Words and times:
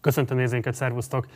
Köszöntöm 0.00 0.36
nézőinket, 0.36 0.74
szervusztok! 0.74 1.26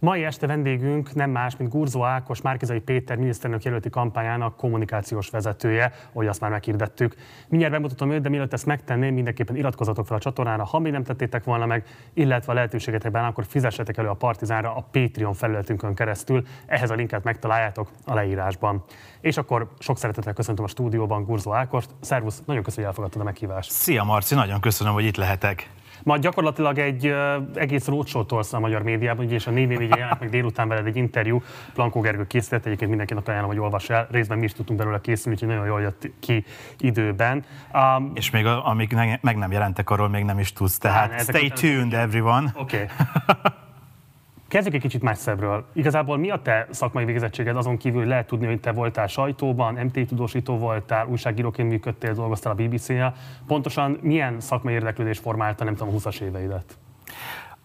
Mai 0.00 0.24
este 0.24 0.46
vendégünk 0.46 1.14
nem 1.14 1.30
más, 1.30 1.56
mint 1.56 1.70
Gurzó 1.70 2.04
Ákos, 2.04 2.40
Márkizai 2.40 2.80
Péter 2.80 3.16
miniszterelnök 3.16 3.64
jelölti 3.64 3.90
kampányának 3.90 4.56
kommunikációs 4.56 5.30
vezetője, 5.30 5.92
ahogy 6.12 6.26
azt 6.26 6.40
már 6.40 6.50
meghirdettük. 6.50 7.14
Mindjárt 7.48 7.74
bemutatom 7.74 8.10
őt, 8.10 8.22
de 8.22 8.28
mielőtt 8.28 8.52
ezt 8.52 8.66
megtenném, 8.66 9.14
mindenképpen 9.14 9.56
iratkozatok 9.56 10.06
fel 10.06 10.16
a 10.16 10.20
csatornára, 10.20 10.64
ha 10.64 10.78
még 10.78 10.92
nem 10.92 11.02
tettétek 11.02 11.44
volna 11.44 11.66
meg, 11.66 11.84
illetve 12.14 12.52
a 12.52 12.54
lehetőségetekben, 12.54 13.24
akkor 13.24 13.44
fizessetek 13.48 13.96
elő 13.96 14.08
a 14.08 14.14
Partizánra 14.14 14.74
a 14.74 14.88
Patreon 14.90 15.34
felületünkön 15.34 15.94
keresztül. 15.94 16.46
Ehhez 16.66 16.90
a 16.90 16.94
linket 16.94 17.24
megtaláljátok 17.24 17.90
a 18.04 18.14
leírásban. 18.14 18.84
És 19.20 19.36
akkor 19.36 19.68
sok 19.78 19.98
szeretettel 19.98 20.32
köszöntöm 20.32 20.64
a 20.64 20.68
stúdióban 20.68 21.24
Gurzó 21.24 21.52
Ákost. 21.52 21.90
Szervusz, 22.00 22.42
nagyon 22.46 22.62
köszönöm, 22.62 22.84
hogy 22.84 22.94
elfogadtad 22.94 23.20
a 23.20 23.24
meghívást. 23.24 23.70
Szia 23.70 24.04
Marci, 24.04 24.34
nagyon 24.34 24.60
köszönöm, 24.60 24.92
hogy 24.92 25.04
itt 25.04 25.16
lehetek. 25.16 25.70
Ma 26.08 26.16
gyakorlatilag 26.16 26.78
egy 26.78 27.06
uh, 27.06 27.34
egész 27.54 27.86
roadshow 27.86 28.24
tolsz 28.24 28.52
a 28.52 28.60
magyar 28.60 28.82
médiában, 28.82 29.24
ugye, 29.24 29.34
és 29.34 29.46
a 29.46 29.50
4 29.50 29.68
4 29.68 29.96
jelent 29.96 30.20
meg 30.20 30.30
délután 30.30 30.68
veled 30.68 30.86
egy 30.86 30.96
interjú, 30.96 31.42
Plankó 31.74 32.00
Gergő 32.00 32.26
készített, 32.26 32.64
egyébként 32.64 32.88
mindenkinek 32.88 33.28
ajánlom, 33.28 33.50
hogy 33.50 33.58
olvas 33.58 33.90
el, 33.90 34.06
részben 34.10 34.38
mi 34.38 34.44
is 34.44 34.52
tudtunk 34.52 34.78
belőle 34.78 35.00
készülni, 35.00 35.32
úgyhogy 35.32 35.48
nagyon 35.48 35.66
jól 35.66 35.80
jött 35.80 36.10
ki 36.20 36.44
időben. 36.78 37.44
Um, 37.74 38.12
és 38.14 38.30
még 38.30 38.46
a, 38.46 38.66
amíg 38.66 38.96
meg 39.20 39.36
nem 39.36 39.52
jelentek, 39.52 39.90
arról 39.90 40.08
még 40.08 40.24
nem 40.24 40.38
is 40.38 40.52
tudsz, 40.52 40.78
tehát 40.78 41.20
stay 41.20 41.48
tuned 41.48 41.92
everyone. 41.92 42.52
Oké. 42.54 42.76
Okay. 42.76 42.86
Kezdjük 44.48 44.74
egy 44.74 44.80
kicsit 44.80 45.02
messzebbről. 45.02 45.64
Igazából 45.72 46.16
mi 46.16 46.30
a 46.30 46.42
te 46.42 46.66
szakmai 46.70 47.04
végezettséged 47.04 47.56
azon 47.56 47.76
kívül, 47.76 47.98
hogy 47.98 48.08
lehet 48.08 48.26
tudni, 48.26 48.46
hogy 48.46 48.60
te 48.60 48.72
voltál 48.72 49.06
sajtóban, 49.06 49.74
MT 49.74 50.06
tudósító 50.06 50.58
voltál, 50.58 51.06
újságíróként 51.06 51.68
működtél, 51.68 52.12
dolgoztál 52.14 52.52
a 52.52 52.62
BBC-nel. 52.62 53.14
Pontosan 53.46 53.98
milyen 54.02 54.40
szakmai 54.40 54.74
érdeklődés 54.74 55.18
formálta, 55.18 55.64
nem 55.64 55.74
tudom, 55.74 55.94
a 55.94 55.98
20-as 55.98 56.20
éveidet? 56.20 56.78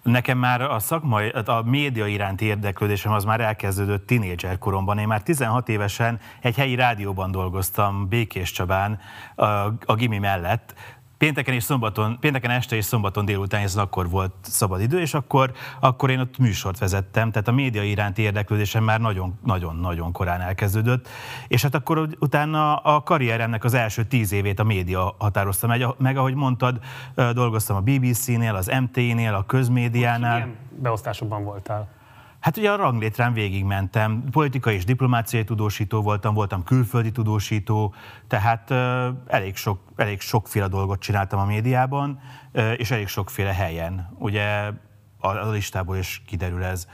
Nekem 0.03 0.37
már 0.37 0.61
a 0.61 0.79
szakmai, 0.79 1.29
a 1.29 1.61
média 1.65 2.07
iránti 2.07 2.45
érdeklődésem 2.45 3.11
az 3.11 3.23
már 3.23 3.41
elkezdődött 3.41 4.07
tinédzser 4.07 4.57
koromban. 4.57 4.97
Én 4.97 5.07
már 5.07 5.21
16 5.21 5.69
évesen 5.69 6.19
egy 6.41 6.55
helyi 6.55 6.75
rádióban 6.75 7.31
dolgoztam 7.31 8.07
Békés 8.07 8.51
Csabán 8.51 8.99
a, 9.35 9.45
a 9.85 9.95
gimi 9.95 10.17
mellett, 10.17 10.73
pénteken 11.17 11.53
és 11.53 11.63
szombaton, 11.63 12.17
pénteken 12.19 12.51
este 12.51 12.75
és 12.75 12.85
szombaton 12.85 13.25
délután, 13.25 13.61
ez 13.61 13.75
akkor 13.75 14.09
volt 14.09 14.33
szabad 14.41 14.81
idő, 14.81 14.99
és 14.99 15.13
akkor, 15.13 15.51
akkor 15.79 16.09
én 16.09 16.19
ott 16.19 16.37
műsort 16.37 16.77
vezettem, 16.77 17.31
tehát 17.31 17.47
a 17.47 17.51
média 17.51 17.83
iránti 17.83 18.21
érdeklődésem 18.21 18.83
már 18.83 18.99
nagyon-nagyon-nagyon 18.99 20.11
korán 20.11 20.41
elkezdődött, 20.41 21.07
és 21.47 21.61
hát 21.61 21.75
akkor 21.75 22.09
utána 22.19 22.75
a 22.75 23.03
karrieremnek 23.03 23.63
az 23.63 23.73
első 23.73 24.03
tíz 24.03 24.31
évét 24.31 24.59
a 24.59 24.63
média 24.63 25.15
határozta 25.19 25.67
meg, 25.67 25.85
meg 25.97 26.17
ahogy 26.17 26.35
mondtad, 26.35 26.79
dolgoztam 27.15 27.75
a 27.75 27.81
BBC-nél, 27.81 28.55
az 28.55 28.71
MT-nél, 28.81 29.33
a 29.33 29.45
közmédiánál. 29.45 30.33
Milyen 30.33 30.55
beosztásokban 30.81 31.43
voltál? 31.43 32.01
Hát 32.43 32.57
ugye 32.57 32.71
a 32.71 32.75
ranglétrán 32.75 33.33
végigmentem, 33.33 34.23
politikai 34.31 34.75
és 34.75 34.85
diplomáciai 34.85 35.43
tudósító 35.43 36.01
voltam, 36.01 36.33
voltam 36.33 36.63
külföldi 36.63 37.11
tudósító, 37.11 37.93
tehát 38.27 38.69
uh, 38.69 39.07
elég, 39.27 39.55
sok, 39.55 39.79
elég 39.95 40.21
sokféle 40.21 40.67
dolgot 40.67 40.99
csináltam 40.99 41.39
a 41.39 41.45
médiában, 41.45 42.19
uh, 42.53 42.73
és 42.77 42.91
elég 42.91 43.07
sokféle 43.07 43.53
helyen. 43.53 44.15
Ugye 44.19 44.71
a, 45.19 45.27
a 45.27 45.49
listából 45.49 45.97
is 45.97 46.21
kiderül 46.25 46.63
ez. 46.63 46.87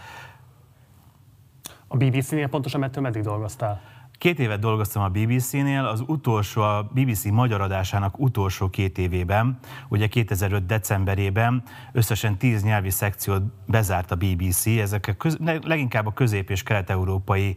A 1.88 1.98
BBC-nél 1.98 2.48
pontosan 2.48 2.84
ettől 2.84 3.04
meddig 3.04 3.24
dolgoztál? 3.24 3.82
Két 4.20 4.40
évet 4.40 4.60
dolgoztam 4.60 5.04
a 5.04 5.10
BBC-nél, 5.10 5.86
az 5.86 6.04
utolsó, 6.08 6.62
a 6.62 6.90
BBC 6.94 7.26
magyar 7.26 7.62
adásának 7.62 8.20
utolsó 8.20 8.70
két 8.70 8.98
évében, 8.98 9.60
ugye 9.88 10.08
2005. 10.08 10.66
decemberében 10.66 11.64
összesen 11.92 12.38
tíz 12.38 12.64
nyelvi 12.64 12.90
szekciót 12.90 13.42
bezárt 13.66 14.12
a 14.12 14.16
BBC, 14.16 14.66
ezek 14.66 15.08
a 15.08 15.14
köz, 15.14 15.38
leginkább 15.64 16.06
a 16.06 16.14
közép- 16.14 16.50
és 16.50 16.64
kelet-európai 16.64 17.56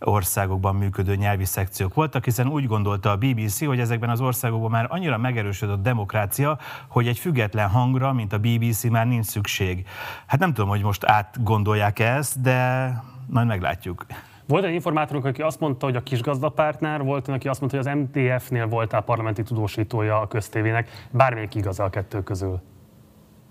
országokban 0.00 0.74
működő 0.74 1.14
nyelvi 1.14 1.44
szekciók 1.44 1.94
voltak, 1.94 2.24
hiszen 2.24 2.48
úgy 2.48 2.66
gondolta 2.66 3.10
a 3.10 3.16
BBC, 3.16 3.64
hogy 3.64 3.80
ezekben 3.80 4.10
az 4.10 4.20
országokban 4.20 4.70
már 4.70 4.86
annyira 4.88 5.18
megerősödött 5.18 5.82
demokrácia, 5.82 6.58
hogy 6.88 7.08
egy 7.08 7.18
független 7.18 7.68
hangra, 7.68 8.12
mint 8.12 8.32
a 8.32 8.38
BBC 8.38 8.82
már 8.82 9.06
nincs 9.06 9.26
szükség. 9.26 9.86
Hát 10.26 10.40
nem 10.40 10.52
tudom, 10.52 10.70
hogy 10.70 10.82
most 10.82 11.04
átgondolják 11.04 11.98
ezt, 11.98 12.40
de 12.40 12.88
majd 13.26 13.46
meglátjuk. 13.46 14.06
Volt 14.46 14.64
egy 14.64 14.72
informátorunk, 14.72 15.24
aki 15.24 15.42
azt 15.42 15.60
mondta, 15.60 15.86
hogy 15.86 15.96
a 15.96 16.02
kisgazdapártnál 16.02 16.98
volt, 16.98 17.28
aki 17.28 17.48
azt 17.48 17.60
mondta, 17.60 17.78
hogy 17.78 17.86
az 17.86 17.98
MTF-nél 17.98 18.66
voltál 18.66 19.00
parlamenti 19.00 19.42
tudósítója 19.42 20.20
a 20.20 20.26
köztévének. 20.26 21.06
Bármelyik 21.10 21.54
igaz 21.54 21.80
a 21.80 21.90
kettő 21.90 22.22
közül? 22.22 22.60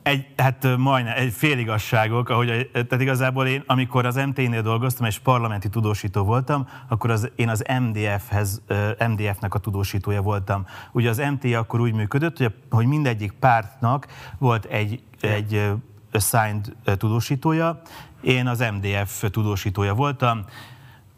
Egy, 0.04 0.28
hát 0.38 0.68
majdnem, 0.78 1.14
egy 1.18 1.32
féligasságok, 1.32 2.30
ahogy, 2.30 2.70
tehát 2.72 3.02
igazából 3.02 3.48
én, 3.48 3.64
amikor 3.66 4.06
az 4.06 4.16
MT-nél 4.16 4.62
dolgoztam, 4.62 5.06
és 5.06 5.20
parlamenti 5.20 5.70
tudósító 5.70 6.24
voltam, 6.24 6.68
akkor 6.90 7.10
az, 7.10 7.32
én 7.36 7.50
az 7.50 7.64
MDF-hez, 7.80 8.62
MDF-nek 9.10 9.54
a 9.54 9.60
tudósítója 9.60 10.22
voltam. 10.22 10.66
Ugye 10.92 11.10
az 11.10 11.18
MT 11.18 11.54
akkor 11.54 11.80
úgy 11.80 11.94
működött, 11.94 12.38
hogy, 12.38 12.54
hogy 12.70 12.86
mindegyik 12.86 13.32
pártnak 13.32 14.08
volt 14.38 14.66
egy, 14.66 15.04
egy 15.22 15.72
assigned 16.12 16.74
tudósítója, 16.98 17.82
én 18.22 18.48
az 18.48 18.64
MDF 18.80 19.24
tudósítója 19.32 19.94
voltam, 19.94 20.46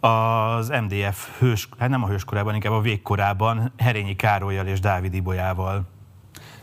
az 0.05 0.69
MDF 0.69 1.39
hős, 1.39 1.69
hát 1.79 1.89
nem 1.89 2.03
a 2.03 2.07
hőskorában, 2.07 2.53
inkább 2.53 2.73
a 2.73 2.81
végkorában 2.81 3.71
Herényi 3.77 4.15
Károlyjal 4.15 4.65
és 4.65 4.79
Dávid 4.79 5.13
Ibolyával. 5.13 5.87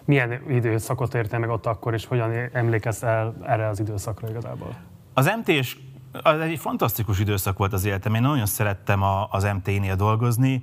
Milyen 0.04 0.42
időszakot 0.48 1.14
érte 1.14 1.38
meg 1.38 1.50
ott 1.50 1.66
akkor, 1.66 1.94
és 1.94 2.06
hogyan 2.06 2.32
emlékezz 2.52 3.02
el 3.02 3.34
erre 3.42 3.68
az 3.68 3.80
időszakra 3.80 4.28
igazából? 4.28 4.74
Az 5.14 5.30
mt 5.38 5.50
az 6.22 6.40
egy 6.40 6.58
fantasztikus 6.58 7.18
időszak 7.18 7.58
volt 7.58 7.72
az 7.72 7.84
életem. 7.84 8.14
Én 8.14 8.20
nagyon 8.20 8.46
szerettem 8.46 9.02
a, 9.02 9.28
az 9.30 9.44
MT-nél 9.44 9.96
dolgozni. 9.96 10.62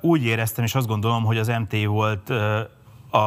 Úgy 0.00 0.24
éreztem, 0.24 0.64
és 0.64 0.74
azt 0.74 0.86
gondolom, 0.86 1.24
hogy 1.24 1.38
az 1.38 1.48
MT 1.48 1.84
volt 1.84 2.30
a, 3.10 3.18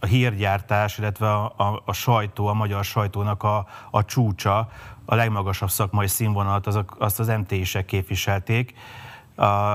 a 0.00 0.06
hírgyártás, 0.06 0.98
illetve 0.98 1.32
a, 1.32 1.44
a, 1.56 1.82
a 1.84 1.92
sajtó, 1.92 2.46
a 2.46 2.54
magyar 2.54 2.84
sajtónak 2.84 3.42
a, 3.42 3.66
a 3.90 4.04
csúcsa, 4.04 4.68
a 5.10 5.14
legmagasabb 5.14 5.70
szakmai 5.70 6.06
színvonalat 6.06 6.66
az, 6.66 6.78
azt 6.98 7.20
az 7.20 7.26
MT-sek 7.26 7.84
képviselték, 7.84 8.74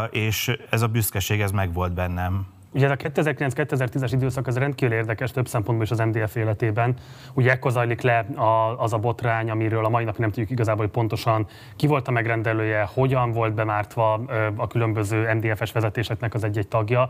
és 0.10 0.58
ez 0.70 0.82
a 0.82 0.88
büszkeség 0.88 1.42
ez 1.42 1.52
megvolt 1.52 1.94
bennem. 1.94 2.48
Ugye 2.76 2.86
ez 2.86 2.92
a 2.92 2.96
2009-2010-es 2.96 4.10
időszak 4.12 4.48
az 4.48 4.58
rendkívül 4.58 4.96
érdekes 4.96 5.32
több 5.32 5.48
szempontból 5.48 5.86
is 5.86 5.92
az 5.92 6.00
MDF 6.00 6.36
életében. 6.36 6.96
Ugye 7.34 7.52
ekkor 7.52 7.72
zajlik 7.72 8.02
le 8.02 8.18
a, 8.36 8.82
az 8.82 8.94
a 8.94 8.98
botrány, 8.98 9.50
amiről 9.50 9.86
a 9.86 9.90
mai 9.90 10.04
napig 10.04 10.20
nem 10.20 10.30
tudjuk 10.30 10.50
igazából, 10.50 10.84
hogy 10.84 10.94
pontosan 10.94 11.48
ki 11.76 11.88
volt 11.88 12.08
a 12.08 12.12
megrendelője, 12.12 12.90
hogyan 12.94 13.32
volt 13.32 13.54
bemártva 13.54 14.14
a 14.56 14.68
különböző 14.68 15.34
MDF-es 15.34 15.72
vezetéseknek 15.72 16.34
az 16.34 16.44
egy-egy 16.44 16.68
tagja. 16.68 17.10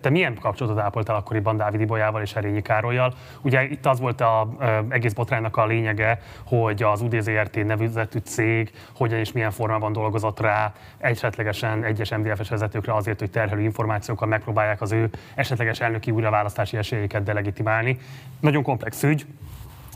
Te 0.00 0.10
milyen 0.10 0.34
kapcsolatot 0.40 0.82
ápoltál 0.82 1.16
akkoriban 1.16 1.56
Dávid 1.56 1.80
Ibolyával 1.80 2.22
és 2.22 2.34
Erényi 2.34 2.62
Károlyjal? 2.62 3.14
Ugye 3.42 3.62
itt 3.62 3.86
az 3.86 4.00
volt 4.00 4.20
az 4.20 4.84
egész 4.88 5.12
botránynak 5.12 5.56
a 5.56 5.66
lényege, 5.66 6.20
hogy 6.46 6.82
az 6.82 7.00
UDZRT 7.00 7.64
nevezetű 7.64 8.18
cég 8.18 8.70
hogyan 8.96 9.18
és 9.18 9.32
milyen 9.32 9.50
formában 9.50 9.92
dolgozott 9.92 10.40
rá 10.40 10.72
esetlegesen 10.98 11.84
egyes 11.84 12.10
MDF-es 12.10 12.48
vezetőkre 12.48 12.94
azért, 12.94 13.18
hogy 13.18 13.30
terhelő 13.30 13.62
információkkal 13.62 14.28
megpróbálják 14.28 14.80
az 14.80 14.92
ő 14.92 14.96
ő 14.98 15.10
esetleges 15.34 15.80
elnöki 15.80 16.10
újraválasztási 16.10 16.76
esélyeket 16.76 17.22
delegitimálni. 17.22 17.98
Nagyon 18.40 18.62
komplex 18.62 19.02
ügy, 19.02 19.26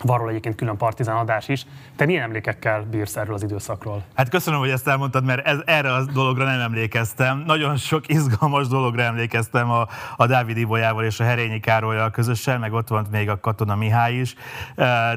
van 0.03 0.19
róla 0.19 0.31
egyébként 0.31 0.55
külön 0.55 0.77
partizán 0.77 1.17
adás 1.17 1.49
is. 1.49 1.67
Te 1.97 2.07
milyen 2.07 2.23
emlékekkel 2.23 2.87
bírsz 2.91 3.17
erről 3.17 3.35
az 3.35 3.43
időszakról? 3.43 4.03
Hát 4.15 4.29
köszönöm, 4.29 4.61
hogy 4.61 4.71
ezt 4.71 4.89
elmondtad, 4.89 5.25
mert 5.25 5.47
ez, 5.47 5.59
erre 5.65 5.93
a 5.93 6.05
dologra 6.05 6.45
nem 6.45 6.61
emlékeztem. 6.61 7.43
Nagyon 7.47 7.77
sok 7.77 8.09
izgalmas 8.09 8.69
dologra 8.69 9.03
emlékeztem 9.03 9.71
a, 9.71 9.89
a 10.17 10.27
Dávid 10.27 10.57
Ibolyával 10.57 11.05
és 11.05 11.21
a 11.21 11.25
Herényi 11.25 11.61
Károlyjal 11.61 12.11
közösen, 12.11 12.61
meg 12.61 12.73
ott 12.73 12.89
volt 12.89 13.11
még 13.11 13.29
a 13.29 13.41
Katona 13.41 13.77
Mihály 13.77 14.15
is, 14.15 14.35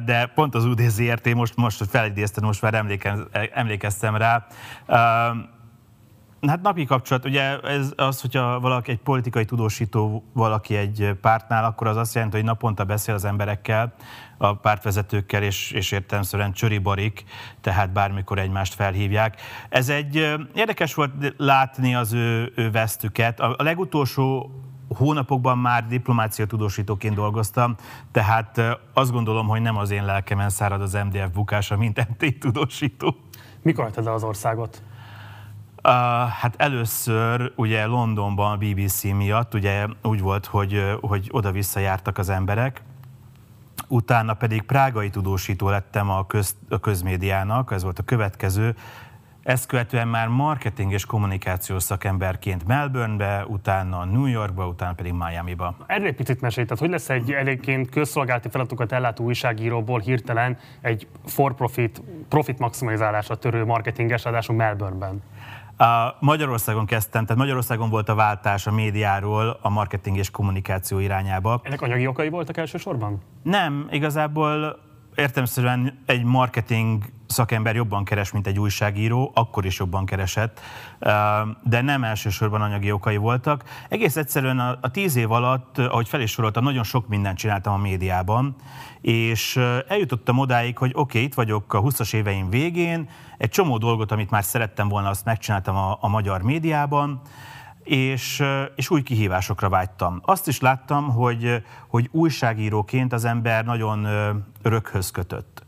de 0.05 0.31
pont 0.35 0.55
az 0.55 0.65
UDZRT 0.65 1.33
most, 1.33 1.55
most 1.55 1.83
felidéztem, 1.89 2.43
most 2.43 2.61
már 2.61 2.85
emlékeztem 3.53 4.15
rá 4.15 4.45
Hát 6.47 6.61
napi 6.61 6.85
kapcsolat, 6.85 7.25
ugye 7.25 7.59
ez 7.59 7.93
az, 7.95 8.21
hogyha 8.21 8.59
valaki 8.59 8.91
egy 8.91 8.99
politikai 8.99 9.45
tudósító 9.45 10.23
valaki 10.33 10.75
egy 10.75 11.17
pártnál, 11.21 11.65
akkor 11.65 11.87
az 11.87 11.97
azt 11.97 12.13
jelenti, 12.13 12.35
hogy 12.35 12.45
naponta 12.45 12.83
beszél 12.83 13.13
az 13.13 13.25
emberekkel, 13.25 13.93
a 14.37 14.53
pártvezetőkkel, 14.53 15.43
és, 15.43 15.71
és 15.71 15.91
értelemszerűen 15.91 16.51
csöri-barik, 16.51 17.23
tehát 17.61 17.91
bármikor 17.91 18.39
egymást 18.39 18.73
felhívják. 18.73 19.41
Ez 19.69 19.89
egy 19.89 20.35
érdekes 20.53 20.93
volt 20.93 21.33
látni 21.37 21.95
az 21.95 22.13
ő, 22.13 22.51
ő 22.55 22.71
vesztüket. 22.71 23.39
A, 23.39 23.55
a 23.57 23.63
legutolsó 23.63 24.51
hónapokban 24.87 25.57
már 25.57 25.87
diplomácia 25.87 26.45
tudósítóként 26.45 27.15
dolgoztam, 27.15 27.75
tehát 28.11 28.61
azt 28.93 29.11
gondolom, 29.11 29.47
hogy 29.47 29.61
nem 29.61 29.77
az 29.77 29.91
én 29.91 30.05
lelkemen 30.05 30.49
szárad 30.49 30.81
az 30.81 30.93
MDF 30.93 31.29
bukása, 31.33 31.77
mint 31.77 32.07
MT 32.09 32.39
tudósító. 32.39 33.15
Mikor 33.61 33.83
hagytad 33.83 34.07
az 34.07 34.23
országot? 34.23 34.83
Uh, 35.85 35.91
hát 36.29 36.53
először 36.57 37.51
ugye 37.55 37.85
Londonban 37.85 38.51
a 38.51 38.57
BBC 38.57 39.03
miatt 39.03 39.53
ugye 39.53 39.85
úgy 40.03 40.21
volt, 40.21 40.45
hogy, 40.45 40.83
hogy 41.01 41.29
oda-vissza 41.31 41.79
jártak 41.79 42.17
az 42.17 42.29
emberek, 42.29 42.81
utána 43.87 44.33
pedig 44.33 44.61
prágai 44.61 45.09
tudósító 45.09 45.69
lettem 45.69 46.09
a, 46.09 46.25
köz, 46.27 46.55
a 46.69 46.79
közmédiának, 46.79 47.71
ez 47.71 47.83
volt 47.83 47.99
a 47.99 48.03
következő, 48.03 48.75
ezt 49.43 49.65
követően 49.65 50.07
már 50.07 50.27
marketing 50.27 50.91
és 50.91 51.05
kommunikációs 51.05 51.83
szakemberként 51.83 52.67
Melbournebe, 52.67 53.45
utána 53.47 54.05
New 54.05 54.25
Yorkba, 54.25 54.67
utána 54.67 54.93
pedig 54.93 55.13
Miami-ba. 55.13 55.75
Erről 55.85 56.07
egy 56.07 56.15
picit 56.15 56.41
mesélj, 56.41 56.65
tehát 56.65 56.81
hogy 56.81 56.91
lesz 56.91 57.09
egy 57.09 57.31
egyébként 57.31 57.89
közszolgálati 57.89 58.49
feladatokat 58.49 58.91
ellátó 58.91 59.23
újságíróból 59.23 59.99
hirtelen 59.99 60.57
egy 60.81 61.07
for-profit, 61.25 62.01
profit 62.29 62.59
maximalizálásra 62.59 63.35
törő 63.35 63.65
marketinges 63.65 64.25
adású 64.25 64.53
Melbourneben? 64.53 65.21
A 65.77 66.15
Magyarországon 66.19 66.85
kezdtem, 66.85 67.23
tehát 67.23 67.41
Magyarországon 67.41 67.89
volt 67.89 68.09
a 68.09 68.15
váltás 68.15 68.67
a 68.67 68.71
médiáról 68.71 69.59
a 69.61 69.69
marketing 69.69 70.17
és 70.17 70.29
kommunikáció 70.29 70.99
irányába. 70.99 71.61
Ennek 71.63 71.81
anyagi 71.81 72.07
okai 72.07 72.29
voltak 72.29 72.57
elsősorban? 72.57 73.21
Nem, 73.43 73.87
igazából 73.91 74.79
értelmszerűen 75.15 76.03
egy 76.05 76.23
marketing 76.23 77.03
szakember 77.27 77.75
jobban 77.75 78.03
keres, 78.03 78.31
mint 78.31 78.47
egy 78.47 78.59
újságíró, 78.59 79.31
akkor 79.33 79.65
is 79.65 79.79
jobban 79.79 80.05
keresett, 80.05 80.59
de 81.63 81.81
nem 81.81 82.03
elsősorban 82.03 82.61
anyagi 82.61 82.91
okai 82.91 83.17
voltak. 83.17 83.63
Egész 83.89 84.15
egyszerűen 84.15 84.59
a, 84.59 84.77
a 84.81 84.91
tíz 84.91 85.15
év 85.15 85.31
alatt, 85.31 85.77
ahogy 85.77 86.09
fel 86.09 86.21
is 86.21 86.31
soroltam, 86.31 86.63
nagyon 86.63 86.83
sok 86.83 87.07
mindent 87.07 87.37
csináltam 87.37 87.73
a 87.73 87.77
médiában, 87.77 88.55
és 89.01 89.59
eljutottam 89.87 90.37
odáig, 90.37 90.77
hogy 90.77 90.91
oké, 90.93 91.01
okay, 91.01 91.23
itt 91.23 91.33
vagyok 91.33 91.73
a 91.73 91.81
20-as 91.81 92.13
éveim 92.13 92.49
végén, 92.49 93.09
egy 93.37 93.49
csomó 93.49 93.77
dolgot, 93.77 94.11
amit 94.11 94.29
már 94.29 94.43
szerettem 94.43 94.87
volna, 94.87 95.09
azt 95.09 95.25
megcsináltam 95.25 95.75
a, 95.75 95.97
a 96.01 96.07
magyar 96.07 96.41
médiában, 96.41 97.21
és, 97.83 98.43
és 98.75 98.89
új 98.89 99.01
kihívásokra 99.01 99.69
vágytam. 99.69 100.21
Azt 100.25 100.47
is 100.47 100.59
láttam, 100.59 101.09
hogy, 101.09 101.63
hogy 101.87 102.09
újságíróként 102.11 103.13
az 103.13 103.25
ember 103.25 103.65
nagyon 103.65 104.07
örökhöz 104.61 105.11
kötött. 105.11 105.64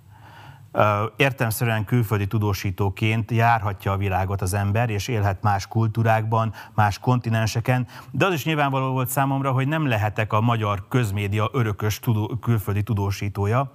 Értemszerűen 1.16 1.86
külföldi 1.86 2.28
tudósítóként 2.28 3.32
járhatja 3.32 3.92
a 3.92 3.98
világot 3.98 4.42
az 4.42 4.54
ember, 4.54 4.90
és 4.90 5.08
élhet 5.08 5.42
más 5.42 5.68
kultúrákban, 5.68 6.54
más 6.74 7.00
kontinenseken, 7.00 7.88
de 8.12 8.26
az 8.26 8.34
is 8.34 8.46
nyilvánvaló 8.46 8.92
volt 8.92 9.10
számomra, 9.10 9.52
hogy 9.52 9.68
nem 9.68 9.88
lehetek 9.88 10.34
a 10.34 10.42
magyar 10.42 10.88
közmédia 10.88 11.50
örökös 11.54 12.00
tudó, 12.00 12.38
külföldi 12.42 12.84
tudósítója. 12.84 13.72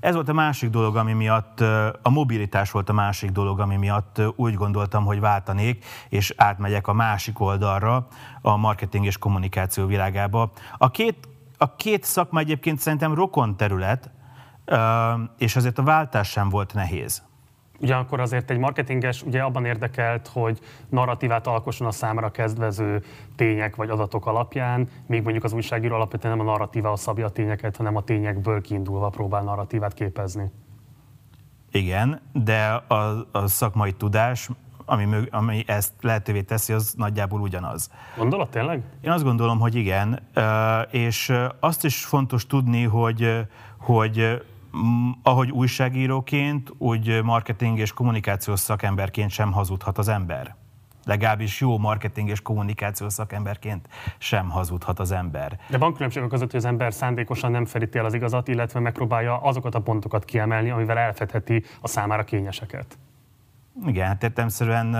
Ez 0.00 0.14
volt 0.14 0.28
a 0.28 0.32
másik 0.32 0.70
dolog, 0.70 0.96
ami 0.96 1.12
miatt, 1.12 1.60
a 2.02 2.10
mobilitás 2.10 2.70
volt 2.70 2.88
a 2.88 2.92
másik 2.92 3.30
dolog, 3.30 3.60
ami 3.60 3.76
miatt 3.76 4.22
úgy 4.36 4.54
gondoltam, 4.54 5.04
hogy 5.04 5.20
váltanék, 5.20 5.84
és 6.08 6.34
átmegyek 6.36 6.86
a 6.86 6.92
másik 6.92 7.40
oldalra, 7.40 8.06
a 8.40 8.56
marketing 8.56 9.04
és 9.04 9.18
kommunikáció 9.18 9.86
világába. 9.86 10.50
A 10.78 10.90
két, 10.90 11.28
a 11.58 11.76
két 11.76 12.04
szakma 12.04 12.38
egyébként 12.38 12.78
szerintem 12.78 13.14
rokon 13.14 13.56
terület, 13.56 14.10
és 15.38 15.56
azért 15.56 15.78
a 15.78 15.82
váltás 15.82 16.28
sem 16.30 16.48
volt 16.48 16.74
nehéz. 16.74 17.22
Ugyanakkor 17.80 18.20
azért 18.20 18.50
egy 18.50 18.58
marketinges 18.58 19.22
ugye 19.22 19.42
abban 19.42 19.64
érdekelt, 19.64 20.28
hogy 20.32 20.58
narratívát 20.88 21.46
alkosson 21.46 21.86
a 21.86 21.90
számára 21.90 22.30
kezdvező 22.30 23.02
tények 23.36 23.76
vagy 23.76 23.90
adatok 23.90 24.26
alapján, 24.26 24.88
még 25.06 25.22
mondjuk 25.22 25.44
az 25.44 25.52
újságíró 25.52 25.94
alapvetően 25.94 26.36
nem 26.36 26.46
a 26.46 26.50
narratíva 26.50 26.96
szabja 26.96 27.26
a 27.26 27.30
tényeket, 27.30 27.76
hanem 27.76 27.96
a 27.96 28.02
tényekből 28.02 28.60
kiindulva 28.60 29.08
próbál 29.08 29.42
narratívát 29.42 29.94
képezni. 29.94 30.50
Igen, 31.70 32.20
de 32.32 32.64
a, 32.72 33.26
a 33.32 33.46
szakmai 33.46 33.92
tudás, 33.92 34.48
ami, 34.84 35.06
ami 35.30 35.64
ezt 35.66 35.92
lehetővé 36.00 36.42
teszi, 36.42 36.72
az 36.72 36.94
nagyjából 36.96 37.40
ugyanaz. 37.40 37.90
Gondolod 38.16 38.48
tényleg? 38.48 38.82
Én 39.00 39.10
azt 39.10 39.24
gondolom, 39.24 39.58
hogy 39.58 39.74
igen, 39.74 40.28
és 40.90 41.32
azt 41.60 41.84
is 41.84 42.04
fontos 42.04 42.46
tudni, 42.46 42.82
hogy, 42.82 43.46
hogy 43.78 44.42
ahogy 45.22 45.50
újságíróként, 45.50 46.70
úgy 46.78 47.22
marketing 47.22 47.78
és 47.78 47.92
kommunikációs 47.92 48.60
szakemberként 48.60 49.30
sem 49.30 49.52
hazudhat 49.52 49.98
az 49.98 50.08
ember. 50.08 50.56
Legalábbis 51.04 51.60
jó 51.60 51.78
marketing 51.78 52.28
és 52.28 52.40
kommunikációs 52.40 53.12
szakemberként 53.12 53.88
sem 54.18 54.50
hazudhat 54.50 54.98
az 54.98 55.10
ember. 55.10 55.58
De 55.68 55.78
van 55.78 55.94
különbség 55.94 56.26
között, 56.26 56.50
hogy 56.50 56.60
az 56.60 56.64
ember 56.64 56.92
szándékosan 56.92 57.50
nem 57.50 57.64
feríti 57.64 57.98
el 57.98 58.04
az 58.04 58.14
igazat, 58.14 58.48
illetve 58.48 58.80
megpróbálja 58.80 59.36
azokat 59.36 59.74
a 59.74 59.80
pontokat 59.80 60.24
kiemelni, 60.24 60.70
amivel 60.70 60.98
elfedheti 60.98 61.64
a 61.80 61.88
számára 61.88 62.24
kényeseket. 62.24 62.98
Igen, 63.86 64.06
hát 64.06 64.22
értelmszerűen 64.22 64.96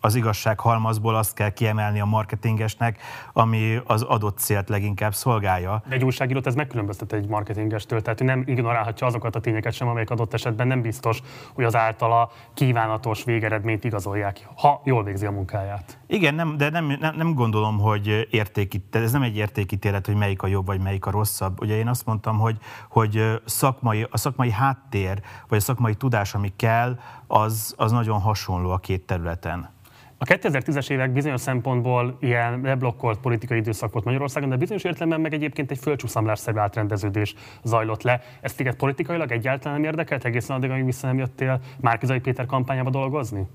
az 0.00 0.14
igazság 0.14 0.60
halmazból 0.60 1.14
azt 1.14 1.34
kell 1.34 1.50
kiemelni 1.50 2.00
a 2.00 2.04
marketingesnek, 2.04 3.02
ami 3.32 3.80
az 3.86 4.02
adott 4.02 4.38
célt 4.38 4.68
leginkább 4.68 5.14
szolgálja. 5.14 5.82
De 5.88 5.94
egy 5.94 6.04
újságírót 6.04 6.46
ez 6.46 6.54
megkülönböztet 6.54 7.12
egy 7.12 7.28
marketingestől, 7.28 8.02
tehát 8.02 8.20
ő 8.20 8.24
nem 8.24 8.42
ignorálhatja 8.46 9.06
azokat 9.06 9.36
a 9.36 9.40
tényeket 9.40 9.72
sem, 9.72 9.88
amelyek 9.88 10.10
adott 10.10 10.34
esetben 10.34 10.66
nem 10.66 10.82
biztos, 10.82 11.22
hogy 11.54 11.64
az 11.64 11.76
általa 11.76 12.30
kívánatos 12.54 13.24
végeredményt 13.24 13.84
igazolják, 13.84 14.48
ha 14.56 14.80
jól 14.84 15.04
végzi 15.04 15.26
a 15.26 15.30
munkáját. 15.30 15.98
Igen, 16.06 16.34
nem, 16.34 16.56
de 16.56 16.70
nem, 16.70 16.96
nem, 17.00 17.16
nem 17.16 17.34
gondolom, 17.34 17.78
hogy 17.78 18.28
értékít, 18.30 18.96
ez 18.96 19.12
nem 19.12 19.22
egy 19.22 19.36
értékítélet, 19.36 20.06
hogy 20.06 20.16
melyik 20.16 20.42
a 20.42 20.46
jobb, 20.46 20.66
vagy 20.66 20.80
melyik 20.80 21.06
a 21.06 21.10
rosszabb. 21.10 21.60
Ugye 21.60 21.76
én 21.76 21.88
azt 21.88 22.06
mondtam, 22.06 22.38
hogy, 22.38 22.58
hogy 22.88 23.40
szakmai, 23.44 24.06
a 24.10 24.16
szakmai 24.16 24.50
háttér, 24.50 25.20
vagy 25.48 25.58
a 25.58 25.62
szakmai 25.62 25.94
tudás, 25.94 26.34
ami 26.34 26.52
kell, 26.56 26.98
az, 27.26 27.74
az 27.76 27.92
nagyon 27.92 28.20
hasonló 28.20 28.70
a 28.70 28.78
két 28.78 29.06
területen. 29.06 29.78
A 30.22 30.24
2010-es 30.24 30.90
évek 30.90 31.12
bizonyos 31.12 31.40
szempontból 31.40 32.16
ilyen 32.20 32.60
leblokkolt 32.60 33.18
politikai 33.18 33.58
időszak 33.58 33.92
volt 33.92 34.04
Magyarországon, 34.04 34.48
de 34.48 34.56
bizonyos 34.56 34.84
értelemben 34.84 35.20
meg 35.20 35.32
egyébként 35.32 35.70
egy 35.70 35.78
földcsúszamlásszerű 35.78 36.58
átrendeződés 36.58 37.34
zajlott 37.62 38.02
le. 38.02 38.22
Ez 38.40 38.52
téged 38.52 38.74
politikailag 38.74 39.32
egyáltalán 39.32 39.80
nem 39.80 39.90
érdekelt 39.90 40.24
egészen 40.24 40.56
addig, 40.56 40.70
amíg 40.70 40.84
vissza 40.84 41.06
nem 41.06 41.18
jöttél 41.18 41.60
Márkizai 41.80 42.20
Péter 42.20 42.46
kampányába 42.46 42.90
dolgozni? 42.90 43.46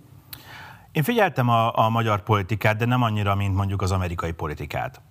Én 0.91 1.03
figyeltem 1.03 1.49
a, 1.49 1.85
a 1.85 1.89
magyar 1.89 2.23
politikát, 2.23 2.77
de 2.77 2.85
nem 2.85 3.01
annyira, 3.01 3.35
mint 3.35 3.55
mondjuk 3.55 3.81
az 3.81 3.91
amerikai 3.91 4.31
politikát. 4.31 5.01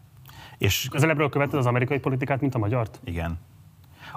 És 0.59 0.89
közelebbről 0.91 1.29
követted 1.29 1.59
az 1.59 1.67
amerikai 1.67 1.99
politikát, 1.99 2.41
mint 2.41 2.55
a 2.55 2.59
magyart? 2.59 3.01
Igen 3.05 3.39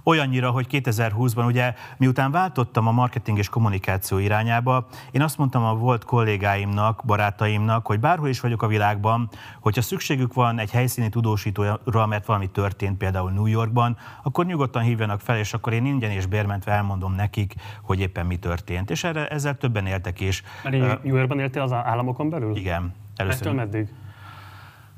olyannyira, 0.07 0.50
hogy 0.50 0.68
2020-ban 0.69 1.45
ugye 1.45 1.74
miután 1.98 2.31
váltottam 2.31 2.88
a 2.88 2.92
marketing 2.92 3.38
és 3.38 3.50
kommunikáció 3.50 4.18
irányába, 4.18 4.88
én 5.12 5.21
azt 5.21 5.38
mondtam 5.38 5.63
a 5.63 5.75
volt 5.75 6.04
kollégáimnak, 6.04 7.01
barátaimnak, 7.06 7.86
hogy 7.86 8.00
bárhol 8.00 8.30
is 8.30 8.39
vagyok 8.39 8.62
a 8.62 8.68
világban, 8.68 9.30
hogyha 9.59 9.81
szükségük 9.81 10.33
van 10.33 10.59
egy 10.59 10.71
helyszíni 10.71 11.09
tudósítóra, 11.09 12.06
mert 12.06 12.25
valami 12.25 12.50
történt 12.50 12.98
például 12.98 13.31
New 13.31 13.45
Yorkban, 13.45 13.98
akkor 14.24 14.45
nyugodtan 14.45 14.81
hívjanak 14.83 15.19
fel, 15.19 15.38
és 15.38 15.54
akkor 15.54 15.74
én 15.74 15.86
ingyen 15.86 16.12
és 16.12 16.25
bérmentve 16.25 16.71
elmondom 16.71 17.15
nekik, 17.15 17.53
hogy 17.81 18.00
éppen 18.00 18.25
mi 18.25 18.36
történt. 18.36 18.89
És 18.89 19.03
erre, 19.03 19.27
ezzel 19.27 19.58
többen 19.58 19.86
éltek 19.86 20.20
is. 20.20 20.43
Mert 20.63 21.03
New 21.03 21.15
Yorkban 21.15 21.39
éltél 21.39 21.62
az 21.62 21.72
államokon 21.72 22.29
belül? 22.29 22.55
Igen. 22.55 22.93
Először. 23.15 23.41
Ettől 23.41 23.53
meddig? 23.53 23.88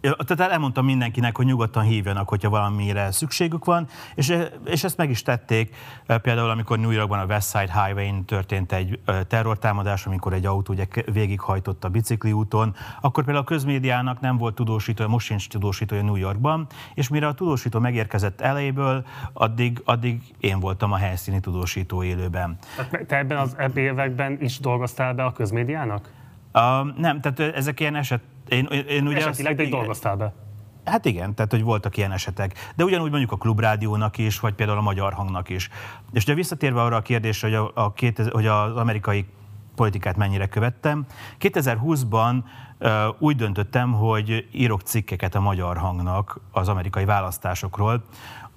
tehát 0.00 0.52
elmondtam 0.52 0.84
mindenkinek, 0.84 1.36
hogy 1.36 1.46
nyugodtan 1.46 1.82
hívjanak, 1.82 2.28
hogyha 2.28 2.50
valamire 2.50 3.10
szükségük 3.10 3.64
van, 3.64 3.86
és, 4.14 4.38
és 4.64 4.84
ezt 4.84 4.96
meg 4.96 5.10
is 5.10 5.22
tették. 5.22 5.76
Például, 6.22 6.50
amikor 6.50 6.78
New 6.78 6.90
Yorkban 6.90 7.18
a 7.18 7.24
West 7.24 7.48
Side 7.48 7.84
Highway-n 7.84 8.24
történt 8.24 8.72
egy 8.72 9.00
terrortámadás, 9.28 10.06
amikor 10.06 10.32
egy 10.32 10.46
autó 10.46 10.72
ugye 10.72 10.86
végighajtott 11.12 11.84
a 11.84 11.88
bicikli 11.88 12.32
úton, 12.32 12.74
akkor 13.00 13.24
például 13.24 13.44
a 13.44 13.48
közmédiának 13.48 14.20
nem 14.20 14.36
volt 14.36 14.54
tudósítója, 14.54 15.08
most 15.08 15.26
sincs 15.26 15.48
tudósítója 15.48 16.02
New 16.02 16.16
Yorkban, 16.16 16.66
és 16.94 17.08
mire 17.08 17.26
a 17.26 17.34
tudósító 17.34 17.78
megérkezett 17.78 18.40
elejéből, 18.40 19.06
addig, 19.32 19.82
addig 19.84 20.22
én 20.40 20.60
voltam 20.60 20.92
a 20.92 20.96
helyszíni 20.96 21.40
tudósító 21.40 22.02
élőben. 22.02 22.58
Tehát 22.76 23.06
te 23.06 23.16
ebben 23.16 23.38
az 23.38 23.54
ebben 23.58 23.84
években 23.84 24.38
is 24.40 24.58
dolgoztál 24.58 25.14
be 25.14 25.24
a 25.24 25.32
közmédiának? 25.32 26.10
Nem, 26.96 27.20
tehát 27.20 27.40
ezek 27.40 27.80
ilyen 27.80 27.94
eset... 27.94 28.20
Én, 28.48 28.64
én 28.64 29.06
ugye 29.06 29.16
Esetileg, 29.16 29.52
azt, 29.52 29.56
de 29.56 29.62
így 29.62 29.70
dolgoztál 29.70 30.16
be. 30.16 30.32
Hát 30.84 31.04
igen, 31.04 31.34
tehát 31.34 31.50
hogy 31.50 31.62
voltak 31.62 31.96
ilyen 31.96 32.12
esetek. 32.12 32.72
De 32.76 32.84
ugyanúgy 32.84 33.10
mondjuk 33.10 33.32
a 33.32 33.36
klubrádiónak 33.36 34.18
is, 34.18 34.40
vagy 34.40 34.54
például 34.54 34.78
a 34.78 34.82
magyar 34.82 35.12
hangnak 35.12 35.48
is. 35.48 35.68
És 36.12 36.22
ugye 36.22 36.34
visszatérve 36.34 36.82
arra 36.82 36.96
a 36.96 37.00
kérdésre, 37.02 37.48
hogy, 37.48 37.56
a, 37.56 37.84
a 37.84 37.92
2000, 37.92 38.32
hogy 38.32 38.46
az 38.46 38.76
amerikai 38.76 39.26
politikát 39.74 40.16
mennyire 40.16 40.46
követtem, 40.46 41.06
2020-ban 41.40 42.42
uh, 42.78 42.90
úgy 43.18 43.36
döntöttem, 43.36 43.92
hogy 43.92 44.48
írok 44.52 44.80
cikkeket 44.80 45.34
a 45.34 45.40
magyar 45.40 45.76
hangnak 45.76 46.40
az 46.50 46.68
amerikai 46.68 47.04
választásokról, 47.04 48.02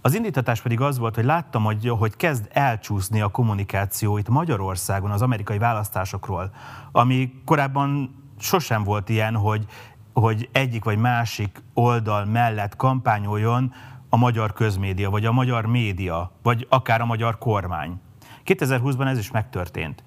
az 0.02 0.16
indítatás 0.16 0.62
pedig 0.62 0.82
az 0.82 0.98
volt, 0.98 1.16
hogy 1.16 1.24
láttam, 1.26 1.64
hogy, 1.64 1.90
hogy 1.90 2.16
kezd 2.16 2.50
elcsúszni 2.52 3.22
a 3.22 3.28
kommunikáció 3.28 4.18
itt 4.18 4.30
Magyarországon 4.30 5.12
az 5.12 5.22
amerikai 5.22 5.58
választásokról, 5.58 6.52
ami 6.92 7.42
korábban 7.46 8.16
sosem 8.40 8.84
volt 8.84 9.10
ilyen, 9.10 9.36
hogy, 9.36 9.66
hogy 10.14 10.50
egyik 10.52 10.84
vagy 10.84 10.98
másik 10.98 11.64
oldal 11.74 12.26
mellett 12.26 12.76
kampányoljon 12.76 13.74
a 14.10 14.18
magyar 14.18 14.54
közmédia, 14.54 15.10
vagy 15.10 15.26
a 15.26 15.32
magyar 15.32 15.66
média, 15.66 16.32
vagy 16.44 16.68
akár 16.70 17.02
a 17.02 17.06
magyar 17.06 17.38
kormány. 17.38 18.00
2020-ban 18.46 19.08
ez 19.08 19.18
is 19.18 19.32
megtörtént. 19.32 20.04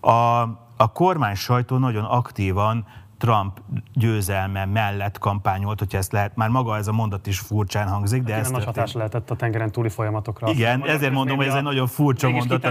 A, 0.00 0.40
a 0.76 0.92
kormány 0.92 1.34
sajtó 1.34 1.76
nagyon 1.76 2.04
aktívan 2.04 2.86
Trump 3.18 3.60
győzelme 3.92 4.64
mellett 4.64 5.18
kampányolt, 5.18 5.78
hogyha 5.78 5.98
ezt 5.98 6.12
lehet, 6.12 6.36
már 6.36 6.48
maga 6.48 6.76
ez 6.76 6.88
a 6.88 6.92
mondat 6.92 7.26
is 7.26 7.38
furcsán 7.38 7.88
hangzik, 7.88 8.22
de 8.22 8.32
hát 8.32 8.40
ez 8.40 8.50
nagy 8.50 8.64
hatás 8.64 8.92
lehetett 8.92 9.30
a 9.30 9.36
tengeren 9.36 9.72
túli 9.72 9.88
folyamatokra. 9.88 10.50
Igen, 10.50 10.86
ezért 10.86 11.12
mondom, 11.12 11.36
hogy 11.36 11.46
ez 11.46 11.54
egy 11.54 11.62
nagyon 11.62 11.86
furcsa 11.86 12.30
mondat. 12.30 12.64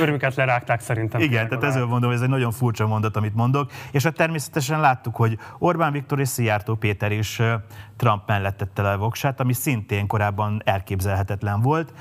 Örömüket 0.00 0.34
lerágták 0.34 0.80
szerintem. 0.80 1.20
Igen, 1.20 1.48
tehát 1.48 1.64
ezért 1.64 1.86
mondom, 1.86 2.08
hogy 2.08 2.18
ez 2.18 2.24
egy 2.24 2.28
nagyon 2.28 2.50
furcsa 2.50 2.86
mondat, 2.86 3.16
amit 3.16 3.34
mondok. 3.34 3.70
És 3.90 4.02
hát 4.02 4.14
természetesen 4.14 4.80
láttuk, 4.80 5.16
hogy 5.16 5.38
Orbán 5.58 5.92
Viktor 5.92 6.20
és 6.20 6.28
Szijjártó 6.28 6.74
Péter 6.74 7.12
is 7.12 7.40
Trump 7.96 8.22
mellett 8.26 8.56
tette 8.56 8.82
le 8.82 8.92
a 8.92 8.98
voksát, 8.98 9.40
ami 9.40 9.52
szintén 9.52 10.06
korábban 10.06 10.62
elképzelhetetlen 10.64 11.60
volt 11.60 11.92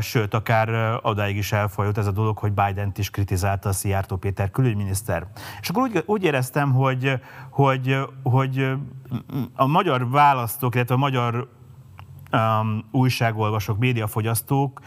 sőt, 0.00 0.34
akár 0.34 0.98
odáig 1.02 1.36
is 1.36 1.52
elfolyott 1.52 1.98
ez 1.98 2.06
a 2.06 2.12
dolog, 2.12 2.38
hogy 2.38 2.52
Biden-t 2.52 2.98
is 2.98 3.10
kritizálta 3.10 3.68
a 3.68 3.72
Szijjártó 3.72 4.16
Péter 4.16 4.50
külügyminiszter. 4.50 5.26
És 5.60 5.68
akkor 5.68 5.82
úgy, 5.82 6.02
úgy 6.06 6.24
éreztem, 6.24 6.72
hogy, 6.72 7.20
hogy, 7.50 7.98
hogy 8.22 8.72
a 9.54 9.66
magyar 9.66 10.10
választók, 10.10 10.74
illetve 10.74 10.94
a 10.94 10.98
magyar 10.98 11.48
um, 12.32 12.84
újságolvasók, 12.90 13.78
médiafogyasztók 13.78 14.80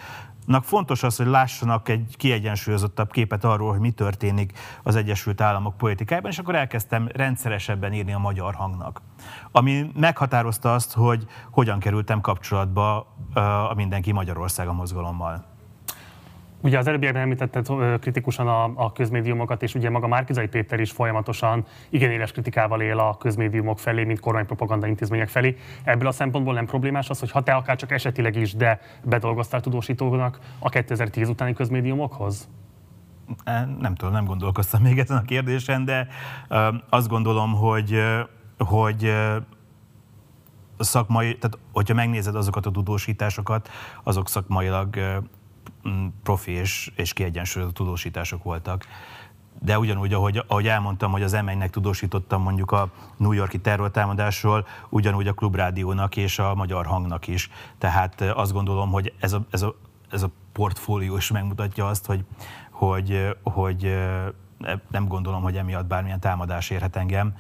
fontos 0.62 1.04
az, 1.04 1.16
hogy 1.16 1.26
lássanak 1.26 1.90
egy 1.90 2.16
kiegyensúlyozottabb 2.18 3.12
képet 3.12 3.44
arról, 3.44 3.72
hogy 3.72 3.80
mi 3.80 3.92
történik 3.92 4.60
az 4.84 4.96
Egyesült 4.96 5.42
Államok 5.42 5.78
politikájában, 5.78 6.32
és 6.32 6.40
akkor 6.40 6.56
elkezdtem 6.56 7.10
rendszeresebben 7.14 7.94
írni 7.94 8.14
a 8.14 8.20
magyar 8.20 8.56
hangnak. 8.56 9.02
Ami 9.52 9.92
meghatározta 9.96 10.74
azt, 10.74 10.94
hogy 10.94 11.26
hogyan 11.52 11.80
kerültem 11.80 12.22
kapcsolatba 12.22 13.16
a 13.70 13.74
Mindenki 13.74 14.12
Magyarország 14.12 14.68
a 14.68 14.74
mozgalommal. 14.74 15.51
Ugye 16.62 16.78
az 16.78 16.88
előbbiekben 16.88 17.22
említetted 17.22 17.68
kritikusan 18.00 18.48
a, 18.48 18.72
a 18.76 18.92
közmédiumokat, 18.92 19.64
és 19.64 19.76
ugye 19.76 19.90
maga 19.90 20.08
Márkizai 20.08 20.48
Péter 20.48 20.80
is 20.80 20.92
folyamatosan 20.92 21.66
igen 21.90 22.12
éles 22.12 22.32
kritikával 22.32 22.82
él 22.82 23.00
a 23.00 23.18
közmédiumok 23.18 23.80
felé, 23.80 24.04
mint 24.04 24.20
kormánypropaganda 24.20 24.88
intézmények 24.88 25.30
felé. 25.30 25.58
Ebből 25.84 26.08
a 26.08 26.12
szempontból 26.12 26.54
nem 26.54 26.66
problémás 26.66 27.10
az, 27.10 27.20
hogy 27.20 27.32
ha 27.32 27.42
te 27.42 27.54
akár 27.54 27.76
csak 27.76 27.92
esetileg 27.92 28.36
is, 28.36 28.54
de 28.54 28.80
bedolgoztál 29.04 29.62
tudósítónak 29.62 30.40
a 30.60 30.70
2010 30.70 31.30
utáni 31.30 31.54
közmédiumokhoz? 31.54 32.50
E, 33.44 33.66
nem 33.80 33.96
tudom, 33.96 34.14
nem 34.14 34.26
gondolkoztam 34.26 34.82
még 34.82 35.00
ezen 35.00 35.18
a 35.18 35.22
kérdésen, 35.22 35.86
de 35.86 36.08
azt 36.90 37.08
gondolom, 37.08 37.54
hogy, 37.54 38.02
hogy 38.58 39.14
szakmai, 40.78 41.38
tehát 41.38 41.58
hogyha 41.72 41.94
megnézed 41.94 42.36
azokat 42.36 42.66
a 42.66 42.72
tudósításokat, 42.72 43.70
azok 44.04 44.30
szakmailag 44.30 44.98
profi 46.24 46.52
és, 46.52 46.92
és 46.96 47.14
kiegyensúlyozott 47.14 47.76
tudósítások 47.76 48.44
voltak. 48.44 48.86
De 49.60 49.80
ugyanúgy, 49.80 50.14
ahogy, 50.14 50.44
ahogy 50.48 50.68
elmondtam, 50.68 51.12
hogy 51.12 51.24
az 51.24 51.32
m 51.32 51.64
tudósítottam 51.70 52.42
mondjuk 52.42 52.72
a 52.72 52.90
New 53.18 53.32
Yorki 53.32 53.60
terrortámadásról, 53.60 54.68
ugyanúgy 54.90 55.28
a 55.28 55.34
Klubrádiónak 55.34 56.18
és 56.18 56.40
a 56.40 56.56
Magyar 56.56 56.86
Hangnak 56.86 57.28
is. 57.28 57.50
Tehát 57.78 58.22
azt 58.22 58.52
gondolom, 58.52 58.92
hogy 58.92 59.14
ez 59.20 59.34
a, 59.34 59.46
ez 59.50 59.62
a, 59.62 59.76
ez 60.10 60.24
a 60.24 60.30
portfólió 60.52 61.18
is 61.18 61.32
megmutatja 61.32 61.88
azt, 61.88 62.06
hogy, 62.06 62.26
hogy, 62.72 63.36
hogy 63.44 63.98
nem 64.90 65.08
gondolom, 65.08 65.42
hogy 65.42 65.58
emiatt 65.58 65.86
bármilyen 65.86 66.20
támadás 66.20 66.70
érhet 66.70 66.96
engem. 66.96 67.36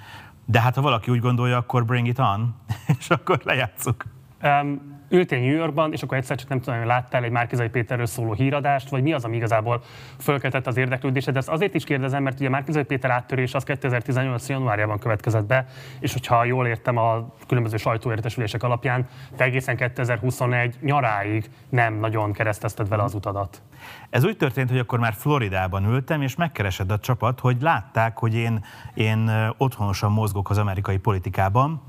De 0.46 0.62
hát 0.62 0.76
ha 0.76 0.82
valaki 0.82 1.12
úgy 1.12 1.20
gondolja, 1.20 1.58
akkor 1.58 1.86
bring 1.86 2.08
it 2.08 2.20
on, 2.20 2.56
és 3.00 3.10
akkor 3.10 3.42
lejátszuk. 3.44 4.06
Um, 4.44 4.91
ültél 5.12 5.40
New 5.40 5.56
Yorkban, 5.56 5.94
és 5.94 6.04
akkor 6.04 6.18
egyszer 6.18 6.38
csak 6.38 6.50
nem 6.50 6.60
tudom, 6.60 6.80
hogy 6.80 6.88
láttál 6.88 7.24
egy 7.24 7.32
Márkizai 7.32 7.70
Péterről 7.70 8.06
szóló 8.06 8.34
híradást, 8.34 8.90
vagy 8.90 9.02
mi 9.02 9.14
az, 9.14 9.24
ami 9.24 9.36
igazából 9.36 9.82
fölkeltett 10.20 10.68
az 10.68 10.78
érdeklődésed. 10.78 11.34
De 11.34 11.40
ezt 11.40 11.50
azért 11.50 11.74
is 11.74 11.84
kérdezem, 11.84 12.24
mert 12.24 12.40
ugye 12.40 12.50
Márkizai 12.50 12.84
Péter 12.84 13.12
áttörés 13.12 13.54
az 13.54 13.64
2018. 13.64 14.50
januárjában 14.50 15.00
következett 15.00 15.46
be, 15.46 15.66
és 16.00 16.14
hogyha 16.14 16.44
jól 16.44 16.68
értem 16.68 16.98
a 16.98 17.34
különböző 17.48 17.78
sajtóértesülések 17.78 18.64
alapján, 18.64 19.08
te 19.36 19.44
egészen 19.44 19.76
2021 19.76 20.76
nyaráig 20.82 21.50
nem 21.70 21.94
nagyon 21.94 22.32
keresztezted 22.32 22.88
vele 22.88 23.04
az 23.04 23.14
utadat. 23.14 23.62
Ez 24.10 24.24
úgy 24.24 24.38
történt, 24.38 24.70
hogy 24.70 24.80
akkor 24.80 25.00
már 25.00 25.14
Floridában 25.14 25.86
ültem, 25.86 26.22
és 26.22 26.36
megkeresett 26.36 26.92
a 26.92 27.00
csapat, 27.00 27.40
hogy 27.40 27.58
látták, 27.62 28.18
hogy 28.18 28.36
én, 28.36 28.66
én 28.94 29.32
otthonosan 29.58 30.12
mozgok 30.12 30.50
az 30.50 30.58
amerikai 30.58 30.98
politikában, 30.98 31.82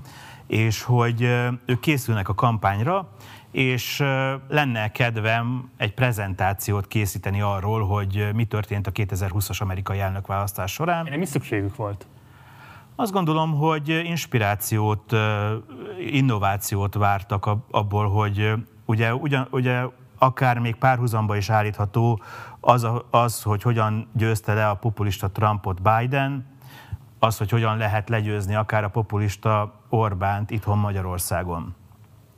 és 0.46 0.82
hogy 0.82 1.22
ők 1.66 1.80
készülnek 1.80 2.28
a 2.28 2.34
kampányra, 2.34 3.08
és 3.50 3.98
lenne 4.48 4.90
kedvem 4.90 5.70
egy 5.76 5.94
prezentációt 5.94 6.86
készíteni 6.86 7.40
arról, 7.40 7.86
hogy 7.86 8.28
mi 8.34 8.44
történt 8.44 8.86
a 8.86 8.92
2020-as 8.92 9.62
amerikai 9.62 10.00
elnökválasztás 10.00 10.72
során. 10.72 11.20
Is 11.22 11.28
szükségük 11.28 11.76
volt? 11.76 12.06
Azt 12.96 13.12
gondolom, 13.12 13.54
hogy 13.54 13.88
inspirációt, 13.88 15.12
innovációt 16.10 16.94
vártak 16.94 17.50
abból, 17.70 18.08
hogy 18.10 18.52
ugye, 18.84 19.14
ugyan, 19.14 19.46
ugye 19.50 19.82
akár 20.18 20.58
még 20.58 20.74
párhuzamba 20.74 21.36
is 21.36 21.50
állítható 21.50 22.20
az, 22.60 22.86
az, 23.10 23.42
hogy 23.42 23.62
hogyan 23.62 24.08
győzte 24.12 24.54
le 24.54 24.68
a 24.68 24.74
populista 24.74 25.30
Trumpot 25.30 25.82
Biden, 25.82 26.46
az, 27.18 27.38
hogy 27.38 27.50
hogyan 27.50 27.76
lehet 27.76 28.08
legyőzni 28.08 28.54
akár 28.54 28.84
a 28.84 28.88
populista 28.88 29.81
Orbánt 29.94 30.50
itthon 30.50 30.78
Magyarországon. 30.78 31.74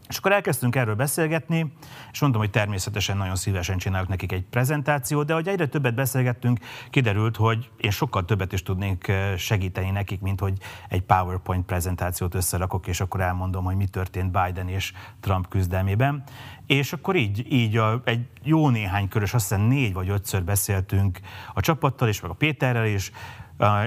És 0.09 0.17
akkor 0.17 0.33
elkezdtünk 0.33 0.77
erről 0.77 0.95
beszélgetni, 0.95 1.73
és 2.13 2.21
mondtam, 2.21 2.43
hogy 2.43 2.51
természetesen 2.51 3.17
nagyon 3.17 3.37
szívesen 3.37 3.79
csinálok 3.79 4.09
nekik 4.09 4.33
egy 4.33 4.43
prezentációt, 4.43 5.27
de 5.27 5.35
hogy 5.35 5.49
egyre 5.49 5.67
többet 5.67 5.95
beszélgettünk, 5.95 6.59
kiderült, 6.91 7.37
hogy 7.37 7.71
én 7.77 7.91
sokkal 7.91 8.25
többet 8.25 8.53
is 8.53 8.63
tudnék 8.63 9.13
segíteni 9.37 9.91
nekik, 9.91 10.21
mint 10.21 10.41
hogy 10.41 10.59
egy 10.89 11.03
PowerPoint 11.03 11.65
prezentációt 11.67 12.35
összerakok, 12.35 12.87
és 12.87 13.01
akkor 13.01 13.21
elmondom, 13.21 13.65
hogy 13.65 13.77
mi 13.77 13.87
történt 13.87 14.31
Biden 14.31 14.69
és 14.69 14.93
Trump 15.21 15.49
küzdelmében. 15.49 16.23
És 16.67 16.93
akkor 16.93 17.17
így, 17.17 17.53
így 17.53 17.77
a, 17.77 18.01
egy 18.05 18.27
jó 18.43 18.69
néhány 18.69 19.09
körös, 19.09 19.35
azt 19.35 19.49
hiszem 19.49 19.67
négy 19.67 19.93
vagy 19.93 20.09
ötször 20.09 20.45
beszéltünk 20.45 21.21
a 21.55 21.61
csapattal 21.61 22.09
is, 22.09 22.21
meg 22.21 22.31
a 22.31 22.35
Péterrel 22.35 22.87
is, 22.87 23.11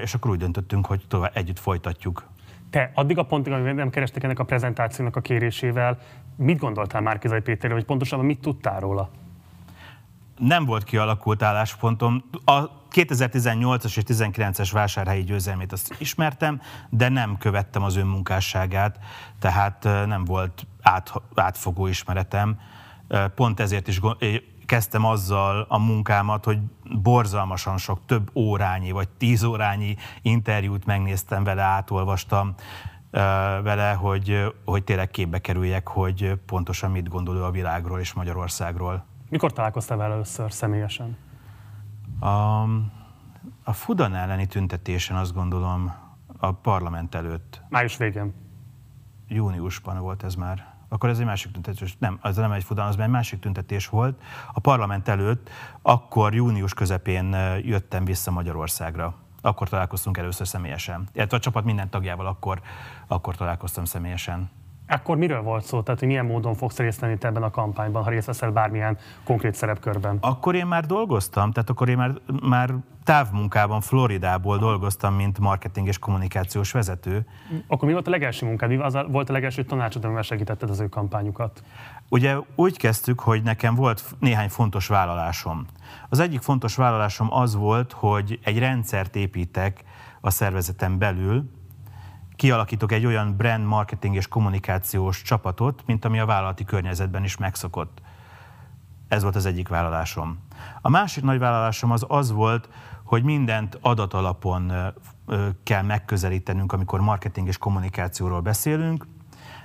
és 0.01 0.13
akkor 0.13 0.31
úgy 0.31 0.39
döntöttünk, 0.39 0.86
hogy 0.86 1.03
tovább 1.07 1.31
együtt 1.33 1.59
folytatjuk 1.59 2.36
te 2.69 2.91
addig 2.93 3.17
a 3.17 3.24
pontig, 3.24 3.53
amíg 3.53 3.74
nem 3.74 3.89
kerestek 3.89 4.24
ennek 4.24 4.39
a 4.39 4.43
prezentációnak 4.43 5.15
a 5.15 5.21
kérésével, 5.21 5.97
mit 6.36 6.57
gondoltál 6.57 7.01
Márkizai 7.01 7.39
Péterről, 7.39 7.77
vagy 7.77 7.86
pontosabban 7.86 8.25
mit 8.25 8.39
tudtál 8.39 8.79
róla? 8.79 9.09
Nem 10.38 10.65
volt 10.65 10.83
kialakult 10.83 11.43
álláspontom. 11.43 12.24
A 12.45 12.86
2018-as 12.91 13.97
és 13.97 14.03
19-es 14.07 14.69
vásárhelyi 14.71 15.24
győzelmét 15.24 15.71
azt 15.71 15.95
ismertem, 15.97 16.62
de 16.89 17.09
nem 17.09 17.38
követtem 17.38 17.83
az 17.83 17.95
önmunkásságát, 17.95 19.00
tehát 19.39 19.83
nem 19.83 20.24
volt 20.24 20.65
át, 20.81 21.13
átfogó 21.36 21.88
ismeretem. 21.88 22.59
Pont 23.36 23.59
ezért 23.59 23.88
is 23.88 24.00
kezdtem 24.67 25.05
azzal 25.05 25.65
a 25.69 25.77
munkámat, 25.77 26.45
hogy 26.45 26.59
borzalmasan 27.01 27.77
sok, 27.77 28.00
több 28.05 28.29
órányi 28.36 28.91
vagy 28.91 29.09
tíz 29.09 29.43
órányi 29.43 29.95
interjút 30.21 30.86
megnéztem 30.86 31.43
vele, 31.43 31.62
átolvastam 31.62 32.53
vele, 33.63 33.91
hogy, 33.91 34.53
hogy 34.65 34.83
tényleg 34.83 35.12
képbe 35.12 35.39
kerüljek, 35.39 35.88
hogy 35.88 36.33
pontosan 36.45 36.91
mit 36.91 37.09
gondol 37.09 37.36
ő 37.36 37.43
a 37.43 37.51
világról 37.51 38.00
és 38.00 38.13
Magyarországról. 38.13 39.05
Mikor 39.29 39.53
találkoztál 39.53 39.97
vele 39.97 40.13
először 40.13 40.51
személyesen? 40.51 41.17
A, 42.19 42.62
a 43.63 43.74
Fudan 43.74 44.15
elleni 44.15 44.45
tüntetésen 44.45 45.17
azt 45.17 45.33
gondolom 45.33 45.93
a 46.38 46.51
parlament 46.51 47.15
előtt. 47.15 47.62
Május 47.69 47.97
végén. 47.97 48.33
Júniusban 49.27 50.00
volt 50.00 50.24
ez 50.24 50.36
már 50.36 50.76
akkor 50.89 51.10
ez 51.10 51.20
egy 51.20 51.25
másik 51.25 51.51
tüntetés. 51.51 51.96
Nem, 52.00 52.20
az 52.22 52.36
nem 52.36 52.51
egy 52.51 52.63
fudan, 52.63 52.88
az 52.88 53.00
egy 53.00 53.10
másik 53.10 53.39
tüntetés 53.39 53.88
volt. 53.88 54.22
A 54.53 54.60
parlament 54.60 55.08
előtt, 55.08 55.50
akkor 55.82 56.36
június 56.36 56.74
közepén 56.74 57.36
jöttem 57.63 58.06
vissza 58.06 58.32
Magyarországra. 58.32 59.15
Akkor 59.41 59.70
találkoztunk 59.70 60.17
először 60.17 60.48
személyesen. 60.48 61.08
Illetve 61.13 61.38
a 61.38 61.39
csapat 61.39 61.63
minden 61.63 61.89
tagjával 61.89 62.25
akkor, 62.25 62.62
akkor 63.08 63.36
találkoztam 63.36 63.86
személyesen. 63.86 64.50
Akkor 64.88 65.17
miről 65.17 65.41
volt 65.41 65.63
szó? 65.63 65.82
Tehát, 65.82 66.00
hogy 66.00 66.08
milyen 66.08 66.25
módon 66.25 66.53
fogsz 66.53 66.77
részt 66.77 67.00
venni 67.00 67.17
ebben 67.20 67.44
a 67.44 67.50
kampányban, 67.50 68.03
ha 68.03 68.10
részt 68.10 68.25
veszel 68.25 68.51
bármilyen 68.51 68.98
konkrét 69.24 69.56
szerepkörben? 69.56 70.17
Akkor 70.22 70.56
én 70.56 70.65
már 70.65 70.86
dolgoztam, 70.86 71.51
tehát 71.51 71.70
akkor 71.70 71.89
én 71.89 71.98
már, 71.98 72.12
már 72.44 72.74
távmunkában 73.03 73.82
Floridából 73.82 74.58
dolgoztam, 74.58 75.13
mint 75.13 75.39
marketing 75.39 75.88
és 75.88 76.00
kommunikációs 76.00 76.72
vezető. 76.72 77.25
Akkor 77.67 77.88
mi 77.88 77.94
volt 77.94 78.08
a 78.08 78.10
legelső 78.10 78.46
munkád? 78.46 78.70
Mi 78.70 78.75
az 78.75 78.98
volt 79.08 79.29
a 79.29 79.34
legelső 79.34 79.63
tanácsod, 79.63 80.06
amivel 80.06 80.22
segítetted 80.22 80.70
az 80.70 80.79
ő 80.79 80.88
kampányukat? 80.89 81.63
Ugye 82.10 82.36
úgy 82.56 82.77
kezdtük, 82.77 83.20
hogy 83.20 83.44
nekem 83.44 83.75
volt 83.75 84.03
néhány 84.20 84.50
fontos 84.50 84.88
vállalásom. 84.88 85.65
Az 86.10 86.20
egyik 86.20 86.41
fontos 86.41 86.75
vállalásom 86.75 87.34
az 87.34 87.56
volt, 87.56 87.91
hogy 87.91 88.39
egy 88.44 88.60
rendszert 88.60 89.15
építek 89.15 89.84
a 90.22 90.29
szervezeten 90.29 90.98
belül, 90.98 91.50
kialakítok 92.38 92.91
egy 92.91 93.06
olyan 93.06 93.36
brand 93.36 93.65
marketing 93.65 94.15
és 94.15 94.27
kommunikációs 94.27 95.22
csapatot, 95.22 95.84
mint 95.86 96.06
ami 96.06 96.20
a 96.20 96.25
vállalati 96.25 96.63
környezetben 96.63 97.24
is 97.24 97.38
megszokott. 97.38 98.01
Ez 99.08 99.24
volt 99.24 99.36
az 99.36 99.46
egyik 99.46 99.67
vállalásom. 99.67 100.39
A 100.82 100.89
másik 100.89 101.24
nagy 101.24 101.39
vállalásom 101.39 101.91
az 101.91 102.06
az 102.08 102.32
volt, 102.32 102.70
hogy 103.03 103.24
mindent 103.24 103.77
adatalapon 103.82 104.74
kell 105.63 105.82
megközelítenünk, 105.82 106.72
amikor 106.72 107.00
marketing 107.00 107.48
és 107.48 107.58
kommunikációról 107.58 108.41
beszélünk, 108.41 109.06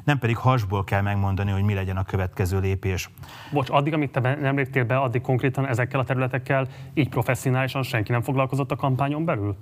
nem 0.05 0.19
pedig 0.19 0.37
hasból 0.37 0.85
kell 0.85 1.01
megmondani, 1.01 1.51
hogy 1.51 1.63
mi 1.63 1.75
legyen 1.75 1.97
a 1.97 2.05
következő 2.05 2.61
lépés. 2.61 3.11
Bocs, 3.53 3.71
addig, 3.71 3.93
amit 3.93 4.11
te 4.11 4.35
nem 4.35 4.57
léptél 4.57 4.85
be, 4.85 4.97
addig 4.97 5.21
konkrétan 5.21 5.67
ezekkel 5.67 6.01
a 6.01 6.05
területekkel 6.05 6.67
így 6.95 7.09
professzionálisan 7.09 7.83
senki 7.83 8.13
nem 8.13 8.23
foglalkozott 8.23 8.71
a 8.71 8.77
kampányon 8.77 9.25
belül? 9.25 9.57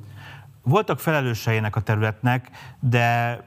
Voltak 0.63 0.99
felelőseinek 0.99 1.77
a 1.77 1.81
területnek, 1.81 2.51
de 2.81 3.39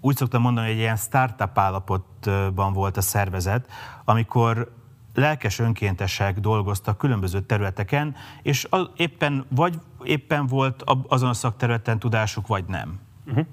úgy 0.00 0.16
szoktam 0.16 0.42
mondani, 0.42 0.66
hogy 0.66 0.74
egy 0.74 0.80
ilyen 0.80 0.96
startup 0.96 1.58
állapotban 1.58 2.72
volt 2.72 2.96
a 2.96 3.00
szervezet, 3.00 3.66
amikor 4.04 4.72
lelkes 5.14 5.58
önkéntesek 5.58 6.40
dolgoztak 6.40 6.98
különböző 6.98 7.40
területeken, 7.40 8.14
és 8.42 8.68
éppen 8.96 9.46
vagy 9.48 9.80
éppen 10.02 10.46
volt 10.46 10.84
azon 11.08 11.28
a 11.28 11.34
szakterületen 11.34 11.98
tudásuk, 11.98 12.46
vagy 12.46 12.64
nem. 12.64 12.98
Uh-huh. 13.26 13.46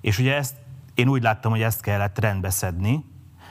És 0.00 0.18
ugye 0.18 0.36
ezt 0.36 0.56
én 0.94 1.08
úgy 1.08 1.22
láttam, 1.22 1.50
hogy 1.50 1.62
ezt 1.62 1.80
kellett 1.80 2.18
rendbeszedni, 2.18 3.04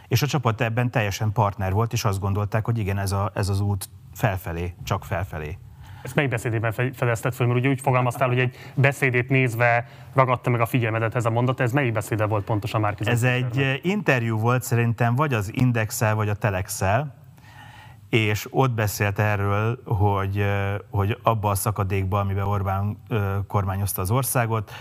és 0.07 0.21
a 0.21 0.27
csapat 0.27 0.61
ebben 0.61 0.91
teljesen 0.91 1.31
partner 1.31 1.73
volt, 1.73 1.93
és 1.93 2.03
azt 2.05 2.19
gondolták, 2.19 2.65
hogy 2.65 2.77
igen, 2.77 2.97
ez, 2.97 3.11
a, 3.11 3.31
ez 3.33 3.49
az 3.49 3.59
út 3.59 3.89
felfelé, 4.13 4.75
csak 4.83 5.05
felfelé. 5.05 5.57
Ezt 6.03 6.15
melyik 6.15 6.29
beszédében 6.29 6.71
fedezted 6.71 7.33
föl? 7.33 7.47
Mert 7.47 7.59
ugye 7.59 7.69
úgy 7.69 7.81
fogalmaztál, 7.81 8.27
hogy 8.27 8.39
egy 8.39 8.55
beszédét 8.73 9.29
nézve 9.29 9.87
ragadta 10.13 10.49
meg 10.49 10.61
a 10.61 10.65
figyelmedet 10.65 11.15
ez 11.15 11.25
a 11.25 11.29
mondat. 11.29 11.59
Ez 11.59 11.71
melyik 11.71 11.93
beszéde 11.93 12.25
volt 12.25 12.43
pontosan 12.43 12.81
már? 12.81 12.95
Ez 12.97 13.23
egy 13.23 13.79
interjú 13.83 14.37
volt 14.37 14.63
szerintem, 14.63 15.15
vagy 15.15 15.33
az 15.33 15.51
Indexel, 15.53 16.15
vagy 16.15 16.29
a 16.29 16.33
Telexel, 16.33 17.15
és 18.09 18.47
ott 18.49 18.71
beszélt 18.71 19.19
erről, 19.19 19.81
hogy, 19.85 20.45
hogy 20.89 21.17
abba 21.23 21.49
a 21.49 21.55
szakadékba, 21.55 22.19
amiben 22.19 22.45
Orbán 22.45 22.97
kormányozta 23.47 24.01
az 24.01 24.11
országot, 24.11 24.71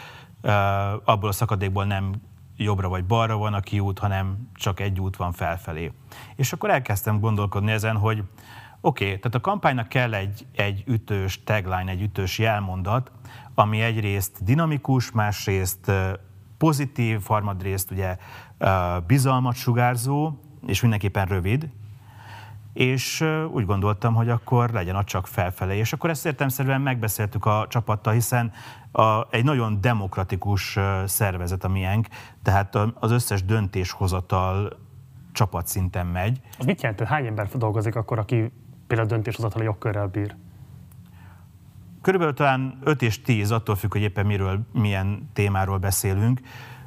abból 1.04 1.28
a 1.28 1.32
szakadékból 1.32 1.84
nem 1.84 2.12
jobbra 2.56 2.88
vagy 2.88 3.04
balra 3.04 3.36
van 3.36 3.54
a 3.54 3.60
kiút, 3.60 3.98
hanem 3.98 4.50
csak 4.54 4.80
egy 4.80 5.00
út 5.00 5.16
van 5.16 5.32
felfelé. 5.32 5.92
És 6.36 6.52
akkor 6.52 6.70
elkezdtem 6.70 7.20
gondolkodni 7.20 7.70
ezen, 7.70 7.96
hogy 7.96 8.22
oké, 8.84 9.04
okay, 9.04 9.18
tehát 9.18 9.34
a 9.34 9.40
kampánynak 9.40 9.88
kell 9.88 10.14
egy, 10.14 10.46
egy 10.56 10.82
ütős 10.86 11.44
tagline, 11.44 11.90
egy 11.90 12.02
ütős 12.02 12.38
jelmondat, 12.38 13.12
ami 13.54 13.80
egyrészt 13.80 14.44
dinamikus, 14.44 15.10
másrészt 15.10 15.92
pozitív, 16.58 17.20
harmadrészt 17.26 17.90
ugye 17.90 18.16
bizalmat 19.06 19.54
sugárzó, 19.54 20.32
és 20.66 20.80
mindenképpen 20.80 21.26
rövid, 21.26 21.68
és 22.72 23.24
úgy 23.52 23.66
gondoltam, 23.66 24.14
hogy 24.14 24.28
akkor 24.28 24.70
legyen 24.70 24.96
a 24.96 25.04
csak 25.04 25.26
felfelé. 25.26 25.76
És 25.76 25.92
akkor 25.92 26.10
ezt 26.10 26.26
értelmszerűen 26.26 26.80
megbeszéltük 26.80 27.44
a 27.44 27.66
csapattal, 27.68 28.12
hiszen 28.12 28.52
a, 28.92 29.26
egy 29.30 29.44
nagyon 29.44 29.80
demokratikus 29.80 30.78
szervezet 31.04 31.64
a 31.64 31.68
miénk, 31.68 32.06
tehát 32.42 32.78
az 32.94 33.10
összes 33.10 33.44
döntéshozatal 33.44 34.78
csapatszinten 35.32 36.06
megy. 36.06 36.40
Az 36.58 36.64
mit 36.64 36.82
jelent? 36.82 37.00
Hány 37.00 37.26
ember 37.26 37.48
dolgozik 37.48 37.96
akkor, 37.96 38.18
aki 38.18 38.52
például 38.92 39.10
döntéshozatali 39.10 39.64
jogkörrel 39.64 40.06
bír? 40.06 40.34
Körülbelül 42.02 42.34
talán 42.34 42.78
5 42.82 43.02
és 43.02 43.22
10, 43.22 43.50
attól 43.50 43.76
függ, 43.76 43.92
hogy 43.92 44.00
éppen 44.00 44.26
miről, 44.26 44.60
milyen 44.72 45.30
témáról 45.32 45.78
beszélünk 45.78 46.40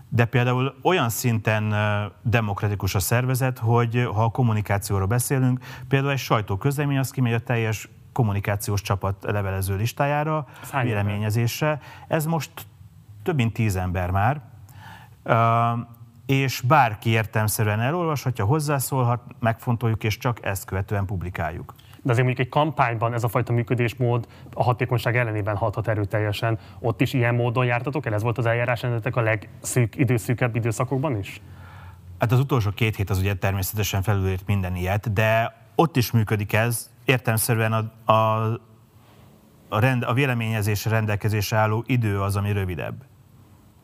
de 0.09 0.25
például 0.25 0.75
olyan 0.81 1.09
szinten 1.09 1.73
demokratikus 2.21 2.95
a 2.95 2.99
szervezet, 2.99 3.59
hogy 3.59 4.09
ha 4.13 4.23
a 4.23 4.29
kommunikációról 4.29 5.07
beszélünk, 5.07 5.59
például 5.87 6.11
egy 6.11 6.17
sajtóközlemény 6.17 6.97
az 6.97 7.11
kimegy 7.11 7.33
a 7.33 7.39
teljes 7.39 7.89
kommunikációs 8.13 8.81
csapat 8.81 9.23
levelező 9.23 9.75
listájára, 9.75 10.47
véleményezésre. 10.83 11.79
Ez 12.07 12.25
most 12.25 12.51
több 13.23 13.35
mint 13.35 13.53
tíz 13.53 13.75
ember 13.75 14.11
már, 14.11 14.41
és 16.25 16.61
bárki 16.61 17.09
értelmszerűen 17.09 17.79
elolvashatja, 17.79 18.45
hozzászólhat, 18.45 19.21
megfontoljuk, 19.39 20.03
és 20.03 20.17
csak 20.17 20.45
ezt 20.45 20.65
követően 20.65 21.05
publikáljuk 21.05 21.73
de 22.05 22.11
azért 22.11 22.25
mondjuk 22.25 22.47
egy 22.47 22.53
kampányban 22.53 23.13
ez 23.13 23.23
a 23.23 23.27
fajta 23.27 23.53
működésmód 23.53 24.27
a 24.53 24.63
hatékonyság 24.63 25.17
ellenében 25.17 25.55
hathat 25.55 25.87
erőteljesen. 25.87 26.59
Ott 26.79 27.01
is 27.01 27.13
ilyen 27.13 27.35
módon 27.35 27.65
jártatok 27.65 28.05
el? 28.05 28.13
Ez 28.13 28.21
volt 28.21 28.37
az 28.37 28.45
eljárás 28.45 28.83
a 28.83 29.21
legszűk, 29.21 29.95
időszűkebb 29.95 30.55
időszakokban 30.55 31.17
is? 31.17 31.41
Hát 32.19 32.31
az 32.31 32.39
utolsó 32.39 32.71
két 32.71 32.95
hét 32.95 33.09
az 33.09 33.19
ugye 33.19 33.33
természetesen 33.33 34.01
felülírt 34.01 34.47
minden 34.47 34.75
ilyet, 34.75 35.13
de 35.13 35.55
ott 35.75 35.95
is 35.95 36.11
működik 36.11 36.53
ez. 36.53 36.89
Értelmszerűen 37.05 37.73
a, 37.73 38.11
a, 38.11 38.43
a, 39.69 39.79
rend, 39.79 40.03
a 40.03 40.13
véleményezésre 40.13 40.91
rendelkezésre 40.91 41.57
álló 41.57 41.83
idő 41.87 42.21
az, 42.21 42.35
ami 42.35 42.51
rövidebb. 42.51 43.05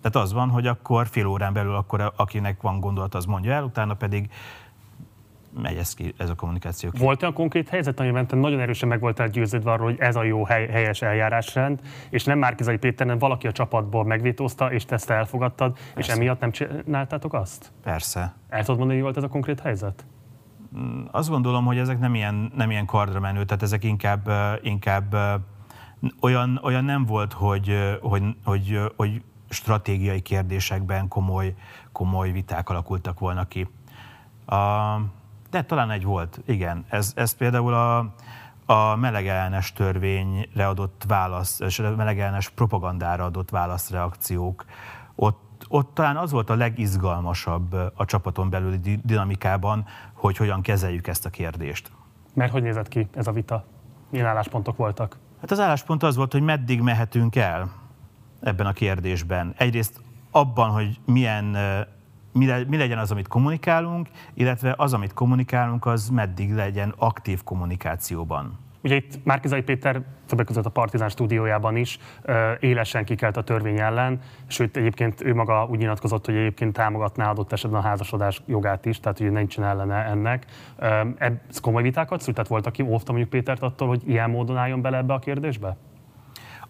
Tehát 0.02 0.28
az 0.28 0.34
van, 0.34 0.50
hogy 0.50 0.68
akkor 0.68 1.08
fél 1.08 1.26
órán 1.26 1.54
belül, 1.54 1.76
akkor 1.76 2.14
akinek 2.16 2.62
van 2.62 2.80
gondolat, 2.80 3.16
az 3.16 3.26
mondja 3.26 3.52
el, 3.52 3.64
utána 3.64 3.94
pedig 3.94 4.30
megy 5.54 5.78
ez, 5.78 5.94
ki, 5.94 6.14
ez 6.18 6.30
a 6.30 6.36
kommunikáció. 6.36 6.90
Ki. 6.90 7.00
Volt 7.00 7.22
olyan 7.22 7.34
konkrét 7.34 7.70
helyzet, 7.70 8.00
amiben 8.00 8.28
te 8.28 8.36
nagyon 8.36 8.60
erősen 8.60 8.90
meg 8.90 9.00
voltál 9.00 9.28
győződve 9.28 9.72
arról, 9.72 9.86
hogy 9.86 10.00
ez 10.00 10.16
a 10.16 10.24
jó 10.24 10.46
hely, 10.46 10.68
helyes 10.68 11.02
eljárásrend, 11.02 11.80
és 12.10 12.24
nem 12.24 12.40
Márkizai 12.40 12.78
Péter, 12.78 13.06
hanem 13.06 13.20
valaki 13.20 13.48
a 13.48 13.52
csapatból 13.52 14.06
megvétózta, 14.06 14.72
és 14.72 14.86
te 14.86 14.96
ezt 14.96 15.10
elfogadtad, 15.10 15.74
Persze. 15.74 16.12
és 16.12 16.18
emiatt 16.18 16.40
nem 16.40 16.52
csináltátok 16.52 17.34
azt? 17.34 17.72
Persze. 17.84 18.36
El 18.50 18.60
tudod 18.60 18.78
mondani, 18.78 18.94
hogy 18.94 19.04
volt 19.04 19.18
ez 19.18 19.24
a 19.24 19.28
konkrét 19.28 19.60
helyzet? 19.60 20.06
Mm, 20.78 21.04
azt 21.12 21.30
gondolom, 21.30 21.66
hogy 21.66 21.78
ezek 21.78 22.00
nem 22.00 22.16
ilyen, 22.16 22.52
nem 22.56 22.72
ilyen 22.72 22.86
kardra 22.86 23.20
menő, 23.20 23.46
tehát 23.46 23.64
ezek 23.64 23.84
inkább, 23.84 24.30
inkább 24.62 25.16
olyan, 26.22 26.60
olyan 26.64 26.84
nem 26.84 27.06
volt, 27.06 27.34
hogy, 27.34 27.98
hogy, 28.02 28.24
hogy, 28.44 28.80
hogy 28.96 29.22
stratégiai 29.50 30.22
kérdésekben 30.22 31.08
komoly, 31.08 31.54
komoly 31.92 32.32
viták 32.32 32.70
alakultak 32.70 33.20
volna 33.20 33.48
ki. 33.48 33.68
A, 34.46 34.56
de 35.52 35.64
talán 35.64 35.92
egy 35.92 36.04
volt, 36.04 36.42
igen. 36.46 36.86
Ez, 36.90 37.12
ez 37.16 37.32
például 37.32 37.74
a, 37.74 37.98
a 38.66 38.96
melegellenes 38.96 39.74
törvényre 39.74 40.68
adott 40.68 41.04
válasz, 41.08 41.60
és 41.60 41.80
a 41.80 41.96
melegellenes 41.96 42.50
propagandára 42.50 43.24
adott 43.24 43.50
válaszreakciók. 43.50 44.66
Ott, 45.16 45.66
ott 45.68 45.94
talán 45.94 46.18
az 46.18 46.32
volt 46.32 46.50
a 46.50 46.56
legizgalmasabb 46.56 47.74
a 47.96 48.06
csapaton 48.06 48.50
belüli 48.50 49.00
dinamikában, 49.04 49.86
hogy 50.14 50.38
hogyan 50.38 50.62
kezeljük 50.62 51.08
ezt 51.08 51.26
a 51.26 51.30
kérdést. 51.30 51.92
Mert 52.34 52.52
hogy 52.52 52.62
nézett 52.62 52.88
ki 52.88 53.08
ez 53.14 53.28
a 53.28 53.32
vita? 53.32 53.66
Milyen 54.10 54.26
álláspontok 54.26 54.78
voltak? 54.78 55.18
Hát 55.42 55.52
az 55.52 55.60
álláspont 55.60 56.04
az 56.04 56.16
volt, 56.16 56.32
hogy 56.32 56.42
meddig 56.42 56.82
mehetünk 56.82 57.36
el 57.36 57.72
ebben 58.42 58.66
a 58.66 58.72
kérdésben. 58.74 59.54
Egyrészt 59.58 60.02
abban, 60.32 60.70
hogy 60.70 61.00
milyen 61.06 61.58
mi, 62.34 62.46
le, 62.46 62.64
mi 62.68 62.78
legyen 62.78 62.98
az, 62.98 63.12
amit 63.12 63.28
kommunikálunk, 63.28 64.08
illetve 64.34 64.74
az, 64.78 64.94
amit 64.94 65.14
kommunikálunk, 65.14 65.86
az 65.86 66.10
meddig 66.10 66.54
legyen 66.54 66.94
aktív 66.98 67.44
kommunikációban. 67.44 68.60
Ugye 68.84 68.96
itt 68.96 69.20
Márkizai 69.24 69.62
Péter 69.62 70.02
többek 70.26 70.46
között 70.46 70.66
a 70.66 70.70
Partizán 70.70 71.10
stúdiójában 71.10 71.76
is 71.76 72.00
élesen 72.60 73.06
kikelt 73.06 73.38
a 73.38 73.44
törvény 73.44 73.80
ellen, 73.80 74.20
sőt 74.48 74.78
egyébként 74.78 75.22
ő 75.22 75.36
maga 75.36 75.66
úgy 75.70 75.78
nyilatkozott, 75.78 76.26
hogy 76.26 76.36
egyébként 76.36 76.74
támogatná 76.74 77.30
adott 77.30 77.52
esetben 77.52 77.80
a 77.80 77.84
házasodás 77.84 78.42
jogát 78.46 78.86
is, 78.86 79.00
tehát 79.00 79.18
hogy 79.18 79.32
nincsen 79.32 79.64
ellene 79.64 79.96
ennek. 79.96 80.46
Ez 81.18 81.60
komoly 81.60 81.82
vitákat 81.82 82.22
szült? 82.22 82.36
Tehát 82.36 82.50
volt, 82.50 82.66
aki 82.66 82.84
óvta 82.84 83.12
mondjuk 83.12 83.32
Pétert 83.32 83.62
attól, 83.62 83.88
hogy 83.88 84.02
ilyen 84.10 84.30
módon 84.30 84.58
álljon 84.58 84.82
bele 84.82 84.98
ebbe 84.98 85.14
a 85.14 85.20
kérdésbe? 85.20 85.78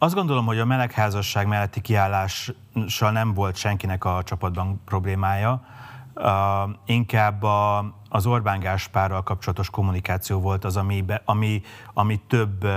Azt 0.04 0.16
gondolom, 0.16 0.46
hogy 0.46 0.60
a 0.60 0.66
melegházasság 0.66 1.48
melletti 1.48 1.82
kiállással 1.82 3.12
nem 3.12 3.34
volt 3.34 3.56
senkinek 3.56 4.06
a 4.06 4.22
csapatban 4.24 4.82
problémája. 4.86 5.66
Uh, 6.16 6.26
inkább 6.86 7.44
a, 7.44 7.94
az 8.10 8.26
Orbán 8.26 8.60
Gáspárral 8.60 9.24
kapcsolatos 9.24 9.70
kommunikáció 9.70 10.40
volt 10.40 10.64
az, 10.64 10.78
ami, 10.78 11.02
be, 11.02 11.22
ami, 11.26 11.62
ami 11.94 12.22
több 12.28 12.64
uh, 12.64 12.72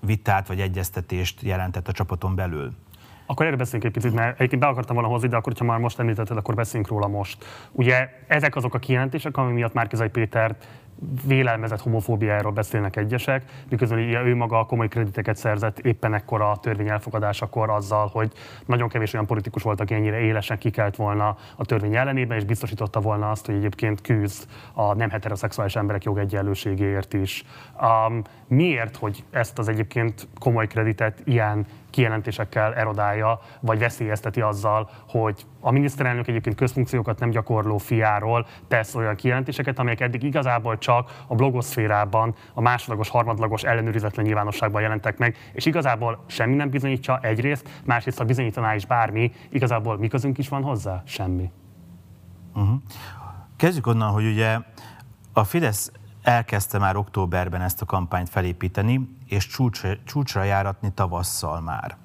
vitát 0.00 0.46
vagy 0.46 0.60
egyeztetést 0.60 1.42
jelentett 1.42 1.88
a 1.88 1.92
csapaton 1.92 2.34
belül. 2.34 2.72
Akkor 3.26 3.46
erre 3.46 3.56
beszéljünk 3.56 3.96
egy 3.96 4.02
picit, 4.02 4.16
mert 4.16 4.34
egyébként 4.34 4.62
be 4.62 4.68
akartam 4.68 4.94
volna 4.94 5.10
hozni, 5.10 5.28
de 5.28 5.36
akkor, 5.36 5.52
ha 5.58 5.64
már 5.64 5.78
most 5.78 5.98
említetted, 5.98 6.36
akkor 6.36 6.54
beszéljünk 6.54 6.90
róla 6.90 7.06
most. 7.06 7.44
Ugye 7.72 8.08
ezek 8.26 8.56
azok 8.56 8.74
a 8.74 8.78
kijelentések, 8.78 9.36
ami 9.36 9.52
miatt 9.52 9.72
Márkizai 9.72 10.08
Pétert 10.08 10.66
vélelmezett 11.26 11.80
homofóbiáról 11.80 12.52
beszélnek 12.52 12.96
egyesek, 12.96 13.44
miközben 13.68 13.98
ő 13.98 14.34
maga 14.34 14.64
komoly 14.64 14.88
krediteket 14.88 15.36
szerzett 15.36 15.78
éppen 15.78 16.14
ekkora 16.14 16.50
a 16.50 16.56
törvény 16.56 16.88
elfogadásakor 16.88 17.70
azzal, 17.70 18.08
hogy 18.12 18.32
nagyon 18.66 18.88
kevés 18.88 19.12
olyan 19.12 19.26
politikus 19.26 19.62
volt, 19.62 19.80
aki 19.80 19.94
ennyire 19.94 20.20
élesen 20.20 20.58
kikelt 20.58 20.96
volna 20.96 21.36
a 21.56 21.64
törvény 21.64 21.96
ellenében, 21.96 22.38
és 22.38 22.44
biztosította 22.44 23.00
volna 23.00 23.30
azt, 23.30 23.46
hogy 23.46 23.54
egyébként 23.54 24.00
küzd 24.00 24.48
a 24.72 24.94
nem 24.94 25.10
heteroszexuális 25.10 25.76
emberek 25.76 26.04
jogegyenlőségéért 26.04 27.12
is. 27.12 27.44
Um, 27.80 28.22
miért, 28.46 28.96
hogy 28.96 29.24
ezt 29.30 29.58
az 29.58 29.68
egyébként 29.68 30.28
komoly 30.38 30.66
kreditet 30.66 31.20
ilyen 31.24 31.66
kijelentésekkel 31.94 32.74
erodálja, 32.74 33.40
vagy 33.60 33.78
veszélyezteti 33.78 34.40
azzal, 34.40 34.90
hogy 35.08 35.46
a 35.60 35.70
miniszterelnök 35.70 36.28
egyébként 36.28 36.56
közfunkciókat 36.56 37.18
nem 37.18 37.30
gyakorló 37.30 37.78
fiáról 37.78 38.46
tesz 38.68 38.94
olyan 38.94 39.14
kijelentéseket, 39.14 39.78
amelyek 39.78 40.00
eddig 40.00 40.22
igazából 40.22 40.78
csak 40.78 41.24
a 41.26 41.34
blogoszférában, 41.34 42.34
a 42.54 42.60
másodlagos, 42.60 43.08
harmadlagos 43.08 43.62
ellenőrizetlen 43.62 44.24
nyilvánosságban 44.24 44.82
jelentek 44.82 45.18
meg, 45.18 45.36
és 45.52 45.66
igazából 45.66 46.24
semmi 46.26 46.54
nem 46.54 46.70
bizonyítja 46.70 47.18
egyrészt, 47.22 47.68
másrészt 47.84 48.18
ha 48.18 48.24
bizonyítaná 48.24 48.74
is 48.74 48.86
bármi, 48.86 49.32
igazából 49.50 49.98
mi 49.98 50.08
közünk 50.08 50.38
is 50.38 50.48
van 50.48 50.62
hozzá? 50.62 51.02
Semmi. 51.06 51.50
Uh-huh. 52.54 52.80
Kezdjük 53.56 53.86
onnan, 53.86 54.10
hogy 54.10 54.26
ugye 54.26 54.58
a 55.32 55.44
Fidesz 55.44 55.92
elkezdte 56.24 56.78
már 56.78 56.96
októberben 56.96 57.60
ezt 57.60 57.82
a 57.82 57.84
kampányt 57.84 58.28
felépíteni, 58.28 59.08
és 59.26 59.46
csúcsra, 59.46 59.96
csúcsra 60.04 60.42
járatni 60.42 60.92
tavasszal 60.94 61.60
már. 61.60 61.96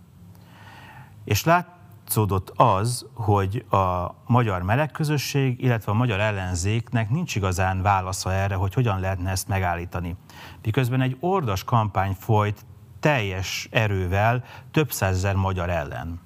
És 1.23 1.43
látszódott 1.43 2.53
az, 2.55 3.05
hogy 3.13 3.65
a 3.69 4.15
magyar 4.25 4.61
melegközösség, 4.61 5.63
illetve 5.63 5.91
a 5.91 5.95
magyar 5.95 6.19
ellenzéknek 6.19 7.09
nincs 7.09 7.35
igazán 7.35 7.81
válasza 7.81 8.33
erre, 8.33 8.55
hogy 8.55 8.73
hogyan 8.73 8.99
lehetne 8.99 9.29
ezt 9.29 9.47
megállítani. 9.47 10.15
Miközben 10.63 11.01
egy 11.01 11.17
ordas 11.19 11.63
kampány 11.63 12.13
folyt 12.19 12.65
teljes 12.99 13.67
erővel 13.71 14.43
több 14.71 14.91
százezer 14.91 15.35
magyar 15.35 15.69
ellen. 15.69 16.19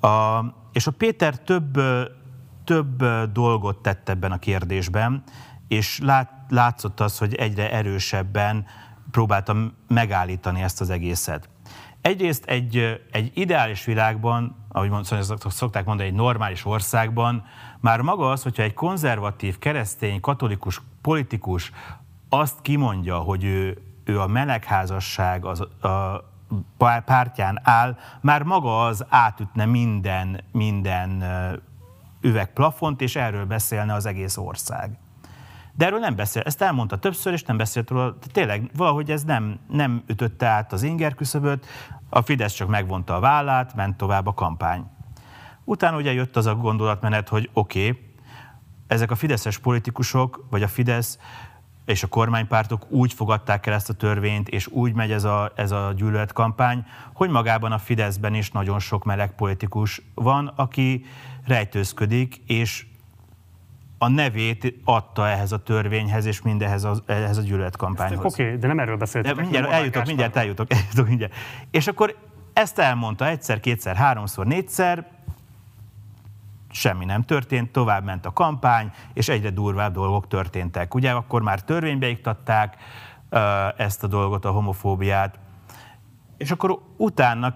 A, 0.00 0.44
és 0.72 0.86
a 0.86 0.90
Péter 0.90 1.38
több, 1.38 1.80
több 2.64 3.04
dolgot 3.32 3.82
tett 3.82 4.08
ebben 4.08 4.32
a 4.32 4.38
kérdésben, 4.38 5.22
és 5.70 6.00
lát, 6.02 6.30
látszott 6.48 7.00
az, 7.00 7.18
hogy 7.18 7.34
egyre 7.34 7.72
erősebben 7.72 8.66
próbáltam 9.10 9.72
megállítani 9.88 10.62
ezt 10.62 10.80
az 10.80 10.90
egészet. 10.90 11.48
Egyrészt 12.00 12.44
egy, 12.44 13.00
egy 13.12 13.30
ideális 13.34 13.84
világban, 13.84 14.56
ahogy 14.68 14.90
szokták 15.48 15.84
mondani, 15.84 16.08
egy 16.08 16.14
normális 16.14 16.64
országban, 16.64 17.44
már 17.80 18.00
maga 18.00 18.30
az, 18.30 18.42
hogyha 18.42 18.62
egy 18.62 18.74
konzervatív, 18.74 19.58
keresztény, 19.58 20.20
katolikus 20.20 20.80
politikus 21.02 21.72
azt 22.28 22.62
kimondja, 22.62 23.18
hogy 23.18 23.44
ő, 23.44 23.82
ő 24.04 24.20
a 24.20 24.26
melegházasság 24.26 25.44
az, 25.44 25.60
a 25.60 26.24
pártján 27.04 27.60
áll, 27.62 27.96
már 28.20 28.42
maga 28.42 28.84
az 28.84 29.04
átütne 29.08 29.64
minden, 29.64 30.44
minden 30.52 31.24
üvegplafont, 32.20 33.00
és 33.00 33.16
erről 33.16 33.44
beszélne 33.44 33.94
az 33.94 34.06
egész 34.06 34.36
ország. 34.36 34.98
De 35.72 35.86
erről 35.86 35.98
nem 35.98 36.16
beszél. 36.16 36.42
Ezt 36.42 36.62
elmondta 36.62 36.98
többször, 36.98 37.32
és 37.32 37.42
nem 37.42 37.56
beszélt 37.56 37.90
róla. 37.90 38.18
Tényleg 38.32 38.70
valahogy 38.76 39.10
ez 39.10 39.24
nem, 39.24 39.58
nem 39.68 40.02
ütötte 40.06 40.46
át 40.46 40.72
az 40.72 40.82
inger 40.82 41.14
küszöböt, 41.14 41.66
a 42.08 42.22
Fidesz 42.22 42.52
csak 42.52 42.68
megvonta 42.68 43.14
a 43.14 43.20
vállát, 43.20 43.74
ment 43.74 43.96
tovább 43.96 44.26
a 44.26 44.34
kampány. 44.34 44.86
Utána 45.64 45.96
ugye 45.96 46.12
jött 46.12 46.36
az 46.36 46.46
a 46.46 46.54
gondolatmenet, 46.54 47.28
hogy 47.28 47.50
oké, 47.52 47.88
okay, 47.88 48.08
ezek 48.86 49.10
a 49.10 49.14
fideszes 49.14 49.58
politikusok, 49.58 50.46
vagy 50.50 50.62
a 50.62 50.68
Fidesz 50.68 51.18
és 51.84 52.02
a 52.02 52.06
kormánypártok 52.06 52.90
úgy 52.90 53.12
fogadták 53.12 53.66
el 53.66 53.74
ezt 53.74 53.88
a 53.88 53.92
törvényt, 53.94 54.48
és 54.48 54.66
úgy 54.66 54.94
megy 54.94 55.12
ez 55.12 55.24
a, 55.24 55.52
ez 55.56 55.70
a 55.70 55.92
gyűlöletkampány, 55.96 56.84
hogy 57.12 57.30
magában 57.30 57.72
a 57.72 57.78
Fideszben 57.78 58.34
is 58.34 58.50
nagyon 58.50 58.78
sok 58.78 59.04
meleg 59.04 59.34
politikus 59.34 60.02
van, 60.14 60.46
aki 60.46 61.04
rejtőzködik, 61.46 62.36
és 62.46 62.86
a 64.02 64.08
nevét 64.08 64.74
adta 64.84 65.28
ehhez 65.28 65.52
a 65.52 65.58
törvényhez 65.58 66.24
és 66.24 66.42
mindehez 66.42 66.84
a, 66.84 66.94
ehhez 67.06 67.36
a 67.36 67.42
gyűlöletkampányhoz. 67.42 68.32
Oké, 68.32 68.44
okay, 68.44 68.56
de 68.56 68.66
nem 68.66 68.78
erről 68.78 68.96
beszéltek. 68.96 69.34
De 69.34 69.40
mindjárt 69.40 69.70
eljutok, 69.70 70.06
mindjárt 70.06 70.36
eljutok, 70.36 70.72
eljutok, 70.74 71.08
mindjárt. 71.08 71.34
És 71.70 71.86
akkor 71.86 72.16
ezt 72.52 72.78
elmondta 72.78 73.26
egyszer, 73.26 73.60
kétszer, 73.60 73.96
háromszor, 73.96 74.46
négyszer, 74.46 75.06
semmi 76.70 77.04
nem 77.04 77.22
történt, 77.22 77.72
tovább 77.72 78.04
ment 78.04 78.26
a 78.26 78.32
kampány, 78.32 78.90
és 79.12 79.28
egyre 79.28 79.50
durvább 79.50 79.92
dolgok 79.92 80.26
történtek. 80.26 80.94
Ugye 80.94 81.10
akkor 81.10 81.42
már 81.42 81.62
törvénybe 81.62 82.08
iktatták 82.08 82.76
ezt 83.76 84.04
a 84.04 84.06
dolgot, 84.06 84.44
a 84.44 84.50
homofóbiát, 84.50 85.38
és 86.36 86.50
akkor 86.50 86.78
utána 86.96 87.54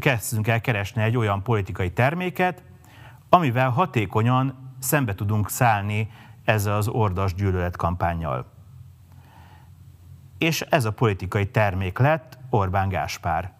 kezdünk 0.00 0.48
el 0.48 0.60
keresni 0.60 1.02
egy 1.02 1.16
olyan 1.16 1.42
politikai 1.42 1.90
terméket, 1.90 2.62
amivel 3.28 3.70
hatékonyan 3.70 4.61
szembe 4.82 5.14
tudunk 5.14 5.50
szállni 5.50 6.10
ezzel 6.44 6.76
az 6.76 6.88
ordas 6.88 7.34
gyűlöletkampányjal. 7.34 8.46
És 10.38 10.60
ez 10.60 10.84
a 10.84 10.92
politikai 10.92 11.46
termék 11.46 11.98
lett 11.98 12.38
Orbán 12.50 12.88
Gáspár. 12.88 13.52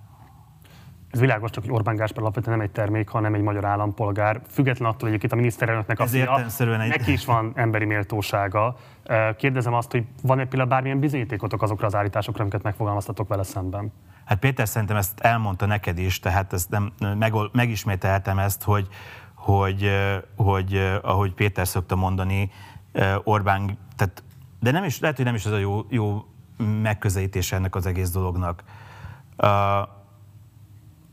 Ez 1.11 1.21
világos, 1.21 1.51
csak 1.51 1.65
hogy 1.65 1.73
Orbán 1.73 1.97
Gáspár 1.97 2.23
alapvetően 2.23 2.57
nem 2.57 2.67
egy 2.67 2.73
termék, 2.73 3.09
hanem 3.09 3.35
egy 3.35 3.41
magyar 3.41 3.65
állampolgár. 3.65 4.41
Független 4.49 4.89
attól, 4.89 5.11
hogy 5.11 5.25
itt 5.25 5.33
a 5.33 5.37
miniszterelnöknek 5.37 6.01
a 6.01 6.07
fia, 6.07 6.39
egy... 6.59 6.89
neki 6.89 7.13
is 7.13 7.25
van 7.25 7.53
emberi 7.55 7.85
méltósága. 7.85 8.77
Kérdezem 9.37 9.75
azt, 9.75 9.91
hogy 9.91 10.07
van-e 10.23 10.45
például 10.45 10.69
bármilyen 10.69 11.01
bizonyítékotok 11.01 11.63
azokra 11.63 11.87
az 11.87 11.95
állításokra, 11.95 12.41
amiket 12.41 12.63
megfogalmaztatok 12.63 13.29
vele 13.29 13.43
szemben? 13.43 13.93
Hát 14.25 14.39
Péter 14.39 14.69
szerintem 14.69 14.97
ezt 14.97 15.21
elmondta 15.21 15.67
neked 15.67 15.99
is, 15.99 16.19
tehát 16.21 16.53
ezt 16.53 16.71
nem, 16.71 16.93
meg, 17.19 17.33
megismételhetem 17.53 18.39
ezt, 18.39 18.63
hogy 18.63 18.89
hogy, 19.43 19.91
hogy 20.37 20.99
ahogy 21.03 21.35
Péter 21.35 21.67
szokta 21.67 21.97
mondani, 21.97 22.51
Orbán, 23.25 23.79
tehát, 23.97 24.23
de 24.61 24.71
nem 24.71 24.85
is, 24.85 25.01
lehet, 25.01 25.17
hogy 25.17 25.25
nem 25.25 25.35
is 25.35 25.47
az 25.47 25.53
a 25.53 25.59
jó, 25.59 25.81
jó 25.89 26.25
megközelítése 26.83 27.57
ennek 27.57 27.75
az 27.75 27.87
egész 27.87 28.11
dolognak. 28.11 28.63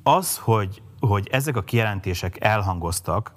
Az, 0.03 0.37
hogy, 0.37 0.81
hogy 0.99 1.27
ezek 1.31 1.55
a 1.55 1.63
kijelentések 1.63 2.43
elhangoztak, 2.43 3.33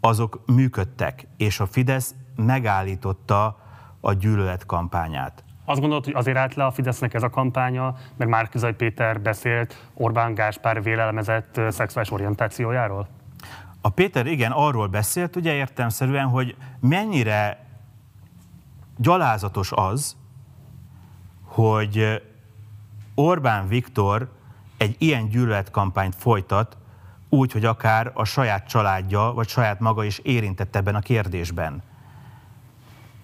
azok 0.00 0.42
működtek, 0.46 1.26
és 1.36 1.60
a 1.60 1.66
Fidesz 1.66 2.14
megállította 2.36 3.58
a 4.00 4.12
gyűlöletkampányát. 4.12 5.44
Azt 5.64 5.80
gondolod, 5.80 6.04
hogy 6.04 6.14
azért 6.14 6.36
állt 6.36 6.54
le 6.54 6.64
a 6.64 6.70
Fidesznek 6.70 7.14
ez 7.14 7.22
a 7.22 7.30
kampánya, 7.30 7.94
meg 8.16 8.28
Márkizaj 8.28 8.74
Péter 8.74 9.20
beszélt 9.20 9.88
Orbán 9.94 10.34
Gáspár 10.34 10.82
vélelmezett 10.82 11.60
szexuális 11.68 12.10
orientációjáról? 12.10 13.08
A 13.80 13.88
Péter 13.88 14.26
igen 14.26 14.52
arról 14.52 14.86
beszélt, 14.86 15.36
ugye 15.36 15.52
értelmszerűen, 15.52 16.26
hogy 16.26 16.56
mennyire 16.80 17.66
gyalázatos 18.96 19.72
az, 19.72 20.16
hogy 21.44 22.22
Orbán 23.14 23.68
Viktor 23.68 24.32
egy 24.76 24.96
ilyen 24.98 25.28
gyűlöletkampányt 25.28 26.14
folytat, 26.14 26.76
úgy, 27.28 27.52
hogy 27.52 27.64
akár 27.64 28.10
a 28.14 28.24
saját 28.24 28.68
családja, 28.68 29.32
vagy 29.32 29.48
saját 29.48 29.80
maga 29.80 30.04
is 30.04 30.18
érintett 30.18 30.76
ebben 30.76 30.94
a 30.94 31.00
kérdésben. 31.00 31.82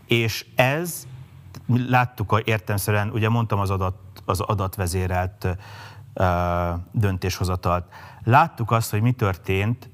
És 0.07 0.47
ez, 0.55 1.07
láttuk 1.67 2.33
a 2.33 2.41
értelmszerűen, 2.45 3.11
ugye 3.11 3.29
mondtam 3.29 3.59
az, 3.59 3.71
adat, 3.71 3.97
az 4.25 4.41
adatvezérelt 4.41 5.47
uh, 6.15 6.27
döntéshozatalt, 6.93 7.93
láttuk 8.25 8.71
azt, 8.71 8.91
hogy 8.91 9.03
mi 9.03 9.13
történt 9.13 9.91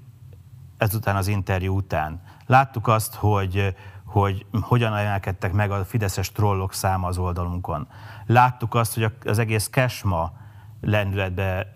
ezután 0.82 1.16
az 1.16 1.28
interjú 1.28 1.76
után. 1.76 2.20
Láttuk 2.46 2.88
azt, 2.88 3.14
hogy, 3.14 3.76
hogy 4.04 4.46
hogyan 4.60 4.96
emelkedtek 4.96 5.52
meg 5.52 5.70
a 5.70 5.84
fideszes 5.84 6.32
trollok 6.32 6.72
száma 6.72 7.06
az 7.06 7.18
oldalunkon. 7.18 7.88
Láttuk 8.26 8.74
azt, 8.74 8.94
hogy 8.94 9.12
az 9.24 9.38
egész 9.38 9.68
kesma 9.68 10.32
lendületbe 10.80 11.72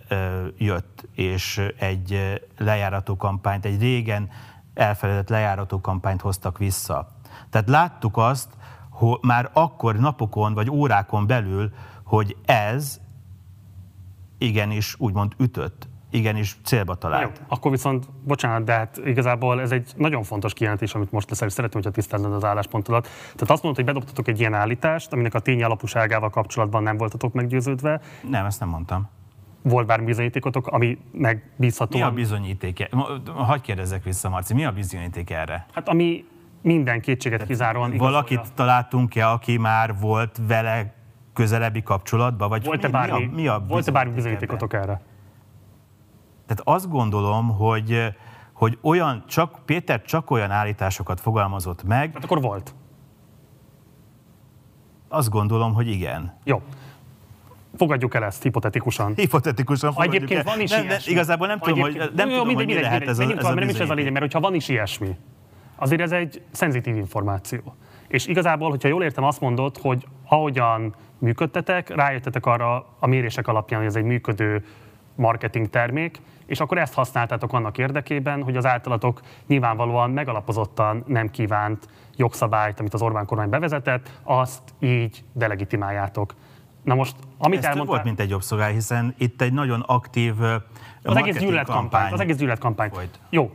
jött, 0.59 1.09
és 1.13 1.63
egy 1.79 2.41
lejárató 2.59 3.17
kampányt, 3.17 3.65
egy 3.65 3.81
régen 3.81 4.29
elfeledett 4.75 5.29
lejárató 5.29 5.81
kampányt 5.81 6.21
hoztak 6.21 6.59
vissza. 6.59 7.09
Tehát 7.51 7.69
láttuk 7.69 8.17
azt, 8.17 8.49
hogy 8.91 9.19
már 9.21 9.51
akkor 9.53 9.97
napokon 9.97 10.55
vagy 10.55 10.71
órákon 10.71 11.27
belül, 11.27 11.73
hogy 12.05 12.37
ez 12.45 13.01
igenis 14.39 14.95
úgymond 14.99 15.35
ütött 15.39 15.89
igenis 16.11 16.57
célba 16.65 16.95
talált. 16.95 17.39
Jó, 17.39 17.45
akkor 17.49 17.71
viszont, 17.71 18.07
bocsánat, 18.25 18.65
de 18.65 18.73
hát 18.73 19.01
igazából 19.05 19.61
ez 19.61 19.71
egy 19.73 19.93
nagyon 19.97 20.23
fontos 20.23 20.53
kijelentés, 20.53 20.95
amit 20.95 21.13
most 21.13 21.31
leszel, 21.31 21.47
és 21.47 21.53
szeretném, 21.53 21.83
hogyha 21.83 22.01
tisztáznod 22.01 22.33
az 22.33 22.45
álláspontodat. 22.45 23.03
Tehát 23.23 23.51
azt 23.51 23.63
mondod, 23.63 23.75
hogy 23.85 23.85
bedobtatok 23.95 24.29
egy 24.29 24.41
ilyen 24.41 24.55
állítást, 24.55 25.13
aminek 25.13 25.35
a 25.35 25.39
tény 25.39 25.63
alapúságával 25.63 26.31
kapcsolatban 26.31 26.83
nem 26.83 26.97
voltatok 26.97 27.33
meggyőződve. 27.33 28.01
Nem, 28.31 28.45
ezt 28.45 28.61
nem 28.61 28.69
mondtam. 28.69 29.09
Volt 29.63 29.87
bármi 29.87 30.05
bizonyítékotok, 30.05 30.67
ami 30.67 30.99
megbízható? 31.13 31.99
Mi 31.99 32.05
a 32.05 32.11
bizonyíték? 32.11 32.89
Hagyj 33.35 33.63
kérdezzek 33.63 34.03
vissza, 34.05 34.29
Marci, 34.29 34.55
mi 34.55 34.65
a 34.65 34.73
bizonyíték 34.73 35.31
erre? 35.31 35.67
Hát 35.73 35.89
ami 35.89 36.25
minden 36.63 37.01
kétséget 37.01 37.47
kizáróan 37.47 37.89
igazolja. 37.93 38.13
Valakit 38.13 38.53
találtunk-e, 38.55 39.31
aki 39.31 39.57
már 39.59 39.95
volt 40.01 40.41
vele 40.47 40.95
közelebbi 41.33 41.83
kapcsolatban? 41.83 42.49
Vagy 42.49 42.65
Volt-e 42.65 42.87
mi- 42.87 42.93
bármi, 42.93 43.25
mi 43.25 43.27
a, 43.27 43.35
mi 43.35 43.47
a 43.47 43.65
volt-e 43.69 43.91
bármi 43.91 44.13
bizonyítékotok 44.13 44.73
erre? 44.73 45.01
Tehát 46.47 46.63
azt 46.65 46.89
gondolom, 46.91 47.49
hogy, 47.49 48.15
hogy 48.53 48.79
olyan, 48.83 49.25
csak, 49.27 49.59
Péter 49.65 50.03
csak 50.03 50.31
olyan 50.31 50.51
állításokat 50.51 51.21
fogalmazott 51.21 51.85
meg, 51.85 52.11
Hát 52.15 52.25
akkor 52.25 52.41
volt. 52.41 52.75
azt 55.09 55.31
gondolom, 55.31 55.75
hogy 55.75 55.89
igen. 55.89 56.37
Jó. 56.45 56.63
Fogadjuk 57.77 58.15
el 58.15 58.25
ezt 58.25 58.43
hipotetikusan. 58.43 59.13
Hipotetikusan 59.15 59.93
fogadjuk 59.93 60.15
Egyébként 60.15 60.47
el. 60.47 60.53
van 60.55 60.63
is 60.63 60.71
nem, 60.71 60.85
ilyesmi. 60.85 61.13
Igazából 61.13 61.47
nem 61.47 61.59
tudom, 61.59 61.81
hogy, 61.81 61.95
nem 62.15 62.29
Jó, 62.29 62.37
tudom, 62.37 62.47
mindegy, 62.47 62.47
hogy 62.47 62.57
mi 62.57 62.65
mindegy, 62.65 62.83
lehet 62.83 62.99
mindegy. 62.99 63.09
ez 63.09 63.19
a, 63.19 63.21
Menjünk 63.21 63.41
ez 63.41 63.45
a 63.47 63.55
mert 63.55 63.67
nem 63.67 63.75
is 63.75 63.81
ez 63.81 63.91
a 63.91 63.95
lényeg, 63.95 64.13
mert 64.13 64.25
hogyha 64.25 64.41
van 64.41 64.55
is 64.55 64.69
ilyesmi, 64.69 65.17
azért 65.77 66.01
ez 66.01 66.13
egy 66.13 66.43
szenzitív 66.51 66.97
információ. 66.97 67.75
És 68.09 68.27
igazából, 68.27 68.71
hogyha 68.71 68.89
jól 68.89 69.03
értem, 69.03 69.25
azt 69.25 69.41
mondod, 69.41 69.77
hogy 69.77 70.07
ahogyan 70.29 70.95
működtetek, 71.19 71.95
rájöttetek 71.95 72.47
arra 72.47 72.87
a 72.99 73.07
mérések 73.07 73.49
alapján, 73.49 73.81
hogy 73.81 73.89
ez 73.89 73.97
egy 73.97 74.05
működő 74.05 74.65
marketing 75.17 75.69
termék, 75.71 76.21
és 76.47 76.61
akkor 76.61 76.79
ezt 76.79 76.95
használtátok 76.95 77.53
annak 77.53 77.79
érdekében, 77.79 78.43
hogy 78.43 78.57
az 78.57 78.67
általatok 78.67 79.21
nyilvánvalóan 79.47 80.11
megalapozottan 80.11 81.05
nem 81.07 81.31
kívánt 81.31 81.89
jogszabályt, 82.17 82.81
amit 82.81 82.95
az 82.95 83.03
Orbán 83.03 83.27
kormány 83.27 83.49
bevezetett, 83.49 84.21
azt 84.23 84.63
így 84.81 85.25
delegitimáljátok. 85.33 86.35
Na 86.83 86.95
most, 86.95 87.17
amit 87.39 87.59
Ez 87.59 87.65
elmondtál... 87.65 87.95
volt, 87.95 88.05
mint 88.05 88.21
egy 88.21 88.31
jogszolgály, 88.31 88.73
hiszen 88.73 89.15
itt 89.19 89.43
egy 89.43 89.53
nagyon 89.53 89.81
aktív 89.81 90.35
Az 91.03 91.17
egész 91.17 91.39
gyűlöletkampány. 91.39 91.81
kampány 91.81 92.13
Az 92.13 92.21
egész 92.21 92.37
gyűlöletkampány. 92.37 92.91
Jó. 93.31 93.51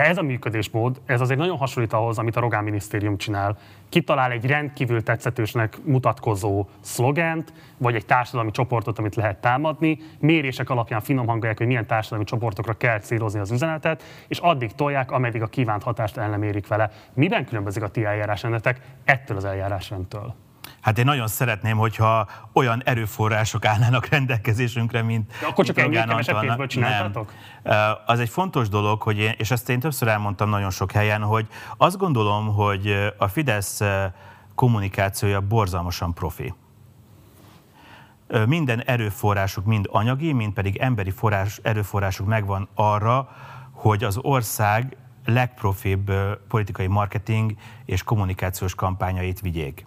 De 0.00 0.06
ez 0.06 0.18
a 0.18 0.22
működésmód, 0.22 1.00
ez 1.06 1.20
azért 1.20 1.38
nagyon 1.38 1.56
hasonlít 1.56 1.92
ahhoz, 1.92 2.18
amit 2.18 2.36
a 2.36 2.40
Rogán 2.40 2.64
Minisztérium 2.64 3.16
csinál. 3.16 3.56
Kitalál 3.88 4.30
egy 4.30 4.46
rendkívül 4.46 5.02
tetszetősnek 5.02 5.78
mutatkozó 5.84 6.66
szlogent, 6.80 7.52
vagy 7.78 7.94
egy 7.94 8.06
társadalmi 8.06 8.50
csoportot, 8.50 8.98
amit 8.98 9.14
lehet 9.14 9.40
támadni, 9.40 9.98
mérések 10.18 10.70
alapján 10.70 11.00
finom 11.00 11.26
hangolják, 11.26 11.58
hogy 11.58 11.66
milyen 11.66 11.86
társadalmi 11.86 12.24
csoportokra 12.24 12.72
kell 12.72 12.98
célozni 12.98 13.40
az 13.40 13.50
üzenetet, 13.50 14.02
és 14.28 14.38
addig 14.38 14.72
tolják, 14.72 15.10
ameddig 15.10 15.42
a 15.42 15.46
kívánt 15.46 15.82
hatást 15.82 16.16
el 16.16 16.28
nem 16.28 16.42
érik 16.42 16.66
vele. 16.66 16.90
Miben 17.14 17.44
különbözik 17.44 17.82
a 17.82 17.88
ti 17.88 18.04
eljárásrendetek 18.04 18.80
ettől 19.04 19.36
az 19.36 19.44
eljárásrendtől? 19.44 20.34
Hát 20.80 20.98
én 20.98 21.04
nagyon 21.04 21.26
szeretném, 21.26 21.76
hogyha 21.76 22.28
olyan 22.52 22.82
erőforrások 22.84 23.64
állnának 23.64 24.06
rendelkezésünkre, 24.06 25.02
mint 25.02 25.32
De 25.40 25.46
akkor 25.46 25.64
csak 25.64 25.76
Antalnak. 25.76 26.66
csináltátok? 26.66 27.32
Nem. 27.62 27.94
Az 28.06 28.20
egy 28.20 28.28
fontos 28.28 28.68
dolog, 28.68 29.02
hogy 29.02 29.18
én, 29.18 29.34
és 29.36 29.50
ezt 29.50 29.68
én 29.68 29.80
többször 29.80 30.08
elmondtam 30.08 30.48
nagyon 30.48 30.70
sok 30.70 30.92
helyen, 30.92 31.22
hogy 31.22 31.46
azt 31.76 31.96
gondolom, 31.96 32.54
hogy 32.54 33.12
a 33.16 33.28
Fidesz 33.28 33.80
kommunikációja 34.54 35.40
borzalmasan 35.40 36.14
profi. 36.14 36.54
Minden 38.46 38.82
erőforrásuk, 38.82 39.64
mind 39.64 39.88
anyagi, 39.90 40.32
mind 40.32 40.52
pedig 40.52 40.76
emberi 40.76 41.10
forrás, 41.10 41.60
erőforrásuk 41.62 42.26
megvan 42.26 42.68
arra, 42.74 43.28
hogy 43.72 44.04
az 44.04 44.18
ország 44.22 44.96
legprofibb 45.24 46.12
politikai 46.48 46.86
marketing 46.86 47.54
és 47.84 48.02
kommunikációs 48.02 48.74
kampányait 48.74 49.40
vigyék. 49.40 49.86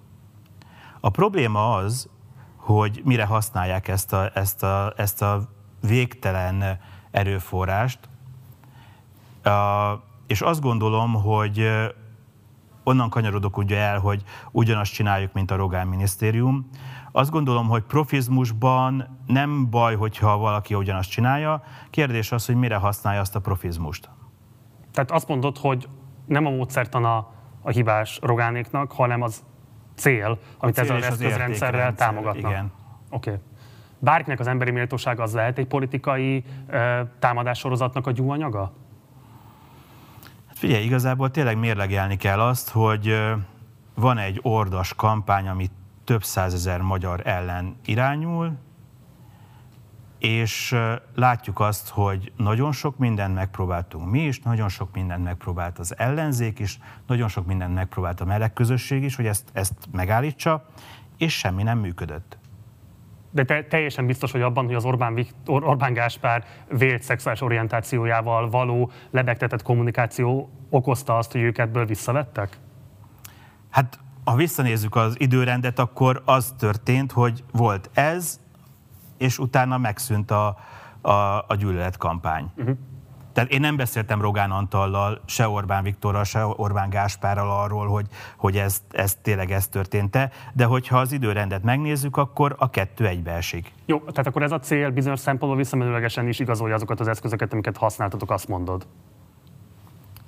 A 1.05 1.09
probléma 1.09 1.73
az, 1.73 2.09
hogy 2.55 3.01
mire 3.05 3.25
használják 3.25 3.87
ezt 3.87 4.13
a, 4.13 4.29
ezt 4.33 4.63
a, 4.63 4.93
ezt 4.97 5.21
a 5.21 5.49
végtelen 5.81 6.79
erőforrást, 7.11 7.99
és 10.27 10.41
azt 10.41 10.61
gondolom, 10.61 11.13
hogy 11.13 11.69
onnan 12.83 13.09
kanyarodok 13.09 13.57
ugye 13.57 13.77
el, 13.77 13.99
hogy 13.99 14.23
ugyanazt 14.51 14.93
csináljuk, 14.93 15.33
mint 15.33 15.51
a 15.51 15.55
Rogán 15.55 15.87
minisztérium. 15.87 16.69
Azt 17.11 17.31
gondolom, 17.31 17.67
hogy 17.67 17.83
profizmusban 17.83 19.19
nem 19.25 19.69
baj, 19.69 19.95
hogyha 19.95 20.37
valaki 20.37 20.75
ugyanazt 20.75 21.09
csinálja. 21.09 21.63
Kérdés 21.89 22.31
az, 22.31 22.45
hogy 22.45 22.55
mire 22.55 22.75
használja 22.75 23.19
azt 23.19 23.35
a 23.35 23.39
profizmust. 23.39 24.09
Tehát 24.91 25.11
azt 25.11 25.27
mondod, 25.27 25.57
hogy 25.57 25.87
nem 26.25 26.45
a 26.45 26.49
módszertan 26.49 27.05
a, 27.05 27.27
a 27.61 27.69
hibás 27.69 28.19
Rogánéknak, 28.21 28.91
hanem 28.91 29.21
az 29.21 29.43
cél, 29.95 30.39
amit 30.57 30.75
cél 30.75 30.83
ezzel 30.83 30.95
az 30.95 31.03
eszközrendszerrel 31.03 31.95
támogatnak. 31.95 32.51
igen. 32.51 32.71
Oké. 33.09 33.29
Okay. 33.29 33.41
Bárkinek 33.99 34.39
az 34.39 34.47
emberi 34.47 34.71
méltóság 34.71 35.19
az 35.19 35.33
lehet 35.33 35.57
egy 35.57 35.67
politikai 35.67 36.43
ö, 36.67 37.01
támadássorozatnak 37.19 38.07
a 38.07 38.11
gyúanyaga? 38.11 38.73
Hát 40.47 40.57
Figyelj, 40.57 40.83
igazából 40.83 41.31
tényleg 41.31 41.57
mérlegelni 41.57 42.15
kell 42.17 42.39
azt, 42.39 42.69
hogy 42.69 43.07
ö, 43.07 43.31
van 43.93 44.17
egy 44.17 44.39
ordas 44.41 44.93
kampány, 44.93 45.47
ami 45.47 45.69
több 46.03 46.23
százezer 46.23 46.81
magyar 46.81 47.21
ellen 47.27 47.75
irányul, 47.85 48.51
és 50.23 50.75
látjuk 51.15 51.59
azt, 51.59 51.89
hogy 51.89 52.31
nagyon 52.37 52.71
sok 52.71 52.97
mindent 52.97 53.33
megpróbáltunk 53.33 54.11
mi 54.11 54.19
is, 54.19 54.39
nagyon 54.39 54.69
sok 54.69 54.93
mindent 54.93 55.23
megpróbált 55.23 55.79
az 55.79 55.97
ellenzék 55.97 56.59
is, 56.59 56.79
nagyon 57.07 57.27
sok 57.27 57.45
mindent 57.45 57.73
megpróbált 57.73 58.21
a 58.21 58.25
meleg 58.25 58.53
közösség 58.53 59.03
is, 59.03 59.15
hogy 59.15 59.25
ezt, 59.25 59.49
ezt 59.53 59.73
megállítsa, 59.91 60.65
és 61.17 61.37
semmi 61.37 61.63
nem 61.63 61.79
működött. 61.79 62.37
De 63.31 63.43
te 63.43 63.63
teljesen 63.63 64.05
biztos 64.05 64.31
vagy 64.31 64.41
abban, 64.41 64.65
hogy 64.65 64.75
az 64.75 64.85
Orbán, 64.85 65.13
Viktor, 65.13 65.63
Orbán 65.63 65.93
Gáspár 65.93 66.45
vélt 66.69 67.01
szexuális 67.01 67.41
orientációjával 67.41 68.49
való 68.49 68.91
lebegtetett 69.11 69.61
kommunikáció 69.61 70.49
okozta 70.69 71.17
azt, 71.17 71.31
hogy 71.31 71.41
ők 71.41 71.57
ebből 71.57 71.85
visszavettek? 71.85 72.57
Hát, 73.69 73.99
ha 74.23 74.35
visszanézzük 74.35 74.95
az 74.95 75.15
időrendet, 75.19 75.79
akkor 75.79 76.21
az 76.25 76.53
történt, 76.57 77.11
hogy 77.11 77.43
volt 77.51 77.89
ez, 77.93 78.39
és 79.17 79.39
utána 79.39 79.77
megszűnt 79.77 80.31
a, 80.31 80.57
a, 81.01 81.11
a 81.47 81.55
gyűlöletkampány. 81.57 82.51
Uh-huh. 82.55 82.77
Tehát 83.33 83.51
én 83.51 83.59
nem 83.59 83.75
beszéltem 83.75 84.21
Rogán 84.21 84.51
Antallal, 84.51 85.21
se 85.25 85.47
Orbán 85.47 85.83
Viktorral, 85.83 86.23
se 86.23 86.45
Orbán 86.45 86.89
Gáspárral 86.89 87.51
arról, 87.51 87.87
hogy, 87.87 88.07
hogy 88.37 88.57
ez, 88.57 88.81
ez 88.91 89.17
tényleg 89.21 89.51
ez 89.51 89.67
történt-e, 89.67 90.31
de 90.53 90.65
hogyha 90.65 90.97
az 90.97 91.11
időrendet 91.11 91.63
megnézzük, 91.63 92.17
akkor 92.17 92.55
a 92.59 92.69
kettő 92.69 93.07
egybeesik. 93.07 93.71
Jó, 93.85 93.99
tehát 93.99 94.27
akkor 94.27 94.43
ez 94.43 94.51
a 94.51 94.59
cél 94.59 94.89
bizonyos 94.91 95.19
szempontból 95.19 95.59
visszamenőlegesen 95.61 96.27
is 96.27 96.39
igazolja 96.39 96.75
azokat 96.75 96.99
az 96.99 97.07
eszközöket, 97.07 97.53
amiket 97.53 97.77
használtatok, 97.77 98.31
azt 98.31 98.47
mondod. 98.47 98.87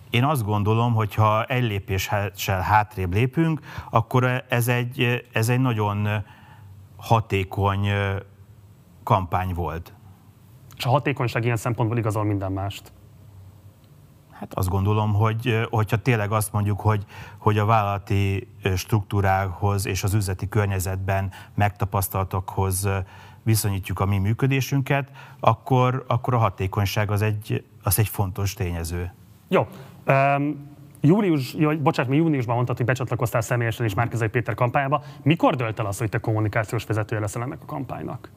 Én 0.09 0.23
azt 0.23 0.43
gondolom, 0.43 0.93
hogy 0.93 1.13
ha 1.13 1.43
egy 1.43 1.63
lépéssel 1.63 2.61
hátrébb 2.61 3.13
lépünk, 3.13 3.59
akkor 3.89 4.43
ez 4.49 4.67
egy, 4.67 5.25
ez 5.33 5.49
egy 5.49 5.59
nagyon 5.59 6.07
hatékony 6.95 7.87
kampány 9.05 9.53
volt. 9.53 9.93
És 10.77 10.85
a 10.85 10.89
hatékonyság 10.89 11.43
ilyen 11.43 11.57
szempontból 11.57 11.97
igazol 11.97 12.23
minden 12.23 12.51
mást. 12.51 12.91
Hát 14.31 14.53
azt 14.53 14.69
gondolom, 14.69 15.13
hogy 15.13 15.67
hogyha 15.69 15.97
tényleg 15.97 16.31
azt 16.31 16.51
mondjuk, 16.51 16.79
hogy, 16.79 17.05
hogy 17.37 17.57
a 17.57 17.65
vállalati 17.65 18.47
struktúrához 18.75 19.85
és 19.85 20.03
az 20.03 20.13
üzleti 20.13 20.49
környezetben 20.49 21.31
megtapasztaltakhoz 21.53 22.89
viszonyítjuk 23.43 23.99
a 23.99 24.05
mi 24.05 24.17
működésünket, 24.17 25.11
akkor, 25.39 26.05
akkor 26.07 26.33
a 26.33 26.37
hatékonyság 26.37 27.11
az 27.11 27.21
egy, 27.21 27.65
az 27.83 27.99
egy 27.99 28.07
fontos 28.07 28.53
tényező. 28.53 29.13
Jó. 29.47 29.67
Um, 30.07 30.73
július, 31.01 31.53
jó, 31.53 31.77
bocsánat, 31.77 32.11
mi 32.11 32.17
júniusban 32.17 32.55
mondtad, 32.55 32.77
hogy 32.77 32.85
becsatlakoztál 32.85 33.41
személyesen 33.41 33.85
is 33.85 33.93
Márkizai 33.93 34.27
Péter 34.27 34.53
kampányába. 34.53 35.03
Mikor 35.23 35.55
dölt 35.55 35.79
el 35.79 35.85
az, 35.85 35.97
hogy 35.97 36.09
te 36.09 36.19
kommunikációs 36.19 36.85
vezetője 36.85 37.21
leszel 37.21 37.41
ennek 37.41 37.61
a 37.61 37.65
kampánynak? 37.65 38.29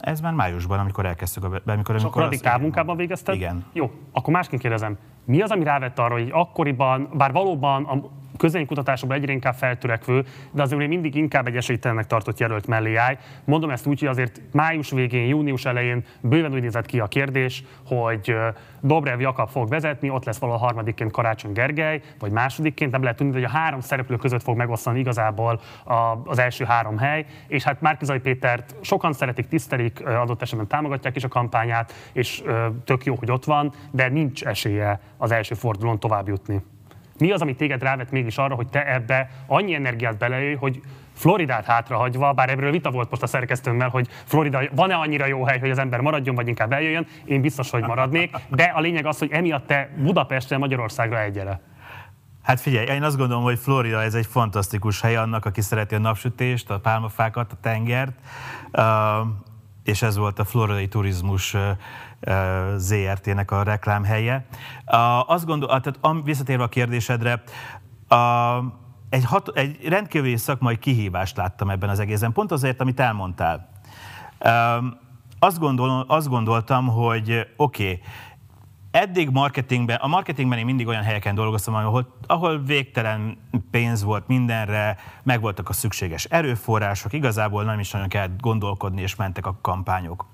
Ez 0.00 0.20
már 0.20 0.32
májusban, 0.32 0.78
amikor 0.78 1.06
elkezdtük 1.06 1.44
a... 1.44 1.46
Amikor, 1.66 1.94
És 1.94 2.02
amikor 2.02 2.22
akkor 2.22 2.34
az- 2.34 2.40
távmunkában 2.40 2.96
végezted? 2.96 3.34
Igen. 3.34 3.64
Jó, 3.72 3.90
akkor 4.12 4.32
másként 4.32 4.62
kérdezem. 4.62 4.98
Mi 5.24 5.40
az, 5.40 5.50
ami 5.50 5.64
rávett 5.64 5.98
arra, 5.98 6.12
hogy 6.14 6.28
akkoriban, 6.32 7.08
bár 7.14 7.32
valóban 7.32 7.84
a 7.84 8.00
közénykutatásokban 8.40 9.18
egyre 9.18 9.32
inkább 9.32 9.54
feltörekvő, 9.54 10.24
de 10.50 10.62
azért 10.62 10.78
még 10.78 10.88
mindig 10.88 11.14
inkább 11.14 11.46
egy 11.46 11.56
esélytelennek 11.56 12.06
tartott 12.06 12.38
jelölt 12.38 12.66
mellé 12.66 12.94
állj. 12.94 13.16
Mondom 13.44 13.70
ezt 13.70 13.86
úgy, 13.86 13.98
hogy 13.98 14.08
azért 14.08 14.40
május 14.52 14.90
végén, 14.90 15.26
június 15.26 15.64
elején 15.64 16.04
bőven 16.20 16.52
úgy 16.52 16.62
nézett 16.62 16.86
ki 16.86 17.00
a 17.00 17.06
kérdés, 17.06 17.64
hogy 17.86 18.36
Dobrev 18.80 19.20
Jakab 19.20 19.48
fog 19.48 19.68
vezetni, 19.68 20.10
ott 20.10 20.24
lesz 20.24 20.38
valahol 20.38 20.66
harmadikként 20.66 21.12
Karácsony 21.12 21.52
Gergely, 21.52 22.00
vagy 22.18 22.30
másodikként, 22.30 22.90
nem 22.92 23.02
lehet 23.02 23.16
tudni, 23.16 23.32
hogy 23.32 23.44
a 23.44 23.48
három 23.48 23.80
szereplő 23.80 24.16
között 24.16 24.42
fog 24.42 24.56
megosztani 24.56 24.98
igazából 24.98 25.60
az 26.24 26.38
első 26.38 26.64
három 26.64 26.98
hely, 26.98 27.24
és 27.46 27.62
hát 27.62 27.80
Márkizai 27.80 28.18
Pétert 28.18 28.74
sokan 28.80 29.12
szeretik, 29.12 29.48
tisztelik, 29.48 30.06
adott 30.06 30.42
esetben 30.42 30.66
támogatják 30.66 31.16
is 31.16 31.24
a 31.24 31.28
kampányát, 31.28 31.92
és 32.12 32.42
tök 32.84 33.04
jó, 33.04 33.14
hogy 33.14 33.30
ott 33.30 33.44
van, 33.44 33.72
de 33.90 34.08
nincs 34.08 34.44
esélye 34.44 35.00
az 35.16 35.30
első 35.30 35.54
fordulón 35.54 35.98
tovább 35.98 36.28
jutni. 36.28 36.62
Mi 37.20 37.30
az, 37.30 37.40
ami 37.40 37.54
téged 37.54 37.82
rávet 37.82 38.10
mégis 38.10 38.38
arra, 38.38 38.54
hogy 38.54 38.68
te 38.68 38.94
ebbe 38.94 39.30
annyi 39.46 39.74
energiát 39.74 40.18
beleölj, 40.18 40.54
hogy 40.54 40.80
Floridát 41.14 41.64
hátrahagyva, 41.64 42.32
bár 42.32 42.50
ebből 42.50 42.70
vita 42.70 42.90
volt 42.90 43.10
most 43.10 43.22
a 43.22 43.26
szerkesztőmmel, 43.26 43.88
hogy 43.88 44.08
Florida 44.24 44.60
van-e 44.74 44.94
annyira 44.94 45.26
jó 45.26 45.44
hely, 45.44 45.58
hogy 45.58 45.70
az 45.70 45.78
ember 45.78 46.00
maradjon, 46.00 46.34
vagy 46.34 46.48
inkább 46.48 46.72
eljöjjön, 46.72 47.06
én 47.24 47.40
biztos, 47.40 47.70
hogy 47.70 47.82
maradnék, 47.82 48.36
de 48.48 48.62
a 48.62 48.80
lényeg 48.80 49.06
az, 49.06 49.18
hogy 49.18 49.30
emiatt 49.32 49.66
te 49.66 49.90
Budapestre, 49.96 50.58
Magyarországra 50.58 51.20
egyere. 51.20 51.60
Hát 52.42 52.60
figyelj, 52.60 52.86
én 52.86 53.02
azt 53.02 53.16
gondolom, 53.16 53.42
hogy 53.42 53.58
Florida 53.58 54.02
ez 54.02 54.14
egy 54.14 54.26
fantasztikus 54.26 55.00
hely 55.00 55.16
annak, 55.16 55.44
aki 55.44 55.60
szereti 55.60 55.94
a 55.94 55.98
napsütést, 55.98 56.70
a 56.70 56.80
pálmafákat, 56.80 57.52
a 57.52 57.56
tengert, 57.60 58.12
és 59.84 60.02
ez 60.02 60.16
volt 60.16 60.38
a 60.38 60.44
Floridai 60.44 60.88
Turizmus 60.88 61.56
ZRT-nek 62.76 63.50
a 63.50 63.62
reklámhelye. 63.62 64.46
Azt 65.26 65.46
gondolom, 65.46 65.80
tehát 65.80 66.24
visszatérve 66.24 66.62
a 66.62 66.68
kérdésedre, 66.68 67.42
egy, 69.08 69.24
hat, 69.24 69.48
egy 69.54 69.88
rendkívül 69.88 70.36
szakmai 70.36 70.78
kihívást 70.78 71.36
láttam 71.36 71.70
ebben 71.70 71.88
az 71.88 71.98
egészen, 71.98 72.32
pont 72.32 72.52
azért, 72.52 72.80
amit 72.80 73.00
elmondtál. 73.00 73.68
Azt, 75.38 75.58
gondol, 75.58 76.04
azt 76.08 76.28
gondoltam, 76.28 76.86
hogy 76.86 77.46
oké, 77.56 77.82
okay, 77.82 78.00
eddig 78.90 79.30
marketingben, 79.30 79.96
a 79.96 80.06
marketingben 80.06 80.58
én 80.58 80.64
mindig 80.64 80.86
olyan 80.86 81.02
helyeken 81.02 81.34
dolgoztam, 81.34 81.74
ahol, 81.74 82.14
ahol 82.26 82.62
végtelen 82.62 83.38
pénz 83.70 84.02
volt 84.02 84.26
mindenre, 84.26 84.96
megvoltak 85.22 85.68
a 85.68 85.72
szükséges 85.72 86.24
erőforrások, 86.24 87.12
igazából 87.12 87.64
nem 87.64 87.78
is 87.78 87.90
nagyon 87.90 88.08
kellett 88.08 88.40
gondolkodni, 88.40 89.00
és 89.02 89.16
mentek 89.16 89.46
a 89.46 89.58
kampányok. 89.60 90.26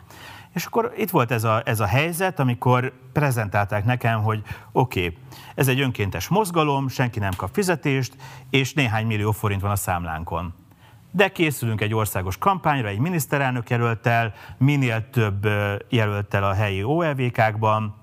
És 0.57 0.64
akkor 0.64 0.92
itt 0.97 1.11
volt 1.11 1.31
ez 1.31 1.45
a, 1.45 1.62
ez 1.64 1.81
a 1.81 1.87
helyzet, 1.87 2.38
amikor 2.38 2.92
prezentálták 3.12 3.85
nekem, 3.85 4.23
hogy 4.23 4.42
oké, 4.73 5.05
okay, 5.05 5.19
ez 5.55 5.69
egy 5.69 5.81
önkéntes 5.81 6.29
mozgalom, 6.29 6.88
senki 6.88 7.19
nem 7.19 7.33
kap 7.37 7.51
fizetést, 7.53 8.16
és 8.51 8.73
néhány 8.73 9.07
millió 9.07 9.33
forint 9.33 9.61
van 9.61 9.71
a 9.71 9.77
számlánkon. 9.77 10.55
De 11.11 11.29
készülünk 11.29 11.81
egy 11.81 11.95
országos 11.95 12.38
kampányra, 12.38 12.88
egy 12.88 12.99
miniszterelnök 12.99 13.71
jelöltel, 13.71 14.35
minél 14.59 15.11
több 15.11 15.47
jelöltel 15.88 16.45
a 16.45 16.53
helyi 16.53 16.83
OLV-kákban, 16.83 17.95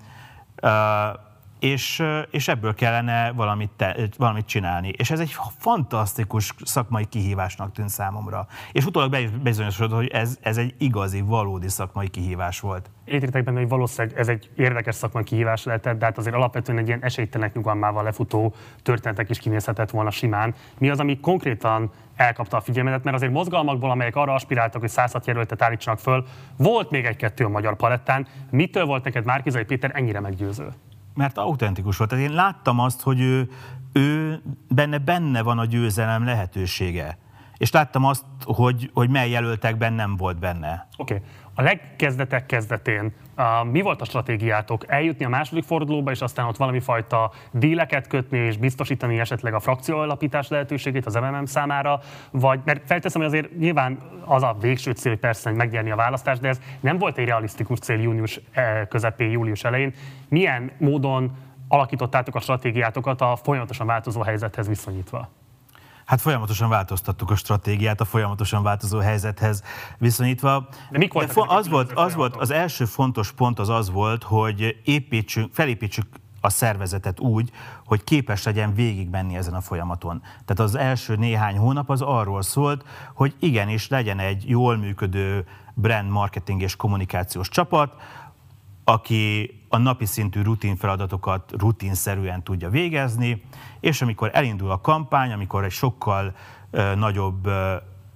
és, 1.64 2.02
és 2.30 2.48
ebből 2.48 2.74
kellene 2.74 3.32
valamit, 3.32 3.70
te, 3.76 3.96
valamit 4.16 4.46
csinálni. 4.46 4.88
És 4.96 5.10
ez 5.10 5.20
egy 5.20 5.36
fantasztikus 5.58 6.54
szakmai 6.64 7.04
kihívásnak 7.04 7.72
tűnt 7.72 7.88
számomra. 7.88 8.46
És 8.72 8.86
utólag 8.86 9.16
bizonyosodott, 9.42 9.98
hogy 9.98 10.08
ez, 10.08 10.38
ez 10.40 10.56
egy 10.56 10.74
igazi, 10.78 11.20
valódi 11.20 11.68
szakmai 11.68 12.08
kihívás 12.08 12.60
volt. 12.60 12.90
Értek 13.04 13.44
benne, 13.44 13.58
hogy 13.58 13.68
valószínűleg 13.68 14.18
ez 14.18 14.28
egy 14.28 14.50
érdekes 14.56 14.94
szakmai 14.94 15.24
kihívás 15.24 15.64
lehetett, 15.64 15.98
de 15.98 16.04
hát 16.04 16.18
azért 16.18 16.34
alapvetően 16.34 16.78
egy 16.78 16.86
ilyen 16.86 17.02
esélytelenek 17.02 17.54
nyugalmával 17.54 18.02
lefutó 18.02 18.54
történetek 18.82 19.30
is 19.30 19.38
kinézhetett 19.38 19.90
volna 19.90 20.10
simán. 20.10 20.54
Mi 20.78 20.90
az, 20.90 21.00
ami 21.00 21.20
konkrétan 21.20 21.90
elkapta 22.16 22.56
a 22.56 22.60
figyelmedet, 22.60 23.04
mert 23.04 23.16
azért 23.16 23.32
mozgalmakból, 23.32 23.90
amelyek 23.90 24.16
arra 24.16 24.32
aspiráltak, 24.32 24.80
hogy 24.80 24.90
százat 24.90 25.26
jelöltet 25.26 25.62
állítsanak 25.62 25.98
föl, 25.98 26.26
volt 26.56 26.90
még 26.90 27.04
egy-kettő 27.04 27.44
a 27.44 27.48
magyar 27.48 27.76
palettán. 27.76 28.26
Mitől 28.50 28.84
volt 28.84 29.04
neked 29.04 29.24
Márkizai 29.24 29.64
Péter 29.64 29.90
ennyire 29.94 30.20
meggyőző? 30.20 30.68
Mert 31.14 31.38
autentikus 31.38 31.96
volt. 31.96 32.10
Tehát 32.10 32.24
én 32.24 32.34
láttam 32.34 32.78
azt, 32.78 33.00
hogy 33.00 33.20
ő, 33.20 33.50
ő 33.92 34.40
benne, 34.68 34.98
benne 34.98 35.42
van 35.42 35.58
a 35.58 35.64
győzelem 35.64 36.24
lehetősége. 36.24 37.18
És 37.56 37.70
láttam 37.70 38.04
azt, 38.04 38.24
hogy, 38.44 38.90
hogy 38.94 39.10
mely 39.10 39.30
jelöltekben 39.30 39.92
nem 39.92 40.16
volt 40.16 40.38
benne. 40.38 40.88
Oké. 40.96 41.14
Okay. 41.14 41.26
A 41.54 41.62
legkezdetek 41.62 42.46
kezdetén 42.46 43.12
uh, 43.36 43.70
mi 43.70 43.80
volt 43.80 44.00
a 44.00 44.04
stratégiátok? 44.04 44.84
Eljutni 44.88 45.24
a 45.24 45.28
második 45.28 45.64
fordulóba, 45.64 46.10
és 46.10 46.20
aztán 46.20 46.46
ott 46.46 46.56
valami 46.56 46.80
fajta 46.80 47.30
díleket 47.52 48.06
kötni, 48.06 48.38
és 48.38 48.56
biztosítani 48.56 49.18
esetleg 49.18 49.54
a 49.54 49.60
frakció 49.60 49.98
alapítás 49.98 50.48
lehetőségét 50.48 51.06
az 51.06 51.14
MMM 51.14 51.44
számára? 51.44 52.00
Vagy, 52.30 52.60
mert 52.64 52.82
felteszem, 52.86 53.20
hogy 53.20 53.30
azért 53.30 53.58
nyilván 53.58 53.98
az 54.24 54.42
a 54.42 54.56
végső 54.60 54.92
cél, 54.92 55.12
hogy 55.12 55.20
persze, 55.20 55.48
hogy 55.48 55.58
megnyerni 55.58 55.90
a 55.90 55.96
választást, 55.96 56.40
de 56.40 56.48
ez 56.48 56.60
nem 56.80 56.98
volt 56.98 57.18
egy 57.18 57.26
realisztikus 57.26 57.78
cél 57.78 58.00
június 58.00 58.40
eh, 58.52 58.86
közepén, 58.88 59.30
július 59.30 59.64
elején. 59.64 59.94
Milyen 60.28 60.70
módon 60.78 61.36
alakítottátok 61.68 62.34
a 62.34 62.40
stratégiátokat 62.40 63.20
a 63.20 63.36
folyamatosan 63.36 63.86
változó 63.86 64.22
helyzethez 64.22 64.68
viszonyítva? 64.68 65.28
Hát 66.04 66.20
folyamatosan 66.20 66.68
változtattuk 66.68 67.30
a 67.30 67.36
stratégiát 67.36 68.00
a 68.00 68.04
folyamatosan 68.04 68.62
változó 68.62 68.98
helyzethez 68.98 69.62
viszonyítva. 69.98 70.68
De 70.90 70.98
mik 70.98 71.12
voltak 71.12 71.46
De 71.46 71.54
az, 71.54 71.68
volt, 71.68 71.92
az 71.92 72.14
volt, 72.14 72.36
az 72.36 72.50
első 72.50 72.84
fontos 72.84 73.32
pont 73.32 73.58
az 73.58 73.68
az 73.68 73.90
volt, 73.90 74.22
hogy 74.22 74.76
építsünk, 74.84 75.52
felépítsük 75.52 76.06
a 76.40 76.50
szervezetet 76.50 77.20
úgy, 77.20 77.50
hogy 77.86 78.04
képes 78.04 78.42
legyen 78.42 78.74
végigmenni 78.74 79.36
ezen 79.36 79.54
a 79.54 79.60
folyamaton. 79.60 80.20
Tehát 80.20 80.58
az 80.58 80.74
első 80.74 81.16
néhány 81.16 81.56
hónap 81.56 81.90
az 81.90 82.00
arról 82.00 82.42
szólt, 82.42 82.84
hogy 83.14 83.34
igenis 83.38 83.88
legyen 83.88 84.18
egy 84.18 84.48
jól 84.48 84.76
működő 84.76 85.46
brand 85.74 86.10
marketing 86.10 86.62
és 86.62 86.76
kommunikációs 86.76 87.48
csapat, 87.48 87.94
aki 88.84 89.54
a 89.68 89.78
napi 89.78 90.04
szintű 90.04 90.42
rutin 90.42 90.76
feladatokat 90.76 91.52
rutinszerűen 91.58 92.42
tudja 92.42 92.70
végezni, 92.70 93.42
és 93.80 94.02
amikor 94.02 94.30
elindul 94.32 94.70
a 94.70 94.80
kampány, 94.80 95.32
amikor 95.32 95.64
egy 95.64 95.70
sokkal 95.70 96.34
nagyobb 96.94 97.50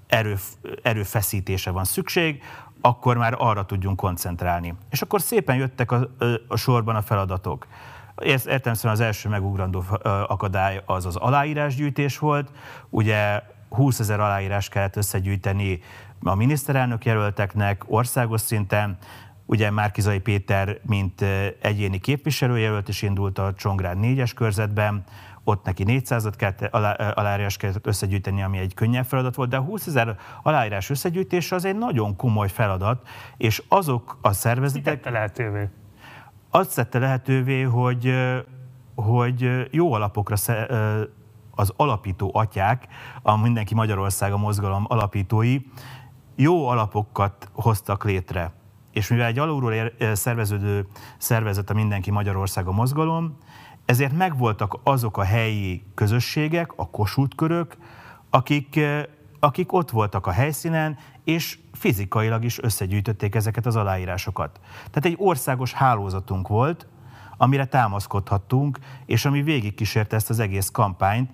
erő, 0.06 0.36
erőfeszítése 0.82 1.70
van 1.70 1.84
szükség, 1.84 2.42
akkor 2.80 3.16
már 3.16 3.34
arra 3.38 3.64
tudjunk 3.64 3.96
koncentrálni. 3.96 4.74
És 4.90 5.02
akkor 5.02 5.20
szépen 5.20 5.56
jöttek 5.56 5.92
a, 5.92 6.08
a 6.48 6.56
sorban 6.56 6.96
a 6.96 7.02
feladatok. 7.02 7.66
Értelemszerűen 8.22 8.94
az 8.94 9.00
első 9.00 9.28
megugrandó 9.28 9.84
akadály 10.26 10.82
az 10.86 11.06
az 11.06 11.16
aláírásgyűjtés 11.16 12.18
volt. 12.18 12.50
Ugye 12.88 13.42
20 13.68 13.98
ezer 13.98 14.20
aláírás 14.20 14.68
kellett 14.68 14.96
összegyűjteni 14.96 15.80
a 16.22 16.34
miniszterelnök 16.34 17.04
jelölteknek 17.04 17.82
országos 17.86 18.40
szinten, 18.40 18.98
Ugye 19.50 19.70
Márkizai 19.70 20.18
Péter, 20.18 20.80
mint 20.86 21.24
egyéni 21.60 21.98
képviselőjelölt 21.98 22.88
is 22.88 23.02
indult 23.02 23.38
a 23.38 23.52
Csongrád 23.52 23.98
négyes 23.98 24.34
körzetben, 24.34 25.04
ott 25.44 25.64
neki 25.64 25.84
400 25.84 26.28
kellett 26.36 26.62
alá, 26.62 26.92
aláírás 26.92 27.56
kellett 27.56 27.86
összegyűjteni, 27.86 28.42
ami 28.42 28.58
egy 28.58 28.74
könnyebb 28.74 29.04
feladat 29.04 29.34
volt, 29.34 29.48
de 29.48 29.56
a 29.56 29.60
20 29.60 29.86
ezer 29.86 30.16
aláírás 30.42 30.90
összegyűjtése 30.90 31.54
az 31.54 31.64
egy 31.64 31.76
nagyon 31.76 32.16
komoly 32.16 32.48
feladat, 32.48 33.08
és 33.36 33.62
azok 33.68 34.18
a 34.22 34.32
szervezetek... 34.32 34.94
tette 34.94 35.10
lehetővé? 35.10 35.68
Azt 36.50 36.74
tette 36.74 36.98
lehetővé, 36.98 37.62
hogy, 37.62 38.14
hogy 38.94 39.68
jó 39.70 39.92
alapokra 39.92 40.36
az 41.50 41.72
alapító 41.76 42.30
atyák, 42.34 42.86
a 43.22 43.36
Mindenki 43.36 43.74
Magyarország 43.74 44.32
a 44.32 44.36
mozgalom 44.36 44.84
alapítói, 44.88 45.58
jó 46.36 46.66
alapokat 46.66 47.50
hoztak 47.52 48.04
létre 48.04 48.57
és 48.98 49.08
mivel 49.08 49.26
egy 49.26 49.38
alulról 49.38 49.92
szerveződő 50.12 50.86
szervezet 51.18 51.70
a 51.70 51.74
Mindenki 51.74 52.10
Magyarország 52.10 52.66
a 52.66 52.72
mozgalom, 52.72 53.36
ezért 53.84 54.16
megvoltak 54.16 54.78
azok 54.82 55.16
a 55.16 55.22
helyi 55.22 55.82
közösségek, 55.94 56.72
a 56.76 56.90
kosútkörök, 56.90 57.76
akik, 58.30 58.80
akik 59.40 59.72
ott 59.72 59.90
voltak 59.90 60.26
a 60.26 60.30
helyszínen, 60.30 60.98
és 61.24 61.58
fizikailag 61.72 62.44
is 62.44 62.62
összegyűjtötték 62.62 63.34
ezeket 63.34 63.66
az 63.66 63.76
aláírásokat. 63.76 64.60
Tehát 64.76 65.04
egy 65.04 65.16
országos 65.16 65.72
hálózatunk 65.72 66.48
volt, 66.48 66.86
amire 67.36 67.64
támaszkodhattunk, 67.64 68.78
és 69.06 69.24
ami 69.24 69.42
végigkísérte 69.42 70.16
ezt 70.16 70.30
az 70.30 70.38
egész 70.38 70.70
kampányt, 70.70 71.30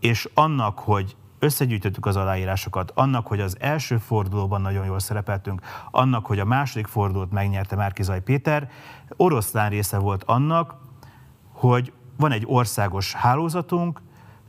és 0.00 0.28
annak, 0.34 0.78
hogy 0.78 1.16
összegyűjtöttük 1.40 2.06
az 2.06 2.16
aláírásokat, 2.16 2.92
annak, 2.94 3.26
hogy 3.26 3.40
az 3.40 3.56
első 3.60 3.96
fordulóban 3.96 4.60
nagyon 4.60 4.84
jól 4.84 4.98
szerepeltünk, 4.98 5.60
annak, 5.90 6.26
hogy 6.26 6.38
a 6.38 6.44
második 6.44 6.86
fordulót 6.86 7.30
megnyerte 7.30 7.76
Márkizaj 7.76 8.22
Péter, 8.22 8.70
oroszlán 9.16 9.70
része 9.70 9.98
volt 9.98 10.22
annak, 10.24 10.74
hogy 11.52 11.92
van 12.16 12.32
egy 12.32 12.44
országos 12.46 13.12
hálózatunk, 13.14 14.00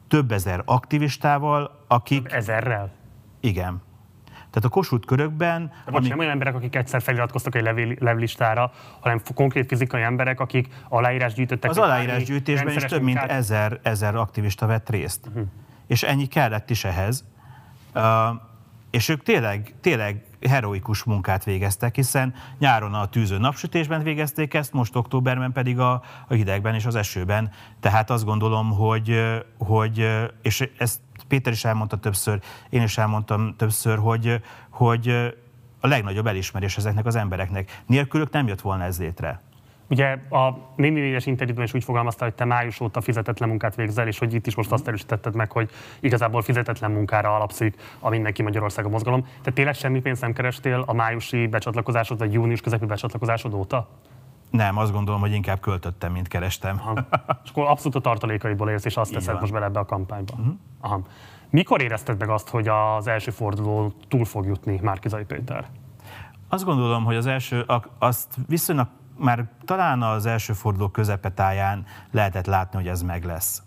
több 0.08 0.32
ezer 0.32 0.62
aktivistával, 0.66 1.84
akik... 1.88 2.24
Több 2.24 2.34
ezerrel? 2.34 2.92
Igen. 3.40 3.82
Tehát 4.36 4.66
a 4.66 4.70
Kossuth 4.70 5.08
körökben... 5.08 5.72
De 5.86 5.92
ami... 5.92 6.08
nem 6.08 6.20
olyan 6.20 6.32
emberek, 6.32 6.56
akik 6.56 6.76
egyszer 6.76 7.02
feliratkoztak 7.02 7.56
egy 7.56 7.62
levél, 7.62 7.96
levlistára, 8.00 8.72
hanem 9.00 9.22
konkrét 9.36 9.68
fizikai 9.68 10.02
emberek, 10.02 10.40
akik 10.40 10.68
aláírás 10.90 11.34
gyűjtöttek. 11.34 11.70
Az 11.70 11.78
aláírásgyűjtésben 11.78 12.76
is 12.76 12.84
több 12.84 13.02
mint 13.02 13.18
ezer, 13.18 13.80
ezer 13.84 14.16
aktivista 14.16 14.66
vett 14.66 14.90
részt. 14.90 15.28
Uh-huh 15.28 15.48
és 15.92 16.04
ennyi 16.04 16.26
kellett 16.26 16.70
is 16.70 16.84
ehhez. 16.84 17.26
És 18.92 19.10
ők 19.10 19.24
tényleg, 19.24 19.74
tényleg 19.82 20.26
heroikus 20.42 21.04
munkát 21.04 21.44
végeztek, 21.44 21.96
hiszen 21.96 22.34
nyáron 22.60 22.94
a 22.94 23.06
tűző 23.06 23.38
napsütésben 23.38 24.04
végezték 24.04 24.54
ezt, 24.54 24.74
most 24.74 24.96
októberben 24.96 25.52
pedig 25.52 25.80
a, 25.80 25.92
a 26.28 26.34
hidegben 26.34 26.76
és 26.76 26.86
az 26.86 26.96
esőben. 26.96 27.52
Tehát 27.80 28.10
azt 28.10 28.26
gondolom, 28.26 28.72
hogy, 28.72 29.22
hogy 29.58 30.10
és 30.42 30.70
ezt 30.78 31.00
Péter 31.28 31.54
is 31.54 31.66
elmondta 31.66 31.98
többször, 31.98 32.42
én 32.70 32.82
is 32.82 32.98
elmondtam 32.98 33.56
többször, 33.58 33.98
hogy, 33.98 34.42
hogy 34.70 35.08
a 35.80 35.88
legnagyobb 35.88 36.28
elismerés 36.28 36.78
ezeknek 36.78 37.06
az 37.06 37.16
embereknek. 37.16 37.82
Nélkülük 37.86 38.32
nem 38.32 38.48
jött 38.48 38.62
volna 38.62 38.84
ez 38.84 39.00
létre. 39.00 39.42
Ugye 39.92 40.18
a 40.30 40.58
4 40.76 41.28
interjúban 41.28 41.64
is 41.64 41.74
úgy 41.74 41.84
fogalmazta, 41.84 42.24
hogy 42.24 42.34
te 42.34 42.46
május 42.46 42.80
óta 42.80 43.02
fizetetlen 43.02 43.50
munkát 43.50 43.76
végzel, 43.76 44.08
és 44.08 44.20
hogy 44.20 44.34
itt 44.34 44.48
is 44.48 44.56
most 44.56 44.72
azt 44.72 44.88
erősítetted 44.88 45.36
meg, 45.36 45.52
hogy 45.52 45.70
igazából 46.00 46.42
fizetetlen 46.42 46.92
munkára 46.92 47.36
alapszik 47.36 47.82
a 48.00 48.10
Mindenki 48.10 48.44
Magyarország 48.44 48.86
a 48.86 48.90
mozgalom. 48.90 49.22
Tehát 49.22 49.54
tényleg 49.54 49.76
semmi 49.76 50.00
pénzt 50.00 50.22
nem 50.22 50.34
kerestél 50.34 50.84
a 50.88 50.94
májusi 50.94 51.48
becsatlakozásod, 51.48 52.18
vagy 52.18 52.34
június 52.34 52.62
közepi 52.62 52.86
becsatlakozásod 52.86 53.54
óta? 53.54 53.90
Nem, 54.50 54.78
azt 54.78 54.92
gondolom, 54.92 55.20
hogy 55.20 55.34
inkább 55.34 55.60
költöttem, 55.60 56.12
mint 56.12 56.28
kerestem. 56.28 56.82
Aha. 56.84 57.08
És 57.44 57.50
akkor 57.50 57.68
abszolút 57.68 57.96
a 57.96 58.00
tartalékaidból 58.00 58.70
érsz, 58.70 58.86
és 58.86 58.98
azt 58.98 59.14
teszed 59.14 59.40
most 59.40 59.52
bele 59.52 59.66
ebbe 59.66 59.80
a 59.80 59.86
kampányba. 59.86 60.34
Uh-huh. 60.38 60.54
Aha. 60.80 61.02
Mikor 61.50 61.82
érezted 61.82 62.20
meg 62.20 62.30
azt, 62.30 62.50
hogy 62.50 62.68
az 62.68 63.08
első 63.08 63.32
forduló 63.32 63.94
túl 64.08 64.26
fog 64.26 64.46
jutni 64.46 64.80
Márkizai 64.82 65.24
Péter? 65.24 65.70
Azt 66.50 66.64
gondolom, 66.64 67.04
hogy 67.04 67.16
az 67.16 67.26
első, 67.26 67.66
azt 68.00 68.36
viszonylag 68.48 68.88
már 69.22 69.46
talán 69.66 70.02
az 70.02 70.26
első 70.26 70.54
forduló 70.54 70.88
közepetáján 70.90 71.86
lehetett 72.12 72.46
látni, 72.46 72.78
hogy 72.78 72.88
ez 72.88 73.02
meg 73.02 73.24
lesz. 73.24 73.64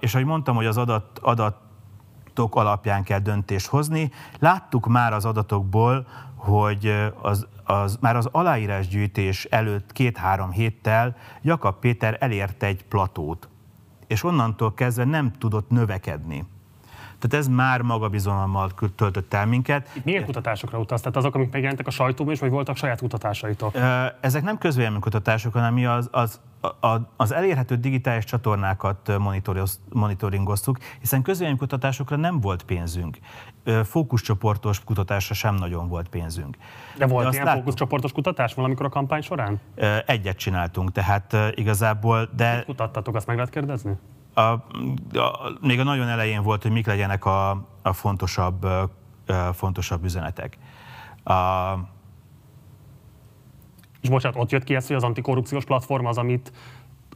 És 0.00 0.14
ahogy 0.14 0.26
mondtam, 0.26 0.56
hogy 0.56 0.66
az 0.66 0.76
adat, 0.76 1.18
adatok 1.18 2.56
alapján 2.56 3.02
kell 3.02 3.18
döntést 3.18 3.66
hozni, 3.66 4.10
láttuk 4.38 4.86
már 4.86 5.12
az 5.12 5.24
adatokból, 5.24 6.06
hogy 6.36 7.12
az, 7.22 7.46
az, 7.64 7.98
már 8.00 8.16
az 8.16 8.28
aláírásgyűjtés 8.32 9.44
előtt 9.44 9.92
két-három 9.92 10.50
héttel 10.50 11.16
Jakab 11.42 11.78
Péter 11.78 12.16
elért 12.20 12.62
egy 12.62 12.84
platót, 12.84 13.48
és 14.06 14.24
onnantól 14.24 14.74
kezdve 14.74 15.04
nem 15.04 15.32
tudott 15.32 15.70
növekedni. 15.70 16.44
Tehát 17.28 17.46
ez 17.46 17.54
már 17.54 17.80
magabizalommal 17.80 18.70
töltött 18.96 19.34
el 19.34 19.46
minket. 19.46 19.90
Itt 19.92 20.04
milyen 20.04 20.24
kutatásokra 20.24 20.78
utaz? 20.78 21.00
Tehát 21.00 21.16
azok, 21.16 21.34
amik 21.34 21.52
megjelentek 21.52 21.86
a 21.86 21.90
sajtóban 21.90 22.32
is, 22.32 22.40
vagy 22.40 22.50
voltak 22.50 22.76
saját 22.76 23.00
kutatásaitok? 23.00 23.74
Ezek 24.20 24.42
nem 24.42 24.58
kutatások, 25.00 25.52
hanem 25.52 25.74
mi 25.74 25.86
az, 25.86 26.08
az, 26.12 26.40
az 27.16 27.32
elérhető 27.32 27.76
digitális 27.76 28.24
csatornákat 28.24 29.12
monitoringoztuk, 29.92 30.78
hiszen 31.00 31.22
kutatásokra 31.56 32.16
nem 32.16 32.40
volt 32.40 32.62
pénzünk. 32.62 33.18
Fókuszcsoportos 33.84 34.84
kutatásra 34.84 35.34
sem 35.34 35.54
nagyon 35.54 35.88
volt 35.88 36.08
pénzzünk. 36.08 36.56
De 36.98 37.06
volt 37.06 37.24
De 37.24 37.32
ilyen 37.32 37.44
láttuk, 37.44 37.60
fókuszcsoportos 37.60 38.12
kutatás 38.12 38.54
valamikor 38.54 38.86
a 38.86 38.88
kampány 38.88 39.22
során? 39.22 39.60
Egyet 40.06 40.36
csináltunk, 40.36 40.92
tehát 40.92 41.36
igazából, 41.54 42.28
de... 42.36 42.54
Mit 42.54 42.64
kutattatok, 42.64 43.14
azt 43.14 43.26
meg 43.26 43.36
lehet 43.36 43.50
kérdezni? 43.50 43.96
A, 44.34 44.40
a, 44.40 44.60
még 45.60 45.80
a 45.80 45.84
nagyon 45.84 46.08
elején 46.08 46.42
volt, 46.42 46.62
hogy 46.62 46.72
mik 46.72 46.86
legyenek 46.86 47.24
a, 47.24 47.50
a 47.82 47.92
fontosabb, 47.92 48.62
a 49.26 49.52
fontosabb 49.52 50.04
üzenetek. 50.04 50.58
A, 51.24 51.34
és 54.00 54.08
bocsánat, 54.08 54.38
ott 54.38 54.50
jött 54.50 54.64
ki 54.64 54.74
ez, 54.74 54.86
hogy 54.86 54.96
az 54.96 55.02
antikorrupciós 55.02 55.64
platform 55.64 56.06
az, 56.06 56.18
amit 56.18 56.52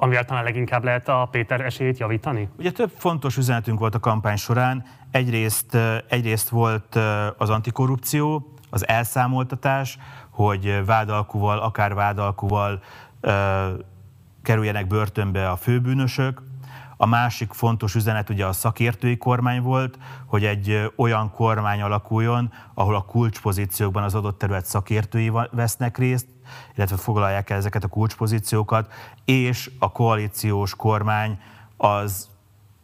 amivel 0.00 0.24
talán 0.24 0.44
leginkább 0.44 0.84
lehet 0.84 1.08
a 1.08 1.28
Péter 1.30 1.60
esélyét 1.60 1.98
javítani? 1.98 2.48
Ugye 2.58 2.70
több 2.70 2.90
fontos 2.96 3.36
üzenetünk 3.36 3.78
volt 3.78 3.94
a 3.94 3.98
kampány 3.98 4.36
során. 4.36 4.84
Egyrészt, 5.10 5.76
egyrészt 6.08 6.48
volt 6.48 6.98
az 7.36 7.50
antikorrupció, 7.50 8.52
az 8.70 8.88
elszámoltatás, 8.88 9.98
hogy 10.30 10.84
vádalkuval, 10.84 11.58
akár 11.58 11.94
vádalkuval 11.94 12.82
kerüljenek 14.42 14.86
börtönbe 14.86 15.50
a 15.50 15.56
főbűnösök, 15.56 16.42
a 17.00 17.06
másik 17.06 17.52
fontos 17.52 17.94
üzenet 17.94 18.30
ugye 18.30 18.46
a 18.46 18.52
szakértői 18.52 19.16
kormány 19.16 19.62
volt, 19.62 19.98
hogy 20.26 20.44
egy 20.44 20.92
olyan 20.96 21.30
kormány 21.30 21.80
alakuljon, 21.80 22.52
ahol 22.74 22.94
a 22.94 23.04
kulcspozíciókban 23.04 24.02
az 24.02 24.14
adott 24.14 24.38
terület 24.38 24.66
szakértői 24.66 25.32
vesznek 25.50 25.98
részt, 25.98 26.26
illetve 26.74 26.96
foglalják 26.96 27.50
el 27.50 27.56
ezeket 27.56 27.84
a 27.84 27.88
kulcspozíciókat, 27.88 28.92
és 29.24 29.70
a 29.78 29.92
koalíciós 29.92 30.76
kormány 30.76 31.38
az 31.76 32.28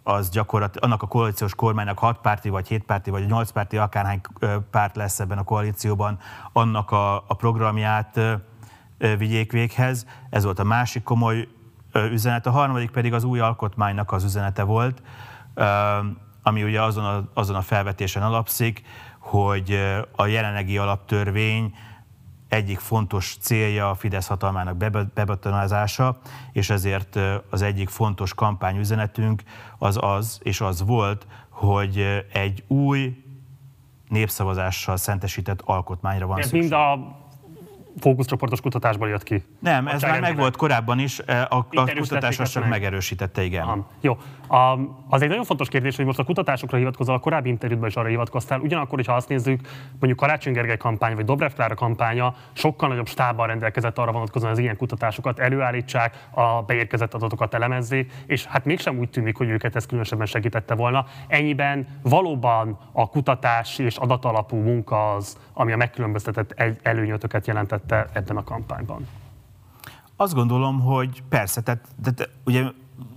az 0.07 0.31
gyakorlatilag 0.31 0.85
annak 0.85 1.03
a 1.03 1.07
koalíciós 1.07 1.55
kormánynak 1.55 1.99
6 1.99 2.19
párti, 2.19 2.49
vagy 2.49 2.69
7 2.69 2.85
párti, 2.85 3.11
vagy 3.11 3.27
8 3.27 3.51
párti, 3.51 3.77
akárhány 3.77 4.21
párt 4.71 4.97
lesz 4.97 5.21
ebben 5.21 5.39
a 5.39 5.43
koalícióban, 5.43 6.19
annak 6.53 6.91
a, 6.91 7.17
a 7.17 7.35
programját 7.35 8.21
vigyék 8.99 9.53
véghez. 9.53 10.07
Ez 10.31 10.45
volt 10.45 10.59
a 10.59 10.65
másik 10.65 11.03
komoly 11.03 11.49
üzenet, 11.95 12.47
a 12.47 12.51
harmadik 12.51 12.91
pedig 12.91 13.13
az 13.13 13.25
új 13.25 13.41
alkotmánynak 13.41 14.13
az 14.13 14.25
üzenete 14.25 14.63
volt, 14.63 15.03
ami 16.43 16.63
ugye 16.63 16.83
azon 16.83 17.05
a, 17.05 17.29
azon 17.35 17.57
a 17.57 17.63
felvetésen 17.63 18.23
alapszik, 18.23 18.83
hogy 19.19 19.81
a 20.17 20.27
jelenlegi 20.27 20.79
alaptörvény 20.79 21.75
egyik 22.49 22.79
fontos 22.79 23.37
célja 23.41 23.91
a 23.91 23.95
Fidesz 23.95 24.27
hatalmának 24.27 24.77
bebetonázása, 25.15 26.19
és 26.53 26.71
ezért 26.71 27.19
az 27.51 27.63
egyik 27.63 27.89
fontos 27.89 28.35
kampányüzenetünk 28.35 29.43
az 29.79 29.99
az, 30.01 30.41
és 30.43 30.61
az 30.61 30.83
volt, 30.83 31.27
hogy 31.49 32.25
egy 32.33 32.65
új 32.67 33.25
népszavazással 34.09 34.97
szentesített 34.97 35.61
alkotmányra 35.65 36.27
van 36.27 36.39
Ez 36.39 36.45
szükség. 36.45 36.61
mind 36.61 36.73
a 36.73 37.17
fókuszcsoportos 38.01 38.61
kutatásból 38.61 39.09
jött 39.09 39.23
ki. 39.23 39.43
Nem, 39.59 39.89
ez 39.89 40.03
már 40.03 40.21
megvolt 40.21 40.57
korábban 40.57 40.99
is, 40.99 41.19
e, 41.27 41.47
a, 41.51 41.67
a 41.71 41.85
kutatás 41.99 42.39
azt 42.39 42.53
csak 42.53 42.69
megerősítette, 42.69 43.43
igen. 43.43 43.63
Aha. 43.63 43.87
Jó. 44.01 44.17
A, 44.49 44.79
az 45.09 45.23
egy 45.23 45.29
nagyon 45.29 45.45
fontos 45.45 45.69
kérdés, 45.69 45.97
hogy 45.97 46.05
most 46.05 46.19
a 46.19 46.25
kutatásokra 46.25 46.79
hivatkozol, 46.79 47.15
a 47.15 47.19
korábbi 47.19 47.49
interjútban 47.49 47.89
is 47.89 47.97
arra 47.97 48.09
hivatkoztál. 48.09 48.61
Ugyanakkor, 48.61 48.95
hogyha 48.95 49.15
azt 49.15 49.29
nézzük, 49.29 49.61
mondjuk 49.91 50.17
Karácsony 50.17 50.53
Gergely 50.53 50.77
kampány 50.77 51.15
vagy 51.15 51.25
Dobrev 51.25 51.53
Klára 51.53 51.75
kampánya 51.75 52.35
sokkal 52.53 52.89
nagyobb 52.89 53.09
stábban 53.09 53.47
rendelkezett 53.47 53.99
arra 53.99 54.13
vonatkozóan, 54.13 54.53
az 54.53 54.59
ilyen 54.59 54.77
kutatásokat 54.77 55.39
előállítsák, 55.39 56.29
a 56.31 56.63
beérkezett 56.63 57.15
adatokat 57.15 57.55
elemezzék, 57.55 58.13
és 58.27 58.45
hát 58.45 58.65
mégsem 58.65 58.99
úgy 58.99 59.11
tűnik, 59.11 59.37
hogy 59.37 59.49
őket 59.49 59.77
ez 59.77 59.87
különösebben 59.87 60.27
segítette 60.27 60.75
volna. 60.75 61.07
Ennyiben 61.29 61.87
valóban 62.03 62.79
a 62.93 63.09
kutatás 63.09 63.79
és 63.79 63.97
adatalapú 63.97 64.57
munka 64.57 65.15
az, 65.15 65.39
ami 65.53 65.73
a 65.73 65.77
megkülönböztetett 65.77 66.55
előnyötöket 66.83 67.47
jelentett 67.47 67.84
tette 67.87 68.11
ebben 68.13 68.37
a 68.37 68.45
kampányban? 68.45 69.07
Azt 70.17 70.35
gondolom, 70.35 70.81
hogy 70.81 71.23
persze, 71.29 71.61
tehát, 71.61 71.87
tehát 72.03 72.31
ugye 72.45 72.65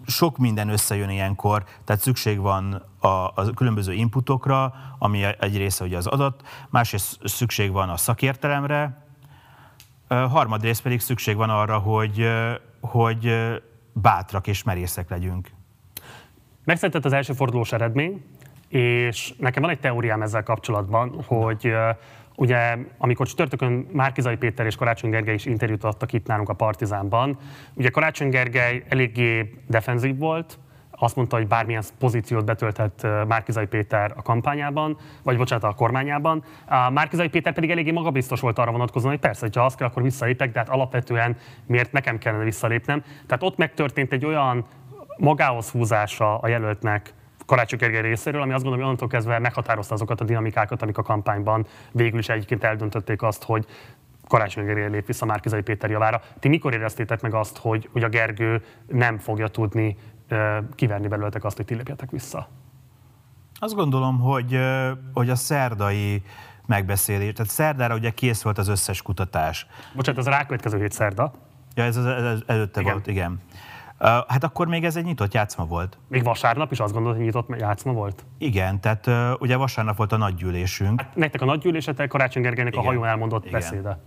sok 0.05 0.37
minden 0.37 0.69
összejön 0.69 1.09
ilyenkor, 1.09 1.63
tehát 1.83 2.01
szükség 2.01 2.39
van 2.39 2.83
a, 2.99 3.07
a 3.07 3.53
különböző 3.55 3.93
inputokra, 3.93 4.73
ami 4.99 5.23
egy 5.39 5.57
része 5.57 5.83
ugye 5.83 5.97
az 5.97 6.07
adat, 6.07 6.47
másrészt 6.69 7.27
szükség 7.27 7.71
van 7.71 7.89
a 7.89 7.97
szakértelemre, 7.97 9.05
harmadrészt 10.07 10.81
pedig 10.81 10.99
szükség 10.99 11.35
van 11.35 11.49
arra, 11.49 11.77
hogy, 11.77 12.27
hogy 12.81 13.33
bátrak 13.93 14.47
és 14.47 14.63
merészek 14.63 15.09
legyünk. 15.09 15.49
Megszületett 16.63 17.05
az 17.05 17.13
első 17.13 17.33
fordulós 17.33 17.71
eredmény, 17.71 18.25
és 18.67 19.33
nekem 19.37 19.61
van 19.61 19.71
egy 19.71 19.79
teóriám 19.79 20.21
ezzel 20.21 20.43
kapcsolatban, 20.43 21.23
hogy 21.25 21.73
Ugye, 22.39 22.77
amikor 22.97 23.27
csütörtökön 23.27 23.87
Márkizai 23.91 24.35
Péter 24.35 24.65
és 24.65 24.75
Karácsony 24.75 25.09
Gergely 25.09 25.33
is 25.33 25.45
interjút 25.45 25.83
adtak 25.83 26.13
itt 26.13 26.27
nálunk 26.27 26.49
a 26.49 26.53
Partizánban, 26.53 27.37
ugye 27.73 27.89
Karácsony 27.89 28.29
Gergely 28.29 28.83
eléggé 28.89 29.53
defenzív 29.67 30.17
volt, 30.17 30.59
azt 30.99 31.15
mondta, 31.15 31.35
hogy 31.35 31.47
bármilyen 31.47 31.83
pozíciót 31.99 32.45
betölthet 32.45 33.07
Márkizai 33.27 33.65
Péter 33.65 34.13
a 34.15 34.21
kampányában, 34.21 34.97
vagy 35.23 35.37
bocsánat, 35.37 35.63
a 35.63 35.73
kormányában. 35.73 36.43
A 36.65 36.89
Márkizai 36.89 37.29
Péter 37.29 37.53
pedig 37.53 37.71
eléggé 37.71 37.91
magabiztos 37.91 38.39
volt 38.39 38.59
arra 38.59 38.71
vonatkozóan, 38.71 39.11
hogy 39.11 39.21
persze, 39.21 39.49
ha 39.53 39.65
azt 39.65 39.77
kell, 39.77 39.87
akkor 39.87 40.03
visszalépek, 40.03 40.51
de 40.51 40.59
hát 40.59 40.69
alapvetően 40.69 41.37
miért 41.65 41.91
nekem 41.91 42.17
kellene 42.17 42.43
visszalépnem. 42.43 43.03
Tehát 43.27 43.43
ott 43.43 43.57
megtörtént 43.57 44.13
egy 44.13 44.25
olyan 44.25 44.65
magához 45.17 45.69
húzása 45.69 46.37
a 46.37 46.47
jelöltnek 46.47 47.13
Karácsony 47.47 47.79
Gergely 47.79 48.01
részéről, 48.01 48.41
ami 48.41 48.53
azt 48.53 48.63
gondolom, 48.63 48.85
hogy 48.85 48.85
onnantól 48.85 49.07
kezdve 49.07 49.39
meghatározta 49.39 49.93
azokat 49.93 50.21
a 50.21 50.25
dinamikákat, 50.25 50.81
amik 50.81 50.97
a 50.97 51.01
kampányban 51.01 51.65
végül 51.91 52.19
is 52.19 52.29
egyébként 52.29 52.63
eldöntötték 52.63 53.21
azt, 53.21 53.43
hogy 53.43 53.65
Karácsony 54.27 54.65
Gergely 54.65 54.89
lép 54.89 55.05
vissza 55.05 55.25
Márkizai 55.25 55.61
Péter 55.61 55.89
javára. 55.89 56.21
Ti 56.39 56.47
mikor 56.47 56.73
éreztétek 56.73 57.21
meg 57.21 57.33
azt, 57.33 57.57
hogy, 57.57 57.89
hogy 57.91 58.03
a 58.03 58.09
Gergő 58.09 58.63
nem 58.87 59.17
fogja 59.17 59.47
tudni 59.47 59.97
kiverni 60.75 61.07
belőletek 61.07 61.43
azt, 61.43 61.57
hogy 61.57 61.65
ti 61.65 61.75
lépjetek 61.75 62.11
vissza? 62.11 62.47
Azt 63.59 63.75
gondolom, 63.75 64.19
hogy, 64.19 64.59
hogy 65.13 65.29
a 65.29 65.35
szerdai 65.35 66.23
megbeszélés, 66.65 67.33
tehát 67.33 67.51
szerdára 67.51 67.95
ugye 67.95 68.09
kész 68.09 68.41
volt 68.41 68.57
az 68.57 68.67
összes 68.67 69.01
kutatás. 69.01 69.67
Bocsánat, 69.95 70.19
az 70.19 70.27
a 70.27 70.29
rákövetkező 70.29 70.77
hét 70.79 70.91
szerda. 70.91 71.31
Ja, 71.75 71.83
ez 71.83 71.95
az 71.95 72.05
előtte 72.45 72.81
igen. 72.81 72.93
volt, 72.93 73.07
igen. 73.07 73.41
Hát 73.99 74.43
akkor 74.43 74.67
még 74.67 74.85
ez 74.85 74.95
egy 74.95 75.03
nyitott 75.03 75.33
játszma 75.33 75.65
volt. 75.65 75.97
Még 76.07 76.23
vasárnap 76.23 76.71
is 76.71 76.79
azt 76.79 76.93
gondolod, 76.93 77.15
hogy 77.15 77.25
nyitott 77.25 77.59
játszma 77.59 77.91
volt? 77.91 78.25
Igen, 78.37 78.81
tehát 78.81 79.09
ugye 79.39 79.55
vasárnap 79.55 79.97
volt 79.97 80.11
a 80.11 80.17
nagygyűlésünk. 80.17 81.01
Hát 81.01 81.15
nektek 81.15 81.41
a 81.41 81.45
nagygyűlésetek 81.45 82.07
Karácsony 82.07 82.41
Gergelynek 82.41 82.73
Igen. 82.73 82.85
a 82.85 82.87
hajón 82.87 83.05
elmondott 83.05 83.45
Igen. 83.45 83.59
beszéde. 83.59 83.99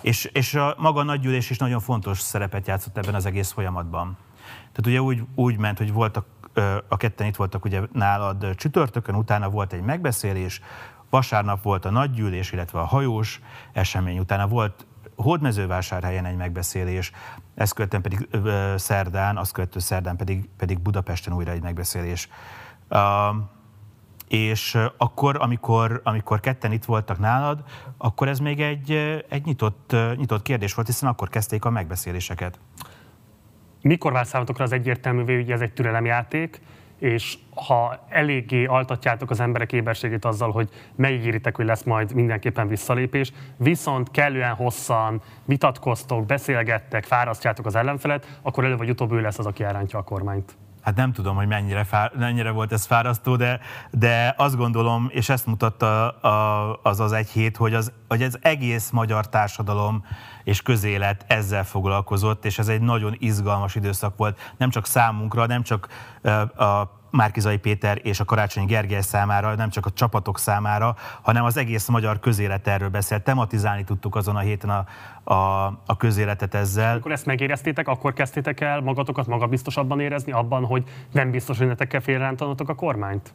És, 0.00 0.24
és 0.24 0.54
a 0.54 0.74
maga 0.78 1.00
a 1.00 1.04
nagygyűlés 1.04 1.50
is 1.50 1.58
nagyon 1.58 1.80
fontos 1.80 2.20
szerepet 2.20 2.66
játszott 2.66 2.98
ebben 2.98 3.14
az 3.14 3.26
egész 3.26 3.52
folyamatban. 3.52 4.16
Tehát 4.56 4.86
ugye 4.86 5.00
úgy, 5.00 5.22
úgy 5.34 5.58
ment, 5.58 5.78
hogy 5.78 5.92
voltak, 5.92 6.26
a 6.88 6.96
ketten 6.96 7.26
itt 7.26 7.36
voltak 7.36 7.64
ugye 7.64 7.80
nálad 7.92 8.54
csütörtökön, 8.54 9.14
utána 9.14 9.50
volt 9.50 9.72
egy 9.72 9.82
megbeszélés, 9.82 10.60
vasárnap 11.10 11.62
volt 11.62 11.84
a 11.84 11.90
nagygyűlés, 11.90 12.52
illetve 12.52 12.80
a 12.80 12.84
hajós 12.84 13.40
esemény, 13.72 14.18
utána 14.18 14.46
volt 14.46 14.86
Hódmezővásárhelyen 15.16 16.24
egy 16.24 16.36
megbeszélés, 16.36 17.12
ezt 17.54 17.74
követően 17.74 18.02
pedig 18.02 18.28
szerdán, 18.76 19.36
azt 19.36 19.52
követő 19.52 19.78
szerdán 19.78 20.16
pedig, 20.16 20.48
pedig 20.56 20.80
Budapesten 20.80 21.32
újra 21.32 21.50
egy 21.50 21.62
megbeszélés. 21.62 22.28
És 24.28 24.78
akkor, 24.96 25.36
amikor, 25.40 26.00
amikor 26.04 26.40
ketten 26.40 26.72
itt 26.72 26.84
voltak 26.84 27.18
nálad, 27.18 27.64
akkor 27.96 28.28
ez 28.28 28.38
még 28.38 28.60
egy, 28.60 28.90
egy 29.28 29.44
nyitott, 29.44 29.96
nyitott 30.16 30.42
kérdés 30.42 30.74
volt, 30.74 30.86
hiszen 30.86 31.08
akkor 31.08 31.28
kezdték 31.28 31.64
a 31.64 31.70
megbeszéléseket. 31.70 32.58
Mikor 33.80 34.12
vált 34.12 34.26
számotokra 34.26 34.64
az 34.64 34.72
egyértelművé, 34.72 35.34
hogy 35.34 35.50
ez 35.50 35.60
egy 35.60 35.72
türelemjáték, 35.72 36.60
és 37.04 37.38
ha 37.54 38.04
eléggé 38.08 38.64
altatjátok 38.64 39.30
az 39.30 39.40
emberek 39.40 39.72
éberségét 39.72 40.24
azzal, 40.24 40.50
hogy 40.50 40.68
megígéritek, 40.94 41.56
hogy 41.56 41.64
lesz 41.64 41.82
majd 41.82 42.14
mindenképpen 42.14 42.68
visszalépés, 42.68 43.32
viszont 43.56 44.10
kellően 44.10 44.54
hosszan 44.54 45.22
vitatkoztok, 45.44 46.26
beszélgettek, 46.26 47.04
fárasztjátok 47.04 47.66
az 47.66 47.74
ellenfelet, 47.74 48.38
akkor 48.42 48.64
előbb 48.64 48.78
vagy 48.78 48.90
utóbb 48.90 49.12
ő 49.12 49.20
lesz 49.20 49.38
az, 49.38 49.46
aki 49.46 49.62
elrántja 49.64 49.98
a 49.98 50.02
kormányt. 50.02 50.56
Hát 50.84 50.96
nem 50.96 51.12
tudom, 51.12 51.36
hogy 51.36 51.46
mennyire, 51.46 51.84
fár, 51.84 52.12
mennyire 52.18 52.50
volt 52.50 52.72
ez 52.72 52.84
fárasztó, 52.84 53.36
de, 53.36 53.60
de 53.90 54.34
azt 54.36 54.56
gondolom, 54.56 55.08
és 55.10 55.28
ezt 55.28 55.46
mutatta 55.46 56.10
az 56.82 57.00
az 57.00 57.12
egy 57.12 57.28
hét, 57.28 57.56
hogy 57.56 57.74
az, 57.74 57.92
hogy 58.08 58.22
az 58.22 58.38
egész 58.42 58.90
magyar 58.90 59.28
társadalom 59.28 60.04
és 60.44 60.62
közélet 60.62 61.24
ezzel 61.28 61.64
foglalkozott, 61.64 62.44
és 62.44 62.58
ez 62.58 62.68
egy 62.68 62.80
nagyon 62.80 63.16
izgalmas 63.18 63.74
időszak 63.74 64.16
volt, 64.16 64.54
nem 64.56 64.70
csak 64.70 64.86
számunkra, 64.86 65.46
nem 65.46 65.62
csak 65.62 65.88
a 66.56 67.02
Márkizai 67.14 67.56
Péter 67.56 68.00
és 68.02 68.20
a 68.20 68.24
Karácsonyi 68.24 68.66
Gergely 68.66 69.00
számára, 69.00 69.54
nem 69.54 69.70
csak 69.70 69.86
a 69.86 69.90
csapatok 69.90 70.38
számára, 70.38 70.96
hanem 71.22 71.44
az 71.44 71.56
egész 71.56 71.88
magyar 71.88 72.20
közélet 72.20 72.66
erről 72.66 72.88
beszélt. 72.88 73.22
Tematizálni 73.22 73.84
tudtuk 73.84 74.16
azon 74.16 74.36
a 74.36 74.38
héten 74.38 74.70
a, 74.70 74.86
a, 75.32 75.66
a 75.86 75.96
közéletet 75.96 76.54
ezzel. 76.54 76.96
Akkor 76.96 77.12
ezt 77.12 77.26
megéreztétek, 77.26 77.88
akkor 77.88 78.12
kezdtétek 78.12 78.60
el 78.60 78.80
magatokat 78.80 79.26
magabiztosabban 79.26 80.00
érezni 80.00 80.32
abban, 80.32 80.64
hogy 80.64 80.84
nem 81.12 81.30
biztos, 81.30 81.58
hogy 81.58 81.66
netek 81.66 81.88
kell 81.88 82.34
a 82.66 82.74
kormányt? 82.74 83.32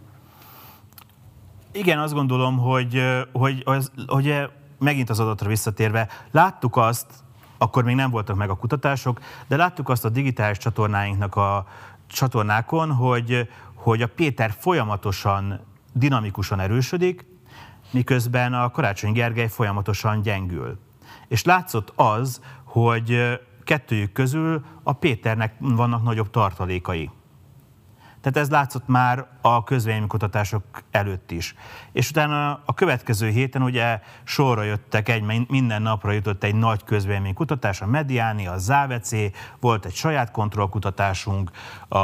Igen, 1.71 1.99
azt 1.99 2.13
gondolom, 2.13 2.57
hogy, 2.57 3.03
hogy, 3.31 3.63
hogy, 3.65 3.85
hogy 4.07 4.49
megint 4.79 5.09
az 5.09 5.19
adatra 5.19 5.47
visszatérve, 5.47 6.07
láttuk 6.31 6.77
azt, 6.77 7.07
akkor 7.57 7.83
még 7.83 7.95
nem 7.95 8.09
voltak 8.09 8.35
meg 8.35 8.49
a 8.49 8.55
kutatások, 8.55 9.19
de 9.47 9.55
láttuk 9.55 9.89
azt 9.89 10.05
a 10.05 10.09
digitális 10.09 10.57
csatornáinknak 10.57 11.35
a 11.35 11.65
csatornákon, 12.07 12.91
hogy, 12.91 13.49
hogy 13.81 14.01
a 14.01 14.07
Péter 14.07 14.51
folyamatosan, 14.59 15.59
dinamikusan 15.93 16.59
erősödik, 16.59 17.25
miközben 17.91 18.53
a 18.53 18.71
Karácsony 18.71 19.11
Gergely 19.11 19.47
folyamatosan 19.47 20.21
gyengül. 20.21 20.79
És 21.27 21.43
látszott 21.43 21.93
az, 21.95 22.41
hogy 22.63 23.39
kettőjük 23.63 24.11
közül 24.11 24.65
a 24.83 24.93
Péternek 24.93 25.55
vannak 25.59 26.03
nagyobb 26.03 26.29
tartalékai. 26.29 27.09
Tehát 28.21 28.37
ez 28.37 28.49
látszott 28.49 28.87
már 28.87 29.27
a 29.41 29.63
közvéleménykutatások 29.63 30.63
előtt 30.91 31.31
is. 31.31 31.55
És 31.91 32.09
utána 32.09 32.61
a 32.65 32.73
következő 32.73 33.29
héten 33.29 33.61
ugye 33.61 33.99
sorra 34.23 34.63
jöttek, 34.63 35.09
egy, 35.09 35.47
minden 35.47 35.81
napra 35.81 36.11
jutott 36.11 36.43
egy 36.43 36.55
nagy 36.55 36.83
közvéleménykutatás, 36.83 37.81
a 37.81 37.85
Mediáni, 37.85 38.47
a 38.47 38.57
Závecé, 38.57 39.31
volt 39.59 39.85
egy 39.85 39.95
saját 39.95 40.31
kontrollkutatásunk, 40.31 41.51
a, 41.87 41.97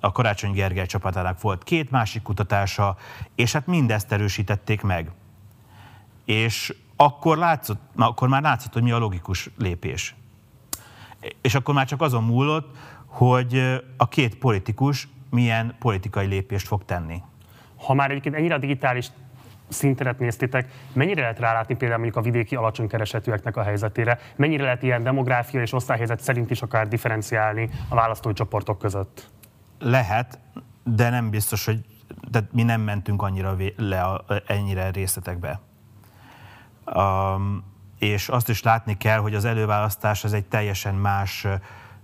a 0.00 0.12
Karácsony 0.12 0.52
Gergely 0.52 0.86
csapatának 0.86 1.40
volt 1.40 1.64
két 1.64 1.90
másik 1.90 2.22
kutatása, 2.22 2.96
és 3.34 3.52
hát 3.52 3.66
mindezt 3.66 4.12
erősítették 4.12 4.82
meg. 4.82 5.10
És 6.24 6.74
akkor, 6.96 7.38
látszott, 7.38 7.80
akkor 7.96 8.28
már 8.28 8.42
látszott, 8.42 8.72
hogy 8.72 8.82
mi 8.82 8.90
a 8.90 8.98
logikus 8.98 9.50
lépés. 9.58 10.14
És 11.40 11.54
akkor 11.54 11.74
már 11.74 11.86
csak 11.86 12.00
azon 12.00 12.24
múlott, 12.24 12.76
hogy 13.06 13.82
a 13.96 14.08
két 14.08 14.38
politikus 14.38 15.08
milyen 15.32 15.74
politikai 15.78 16.26
lépést 16.26 16.66
fog 16.66 16.84
tenni. 16.84 17.22
Ha 17.76 17.94
már 17.94 18.10
egyébként 18.10 18.34
ennyire 18.34 18.54
a 18.54 18.58
digitális 18.58 19.10
szinteret 19.68 20.18
néztétek, 20.18 20.70
mennyire 20.92 21.20
lehet 21.20 21.38
rálátni 21.38 21.74
például 21.74 22.00
mondjuk 22.00 22.24
a 22.24 22.30
vidéki 22.30 22.56
alacsony 22.56 22.88
keresetűeknek 22.88 23.56
a 23.56 23.62
helyzetére? 23.62 24.18
Mennyire 24.36 24.62
lehet 24.62 24.82
ilyen 24.82 25.02
demográfia 25.02 25.60
és 25.60 25.72
osztályhelyzet 25.72 26.20
szerint 26.20 26.50
is 26.50 26.62
akár 26.62 26.88
differenciálni 26.88 27.70
a 27.88 27.94
választói 27.94 28.32
csoportok 28.32 28.78
között? 28.78 29.30
Lehet, 29.78 30.38
de 30.84 31.10
nem 31.10 31.30
biztos, 31.30 31.64
hogy 31.64 31.84
de 32.30 32.40
mi 32.52 32.62
nem 32.62 32.80
mentünk 32.80 33.22
annyira 33.22 33.56
le 33.76 34.02
a, 34.02 34.24
ennyire 34.46 34.90
részletekbe. 34.90 35.60
Um, 36.94 37.64
és 37.98 38.28
azt 38.28 38.48
is 38.48 38.62
látni 38.62 38.96
kell, 38.96 39.18
hogy 39.18 39.34
az 39.34 39.44
előválasztás 39.44 40.24
az 40.24 40.32
egy 40.32 40.44
teljesen 40.44 40.94
más 40.94 41.46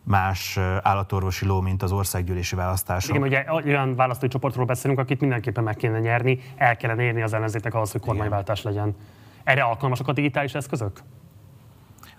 más 0.09 0.59
állatorvosi 0.83 1.47
ló, 1.47 1.61
mint 1.61 1.83
az 1.83 1.93
országgyűlési 1.93 2.57
választás. 2.57 3.09
Igen, 3.09 3.23
ugye 3.23 3.45
olyan 3.65 3.95
választói 3.95 4.29
csoportról 4.29 4.65
beszélünk, 4.65 5.01
akit 5.01 5.21
mindenképpen 5.21 5.65
meg 5.65 5.77
kéne 5.77 5.99
nyerni, 5.99 6.41
el 6.57 6.77
kellene 6.77 7.03
érni 7.03 7.23
az 7.23 7.33
ellenzéknek 7.33 7.75
ahhoz, 7.75 7.93
hogy 7.93 8.01
kormányváltás 8.01 8.63
legyen. 8.63 8.97
Erre 9.45 9.63
alkalmasak 9.63 10.09
a 10.09 10.13
digitális 10.13 10.55
eszközök? 10.55 11.03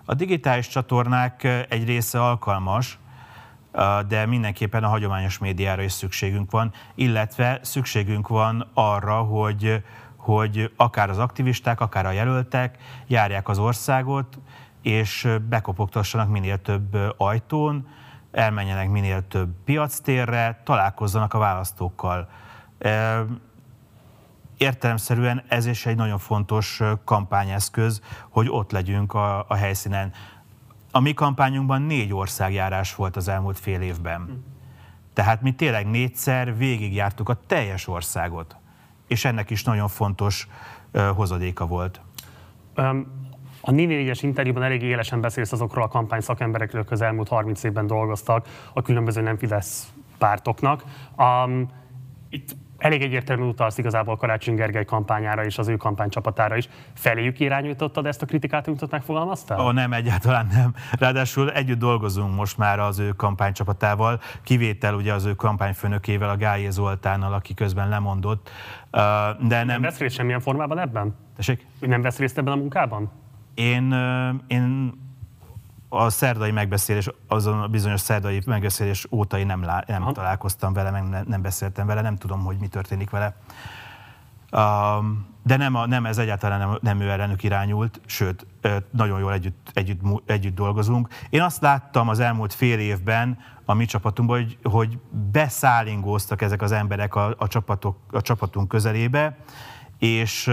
A 0.04 0.14
digitális 0.14 0.68
csatornák 0.68 1.44
egy 1.68 1.84
része 1.84 2.22
alkalmas, 2.22 2.98
de 4.08 4.26
mindenképpen 4.26 4.84
a 4.84 4.88
hagyományos 4.88 5.38
médiára 5.38 5.82
is 5.82 5.92
szükségünk 5.92 6.50
van, 6.50 6.72
illetve 6.94 7.58
szükségünk 7.62 8.28
van 8.28 8.70
arra, 8.74 9.20
hogy, 9.20 9.84
hogy 10.16 10.72
akár 10.76 11.10
az 11.10 11.18
aktivisták, 11.18 11.80
akár 11.80 12.06
a 12.06 12.10
jelöltek 12.10 12.78
járják 13.06 13.48
az 13.48 13.58
országot, 13.58 14.38
és 14.82 15.28
bekopogtassanak 15.48 16.28
minél 16.28 16.62
több 16.62 16.96
ajtón, 17.16 17.88
elmenjenek 18.30 18.90
minél 18.90 19.28
több 19.28 19.48
piactérre, 19.64 20.60
találkozzanak 20.64 21.34
a 21.34 21.38
választókkal. 21.38 22.28
Értelemszerűen 24.56 25.42
ez 25.48 25.66
is 25.66 25.86
egy 25.86 25.96
nagyon 25.96 26.18
fontos 26.18 26.80
kampányeszköz, 27.04 28.02
hogy 28.28 28.48
ott 28.50 28.70
legyünk 28.70 29.14
a, 29.14 29.44
a 29.48 29.54
helyszínen. 29.54 30.12
A 30.90 31.00
mi 31.00 31.14
kampányunkban 31.14 31.82
négy 31.82 32.12
országjárás 32.12 32.94
volt 32.94 33.16
az 33.16 33.28
elmúlt 33.28 33.58
fél 33.58 33.80
évben. 33.80 34.44
Tehát 35.12 35.42
mi 35.42 35.52
tényleg 35.52 35.86
négyszer 35.86 36.56
végigjártuk 36.56 37.28
a 37.28 37.38
teljes 37.46 37.88
országot, 37.88 38.56
és 39.06 39.24
ennek 39.24 39.50
is 39.50 39.64
nagyon 39.64 39.88
fontos 39.88 40.48
hozadéka 41.14 41.66
volt. 41.66 42.00
A 43.60 43.70
4 43.70 44.08
es 44.08 44.22
interjúban 44.22 44.62
elég 44.62 44.82
élesen 44.82 45.20
beszélsz 45.20 45.52
azokról 45.52 45.84
a 45.84 45.88
kampány 45.88 46.20
szakemberekről, 46.20 46.80
akik 46.80 46.92
az 46.92 47.02
elmúlt 47.02 47.28
30 47.28 47.62
évben 47.62 47.86
dolgoztak 47.86 48.46
a 48.74 48.82
különböző 48.82 49.20
nem 49.20 49.36
Fidesz 49.36 49.92
pártoknak. 50.18 50.84
Um, 51.16 51.68
itt 52.28 52.56
elég 52.80 53.02
egyértelmű 53.02 53.44
utalsz 53.44 53.78
igazából 53.78 54.16
Karácsony 54.16 54.54
Gergely 54.54 54.84
kampányára 54.84 55.44
és 55.44 55.58
az 55.58 55.68
ő 55.68 55.76
kampánycsapatára 55.76 56.56
is. 56.56 56.68
Feléjük 56.94 57.40
irányítottad 57.40 58.06
ezt 58.06 58.22
a 58.22 58.26
kritikát, 58.26 58.66
amit 58.66 58.90
megfogalmaztál? 58.90 59.60
Ó, 59.60 59.70
nem, 59.70 59.92
egyáltalán 59.92 60.46
nem. 60.52 60.74
Ráadásul 60.92 61.52
együtt 61.52 61.78
dolgozunk 61.78 62.34
most 62.34 62.58
már 62.58 62.78
az 62.78 62.98
ő 62.98 63.08
kampánycsapatával, 63.08 64.20
kivétel 64.44 64.94
ugye 64.94 65.12
az 65.12 65.24
ő 65.24 65.34
kampányfőnökével, 65.34 66.28
a 66.28 66.36
Gályé 66.36 66.70
Zoltánnal, 66.70 67.32
aki 67.32 67.54
közben 67.54 67.88
lemondott. 67.88 68.50
De 68.90 69.38
nem... 69.48 69.66
nem 69.66 69.80
vesz 69.80 69.98
részt 69.98 70.14
semmilyen 70.14 70.40
formában 70.40 70.78
ebben? 70.78 71.16
Tessék? 71.36 71.66
Nem 71.80 72.02
vesz 72.02 72.18
részt 72.18 72.38
ebben 72.38 72.52
a 72.52 72.56
munkában? 72.56 73.10
Én, 73.54 73.92
én 74.46 74.92
a 75.88 76.10
szerdai 76.10 76.50
megbeszélés, 76.50 77.10
azon 77.28 77.60
a 77.60 77.68
bizonyos 77.68 78.00
szerdai 78.00 78.42
megbeszélés 78.46 79.06
óta 79.10 79.38
én 79.38 79.46
nem, 79.46 79.62
lá, 79.62 79.84
nem 79.86 80.12
találkoztam 80.12 80.72
vele, 80.72 80.90
meg 80.90 81.08
nem, 81.08 81.24
nem 81.26 81.42
beszéltem 81.42 81.86
vele, 81.86 82.00
nem 82.00 82.16
tudom, 82.16 82.44
hogy 82.44 82.56
mi 82.60 82.68
történik 82.68 83.10
vele. 83.10 83.36
Um, 84.52 85.28
de 85.42 85.56
nem, 85.56 85.74
a, 85.74 85.86
nem 85.86 86.06
ez 86.06 86.18
egyáltalán 86.18 86.58
nem, 86.58 86.78
nem 86.80 87.00
ő 87.00 87.10
ellenük 87.10 87.42
irányult, 87.42 88.00
sőt, 88.06 88.46
nagyon 88.90 89.20
jól 89.20 89.32
együtt, 89.32 89.70
együtt, 89.74 90.00
együtt 90.26 90.54
dolgozunk. 90.54 91.08
Én 91.30 91.42
azt 91.42 91.60
láttam 91.60 92.08
az 92.08 92.20
elmúlt 92.20 92.54
fél 92.54 92.78
évben 92.78 93.38
a 93.64 93.74
mi 93.74 93.84
csapatunkban, 93.84 94.36
hogy, 94.36 94.58
hogy 94.62 94.98
beszállingóztak 95.32 96.42
ezek 96.42 96.62
az 96.62 96.72
emberek 96.72 97.14
a, 97.14 97.34
a, 97.38 97.48
csapatok, 97.48 97.96
a 98.10 98.20
csapatunk 98.20 98.68
közelébe, 98.68 99.36
és 99.98 100.50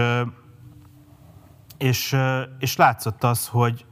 és, 1.78 2.16
és 2.58 2.76
látszott 2.76 3.24
az, 3.24 3.48
hogy, 3.48 3.86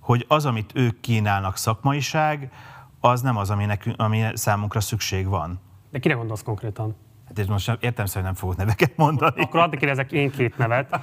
hogy 0.00 0.24
az, 0.28 0.44
amit 0.44 0.70
ők 0.74 1.00
kínálnak 1.00 1.56
szakmaiság, 1.56 2.52
az 3.00 3.20
nem 3.20 3.36
az, 3.36 3.50
ami, 3.50 3.64
nekünk, 3.64 4.00
ami 4.00 4.24
számunkra 4.34 4.80
szükség 4.80 5.26
van. 5.26 5.60
De 5.90 5.98
kire 5.98 6.14
gondolsz 6.14 6.42
konkrétan? 6.42 6.96
Hát 7.28 7.38
és 7.38 7.46
most 7.46 7.76
értem 7.80 8.06
szerint 8.06 8.24
nem 8.24 8.34
fogok 8.34 8.56
neveket 8.56 8.92
mondani. 8.96 9.42
Akkor 9.42 9.60
addig 9.60 9.78
kérdezek 9.78 10.12
én 10.12 10.30
két 10.30 10.58
nevet. 10.58 11.00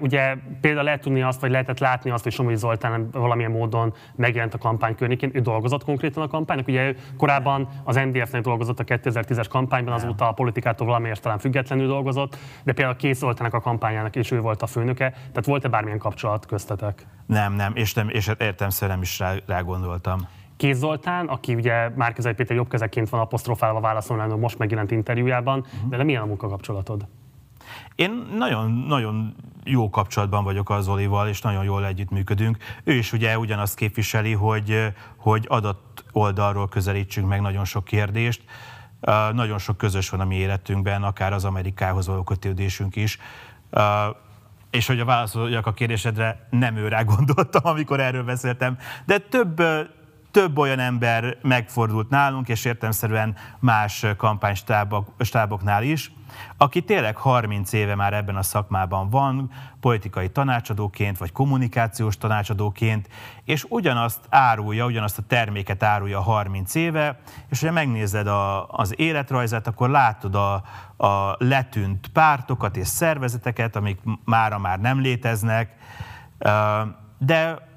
Ugye 0.00 0.36
például 0.60 0.84
lehet 0.84 1.00
tudni 1.00 1.22
azt, 1.22 1.40
vagy 1.40 1.50
lehetett 1.50 1.78
látni 1.78 2.10
azt, 2.10 2.22
hogy 2.22 2.32
Somogyi 2.32 2.56
Zoltán 2.56 3.08
valamilyen 3.12 3.50
módon 3.50 3.94
megjelent 4.16 4.54
a 4.54 4.58
kampány 4.58 4.94
környékén. 4.94 5.30
Ő 5.32 5.40
dolgozott 5.40 5.84
konkrétan 5.84 6.22
a 6.22 6.26
kampánynak. 6.26 6.68
Ugye 6.68 6.86
ő 6.86 6.96
korábban 7.16 7.68
az 7.84 7.94
NDF-nek 7.94 8.42
dolgozott 8.42 8.78
a 8.78 8.84
2010-es 8.84 9.46
kampányban, 9.48 9.94
azóta 9.94 10.28
a 10.28 10.32
politikától 10.32 10.86
valamiért 10.86 11.22
talán 11.22 11.38
függetlenül 11.38 11.86
dolgozott, 11.86 12.38
de 12.62 12.72
például 12.72 12.96
Kész 12.96 13.18
Zoltának 13.18 13.54
a 13.54 13.60
kampányának 13.60 14.16
is 14.16 14.30
ő 14.30 14.40
volt 14.40 14.62
a 14.62 14.66
főnöke. 14.66 15.10
Tehát 15.10 15.46
volt-e 15.46 15.68
bármilyen 15.68 15.98
kapcsolat 15.98 16.46
köztetek? 16.46 17.06
Nem, 17.26 17.52
nem, 17.52 17.72
és, 17.74 17.94
nem, 17.94 18.08
és 18.08 18.30
értem 18.38 18.70
szerint 18.70 18.94
nem 18.94 19.02
is 19.02 19.18
rá, 19.18 19.34
rá 19.46 19.60
gondoltam. 19.60 20.28
Kéz 20.56 20.78
Zoltán, 20.78 21.26
aki 21.26 21.54
ugye 21.54 21.88
Márkizai 21.88 22.34
Péter 22.34 22.56
jobbkezeként 22.56 23.08
van 23.08 23.20
apostrofálva 23.20 23.80
válaszolni 23.80 24.34
most 24.34 24.58
megjelent 24.58 24.90
interjújában, 24.90 25.58
uh-huh. 25.58 25.96
de, 25.96 26.02
milyen 26.02 26.22
a 26.22 26.26
munkakapcsolatod? 26.26 27.06
Én 27.94 28.26
nagyon, 28.36 28.70
nagyon 28.70 29.34
jó 29.64 29.90
kapcsolatban 29.90 30.44
vagyok 30.44 30.70
az 30.70 30.88
Olival, 30.88 31.28
és 31.28 31.40
nagyon 31.40 31.64
jól 31.64 31.86
együttműködünk. 31.86 32.56
Ő 32.84 32.92
is 32.92 33.12
ugye 33.12 33.38
ugyanazt 33.38 33.76
képviseli, 33.76 34.32
hogy, 34.32 34.92
hogy 35.16 35.46
adott 35.48 36.04
oldalról 36.12 36.68
közelítsünk 36.68 37.28
meg 37.28 37.40
nagyon 37.40 37.64
sok 37.64 37.84
kérdést. 37.84 38.42
Nagyon 39.32 39.58
sok 39.58 39.76
közös 39.76 40.10
van 40.10 40.20
a 40.20 40.24
mi 40.24 40.34
életünkben, 40.34 41.02
akár 41.02 41.32
az 41.32 41.44
Amerikához 41.44 42.06
való 42.06 42.22
kötődésünk 42.22 42.96
is. 42.96 43.18
És 44.70 44.86
hogy 44.86 45.00
a 45.00 45.04
válaszoljak 45.04 45.66
a 45.66 45.72
kérdésedre, 45.72 46.46
nem 46.50 46.76
őrá 46.76 47.02
gondoltam, 47.14 47.62
amikor 47.64 48.00
erről 48.00 48.24
beszéltem, 48.24 48.78
de 49.06 49.18
több 49.18 49.62
több 50.34 50.58
olyan 50.58 50.78
ember 50.78 51.36
megfordult 51.42 52.08
nálunk, 52.08 52.48
és 52.48 52.64
értemszerűen 52.64 53.36
más 53.58 54.06
kampánystáboknál 54.16 55.82
is, 55.82 56.12
aki 56.56 56.82
tényleg 56.82 57.16
30 57.16 57.72
éve 57.72 57.94
már 57.94 58.12
ebben 58.12 58.36
a 58.36 58.42
szakmában 58.42 59.10
van, 59.10 59.50
politikai 59.80 60.28
tanácsadóként, 60.28 61.18
vagy 61.18 61.32
kommunikációs 61.32 62.18
tanácsadóként, 62.18 63.08
és 63.44 63.64
ugyanazt 63.68 64.20
árulja, 64.28 64.84
ugyanazt 64.84 65.18
a 65.18 65.22
terméket 65.26 65.82
árulja 65.82 66.20
30 66.20 66.74
éve, 66.74 67.20
és 67.48 67.60
ha 67.60 67.72
megnézed 67.72 68.26
a, 68.26 68.66
az 68.66 68.94
életrajzát, 68.98 69.66
akkor 69.66 69.90
látod 69.90 70.34
a, 70.34 70.54
a 71.06 71.36
letűnt 71.38 72.08
pártokat 72.12 72.76
és 72.76 72.86
szervezeteket, 72.86 73.76
amik 73.76 73.98
mára 74.24 74.58
már 74.58 74.80
nem 74.80 75.00
léteznek, 75.00 75.74
de 77.18 77.72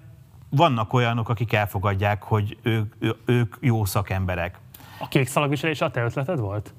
vannak 0.49 0.93
olyanok, 0.93 1.29
akik 1.29 1.53
elfogadják, 1.53 2.23
hogy 2.23 2.57
ők, 2.61 2.95
ők 3.25 3.55
jó 3.59 3.85
szakemberek. 3.85 4.59
A 4.99 5.07
kék 5.07 5.27
szalagviselés 5.27 5.81
a 5.81 5.91
te 5.91 6.03
ötleted 6.03 6.39
volt? 6.39 6.73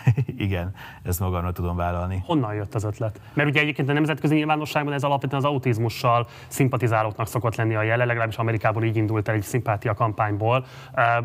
Igen, 0.36 0.74
ezt 1.02 1.20
magamra 1.20 1.52
tudom 1.52 1.76
vállalni. 1.76 2.22
Honnan 2.26 2.54
jött 2.54 2.74
az 2.74 2.84
ötlet? 2.84 3.20
Mert 3.34 3.48
ugye 3.48 3.60
egyébként 3.60 3.88
a 3.88 3.92
nemzetközi 3.92 4.34
nyilvánosságban 4.34 4.92
ez 4.92 5.02
alapvetően 5.02 5.42
az 5.42 5.48
autizmussal 5.48 6.26
szimpatizálóknak 6.48 7.26
szokott 7.26 7.56
lenni 7.56 7.74
a 7.74 7.82
jele, 7.82 8.04
legalábbis 8.04 8.36
Amerikából 8.36 8.84
így 8.84 8.96
indult 8.96 9.28
el 9.28 9.34
egy 9.34 9.42
szimpátia 9.42 9.94
kampányból. 9.94 10.66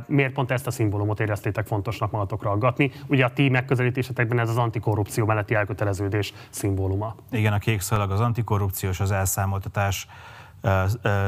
Miért 0.06 0.34
pont 0.34 0.52
ezt 0.52 0.68
a 0.68 0.72
szimbólumot 0.72 1.20
éreztétek 1.20 1.68
fontosnak 1.68 2.12
magatokra 2.12 2.50
aggatni? 2.50 2.92
Ugye 3.08 3.26
a 3.26 3.30
ti 3.30 3.50
megközelítésetekben 3.50 4.40
ez 4.40 4.50
az 4.50 4.58
antikorrupció 4.58 5.26
melletti 5.26 5.54
elköteleződés 5.54 6.34
szimbóluma. 6.50 7.16
Igen, 7.32 7.54
a 7.54 7.58
kék 7.58 7.82
szalag 7.82 8.12
az 8.12 8.20
antikorrupciós, 8.20 9.00
az 9.00 9.12
elszámoltatás 9.12 10.08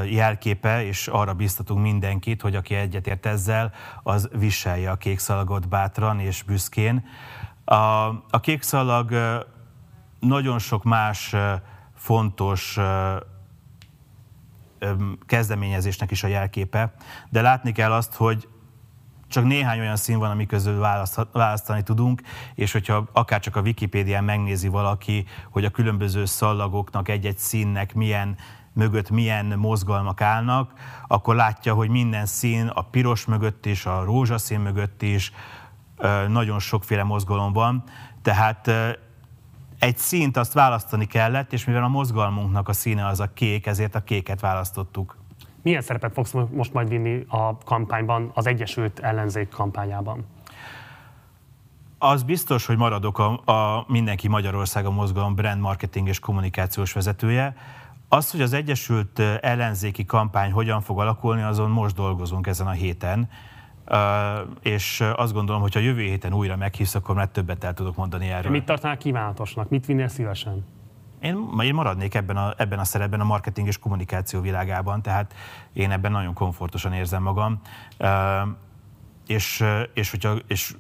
jelképe, 0.06 0.86
és 0.86 1.08
arra 1.08 1.34
biztatunk 1.34 1.82
mindenkit, 1.82 2.42
hogy 2.42 2.56
aki 2.56 2.76
egyetért 2.76 3.26
ezzel, 3.26 3.72
az 4.04 4.30
viselje 4.34 4.92
a 4.92 4.96
kék 4.96 5.20
szalagot 5.20 5.68
bátran 5.68 6.20
és 6.20 6.44
büszkén. 6.44 7.06
A, 7.66 7.76
a 8.30 8.40
kék 8.42 8.62
szalag 8.62 9.14
nagyon 10.20 10.60
sok 10.60 10.84
más 10.84 11.36
fontos 11.96 12.80
kezdeményezésnek 15.26 16.12
is 16.12 16.24
a 16.24 16.28
jelképe, 16.28 16.94
de 17.30 17.42
látni 17.42 17.72
kell 17.72 17.92
azt, 17.92 18.14
hogy 18.14 18.48
csak 19.30 19.44
néhány 19.44 19.80
olyan 19.80 19.96
szín 19.96 20.20
van, 20.20 20.32
ami 20.32 20.46
közül 20.46 20.80
választani 21.32 21.84
tudunk, 21.84 22.22
és 22.56 22.72
hogyha 22.72 23.08
akár 23.14 23.40
csak 23.40 23.56
a 23.56 23.62
Wikipédián 23.62 24.24
megnézi 24.24 24.68
valaki, 24.68 25.26
hogy 25.52 25.66
a 25.66 25.70
különböző 25.70 26.26
szallagoknak 26.26 27.10
egy-egy 27.10 27.38
színnek 27.38 27.94
milyen 27.94 28.38
mögött 28.74 29.10
milyen 29.10 29.46
mozgalmak 29.46 30.22
állnak, 30.22 30.74
akkor 31.08 31.36
látja, 31.36 31.74
hogy 31.74 31.90
minden 31.90 32.26
szín, 32.26 32.68
a 32.68 32.82
piros 32.82 33.26
mögött 33.26 33.66
is, 33.66 33.86
a 33.86 34.04
rózsaszín 34.04 34.60
mögött 34.60 35.02
is 35.02 35.32
nagyon 36.28 36.60
sokféle 36.60 37.04
mozgalom 37.04 37.54
van. 37.54 37.84
Tehát 38.22 38.72
egy 39.80 39.98
színt 39.98 40.38
azt 40.38 40.54
választani 40.54 41.06
kellett, 41.06 41.54
és 41.54 41.66
mivel 41.66 41.84
a 41.84 41.88
mozgalmunknak 41.88 42.68
a 42.68 42.74
színe 42.74 43.08
az 43.08 43.20
a 43.20 43.34
kék, 43.34 43.66
ezért 43.66 43.96
a 43.96 44.04
kéket 44.04 44.40
választottuk. 44.40 45.18
Milyen 45.62 45.82
szerepet 45.82 46.14
fogsz 46.14 46.34
most 46.52 46.74
majd 46.74 46.90
vinni 46.90 47.26
a 47.28 47.58
kampányban, 47.58 48.32
az 48.34 48.48
Egyesült 48.48 49.00
Ellenzék 49.00 49.50
kampányában? 49.50 50.26
Az 51.98 52.24
biztos, 52.24 52.66
hogy 52.66 52.78
maradok 52.78 53.20
a, 53.20 53.52
a 53.52 53.86
Mindenki 53.88 54.28
Magyarországa 54.28 54.92
mozgalom 54.92 55.36
brand 55.36 55.62
marketing 55.62 56.08
és 56.08 56.20
kommunikációs 56.20 56.94
vezetője. 56.94 57.56
Az, 58.10 58.32
hogy 58.32 58.42
az 58.42 58.54
Egyesült 58.54 59.20
ellenzéki 59.42 60.06
kampány 60.06 60.52
hogyan 60.52 60.82
fog 60.82 61.00
alakulni, 61.00 61.42
azon 61.42 61.70
most 61.70 61.96
dolgozunk 61.96 62.48
ezen 62.48 62.68
a 62.68 62.72
héten, 62.72 63.30
és 64.62 65.04
azt 65.16 65.34
gondolom, 65.34 65.62
hogy 65.62 65.74
ha 65.74 65.80
jövő 65.80 66.02
héten 66.02 66.34
újra 66.34 66.56
meghívsz, 66.56 66.96
akkor 66.96 67.16
már 67.16 67.28
többet 67.28 67.64
el 67.64 67.74
tudok 67.74 67.96
mondani 67.96 68.28
erről. 68.28 68.52
Mit 68.52 68.66
tartanál 68.66 68.98
kívánatosnak? 68.98 69.70
Mit 69.70 69.86
vinnél 69.86 70.08
szívesen? 70.08 70.66
Én, 71.22 71.48
én 71.62 71.74
maradnék 71.74 72.16
ebben 72.16 72.38
a, 72.38 72.54
ebben 72.58 72.80
a 72.80 72.84
szerepben 72.84 73.20
a 73.20 73.24
marketing 73.24 73.68
és 73.68 73.78
kommunikáció 73.78 74.42
világában, 74.42 75.02
tehát 75.02 75.34
én 75.74 75.92
ebben 75.92 76.12
nagyon 76.12 76.34
komfortosan 76.34 76.94
érzem 76.94 77.24
magam. 77.24 77.62
És, 79.28 79.66
és, 79.94 80.12
hogyha, 80.12 80.36
és 80.48 80.76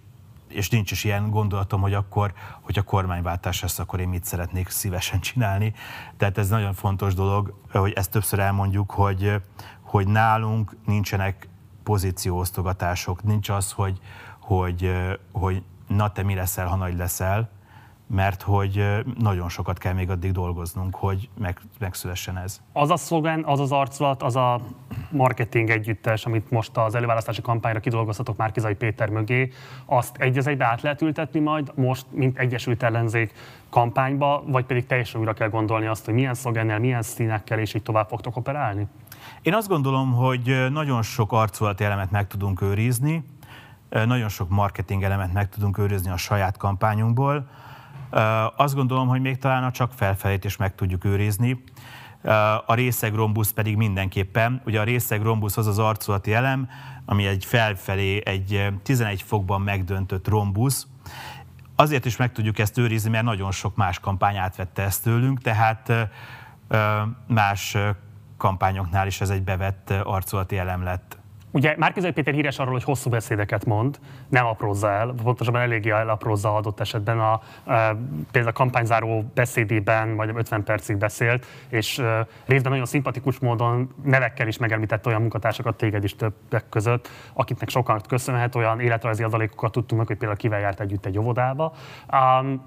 és 0.50 0.70
nincs 0.70 0.91
is 0.91 1.04
ilyen 1.04 1.30
gondolatom, 1.30 1.82
hogy 1.82 1.93
akkor, 1.93 2.34
hogy 2.62 2.78
a 2.78 2.82
kormányváltás 2.82 3.62
lesz, 3.62 3.80
akkor 3.80 4.00
én 4.00 4.08
mit 4.08 4.26
szeretnék 4.26 4.70
szívesen 4.70 5.20
csinálni. 5.20 5.74
Tehát 6.18 6.38
ez 6.38 6.50
nagyon 6.50 6.74
fontos 6.74 7.14
dolog, 7.14 7.60
hogy 7.72 7.91
ezt 7.91 8.12
többször 8.12 8.39
elmondjuk, 8.39 8.91
hogy, 8.91 9.41
hogy 9.82 10.08
nálunk 10.08 10.76
nincsenek 10.86 11.47
pozícióosztogatások, 11.84 13.24
nincs 13.24 13.50
az, 13.50 13.72
hogy, 13.72 14.00
hogy, 14.39 14.91
hogy 15.32 15.64
na 15.88 16.12
te 16.12 16.24
mi 16.24 16.36
leszel, 16.36 16.68
ha 16.68 16.76
nagy 16.76 16.97
leszel, 16.97 17.50
mert 18.12 18.41
hogy 18.41 19.03
nagyon 19.20 19.49
sokat 19.49 19.78
kell 19.78 19.93
még 19.93 20.10
addig 20.10 20.32
dolgoznunk, 20.32 20.95
hogy 20.95 21.30
meg, 21.38 21.60
megszülessen 21.80 22.38
ez. 22.38 22.62
Az 22.74 22.89
a 22.89 22.97
szlogán, 22.97 23.43
az 23.45 23.60
az 23.60 23.72
arculat, 23.72 24.24
az 24.24 24.36
a 24.36 24.60
marketing 25.12 25.70
együttes, 25.70 26.26
amit 26.26 26.51
most 26.51 26.78
az 26.78 26.95
előválasztási 26.95 27.41
kampányra 27.41 27.80
kidolgoztatok 27.80 28.38
Márkizai 28.38 28.74
Péter 28.74 29.10
mögé, 29.10 29.51
azt 29.86 30.16
egy 30.18 30.38
az 30.38 30.47
egybe 30.47 30.66
át 30.66 30.82
lehet 30.82 31.01
ültetni 31.01 31.39
majd 31.39 31.72
most, 31.76 32.05
mint 32.12 32.38
Egyesült 32.38 32.84
Ellenzék 32.84 33.34
kampányba, 33.70 34.43
vagy 34.47 34.66
pedig 34.66 34.86
teljesen 34.86 35.20
újra 35.20 35.34
kell 35.34 35.49
gondolni 35.49 35.86
azt, 35.86 36.05
hogy 36.05 36.14
milyen 36.14 36.34
szlogennel, 36.34 36.80
milyen 36.80 37.01
színekkel, 37.01 37.60
és 37.60 37.74
így 37.74 37.84
tovább 37.84 38.07
fogtok 38.07 38.36
operálni? 38.36 38.88
Én 39.41 39.53
azt 39.53 39.68
gondolom, 39.68 40.12
hogy 40.14 40.66
nagyon 40.72 41.01
sok 41.01 41.32
arculati 41.32 41.84
elemet 41.84 42.12
meg 42.12 42.28
tudunk 42.28 42.62
őrizni, 42.62 43.24
nagyon 43.89 44.30
sok 44.30 44.49
marketing 44.49 45.03
elemet 45.03 45.34
meg 45.34 45.49
tudunk 45.49 45.78
őrizni 45.78 46.12
a 46.12 46.18
saját 46.18 46.57
kampányunkból, 46.57 47.47
azt 48.55 48.76
gondolom, 48.76 49.07
hogy 49.07 49.22
még 49.22 49.38
talán 49.38 49.64
a 49.64 49.72
csak 49.72 49.91
felfelét 49.93 50.45
is 50.45 50.57
meg 50.57 50.76
tudjuk 50.76 51.05
őrizni. 51.05 51.64
A 52.66 52.74
részeg 52.74 53.14
rombusz 53.14 53.51
pedig 53.51 53.76
mindenképpen. 53.76 54.62
Ugye 54.66 54.80
a 54.80 54.84
részeg 54.84 55.22
rombusz 55.22 55.57
az 55.57 55.68
az 55.68 55.80
arculati 55.80 56.34
elem, 56.34 56.70
ami 57.05 57.26
egy 57.26 57.45
felfelé 57.45 58.22
egy 58.26 58.68
11 58.84 59.22
fokban 59.22 59.62
megdöntött 59.62 60.28
rombusz. 60.28 60.88
Azért 61.76 62.05
is 62.05 62.18
meg 62.18 62.32
tudjuk 62.32 62.60
ezt 62.60 62.78
őrizni, 62.78 63.10
mert 63.10 63.24
nagyon 63.24 63.51
sok 63.51 63.76
más 63.76 63.99
kampány 63.99 64.38
átvette 64.38 64.82
ezt 64.82 65.03
tőlünk, 65.03 65.41
tehát 65.41 66.10
más 67.28 67.78
kampányoknál 68.38 69.07
is 69.07 69.22
ez 69.22 69.30
egy 69.30 69.43
bevett 69.43 69.93
arculati 70.03 70.57
elem 70.57 70.84
lett. 70.84 71.18
Ugye 71.51 71.76
Márkizai 71.78 72.12
Péter 72.12 72.34
híres 72.34 72.60
arról, 72.60 72.74
hogy 72.74 72.84
hosszú 72.84 73.10
beszédeket 73.10 73.66
mond, 73.66 73.99
nem 74.30 74.45
aprózza 74.45 74.91
el, 74.91 75.13
pontosabban 75.23 75.61
eléggé 75.61 75.89
elaprózza 75.89 76.55
adott 76.55 76.80
esetben. 76.80 77.19
A, 77.19 77.32
a, 77.32 77.41
például 78.32 78.47
a 78.47 78.51
kampányzáró 78.51 79.32
beszédében 79.34 80.07
majdnem 80.07 80.38
50 80.38 80.63
percig 80.63 80.97
beszélt, 80.97 81.45
és 81.69 81.97
a, 81.97 82.27
részben 82.45 82.71
nagyon 82.71 82.86
szimpatikus 82.86 83.39
módon 83.39 83.89
nevekkel 84.03 84.47
is 84.47 84.57
megemlített 84.57 85.05
olyan 85.05 85.21
munkatársakat 85.21 85.75
téged 85.75 86.03
is 86.03 86.15
többek 86.15 86.69
között, 86.69 87.09
akiknek 87.34 87.69
sokan 87.69 88.01
köszönhet, 88.07 88.55
olyan 88.55 88.80
életrajzi 88.80 89.23
adalékokat 89.23 89.71
tudtunk 89.71 89.99
meg, 89.99 90.07
hogy 90.07 90.17
például 90.17 90.39
kivel 90.39 90.59
járt 90.59 90.80
együtt 90.80 91.05
egy 91.05 91.19
óvodába. 91.19 91.73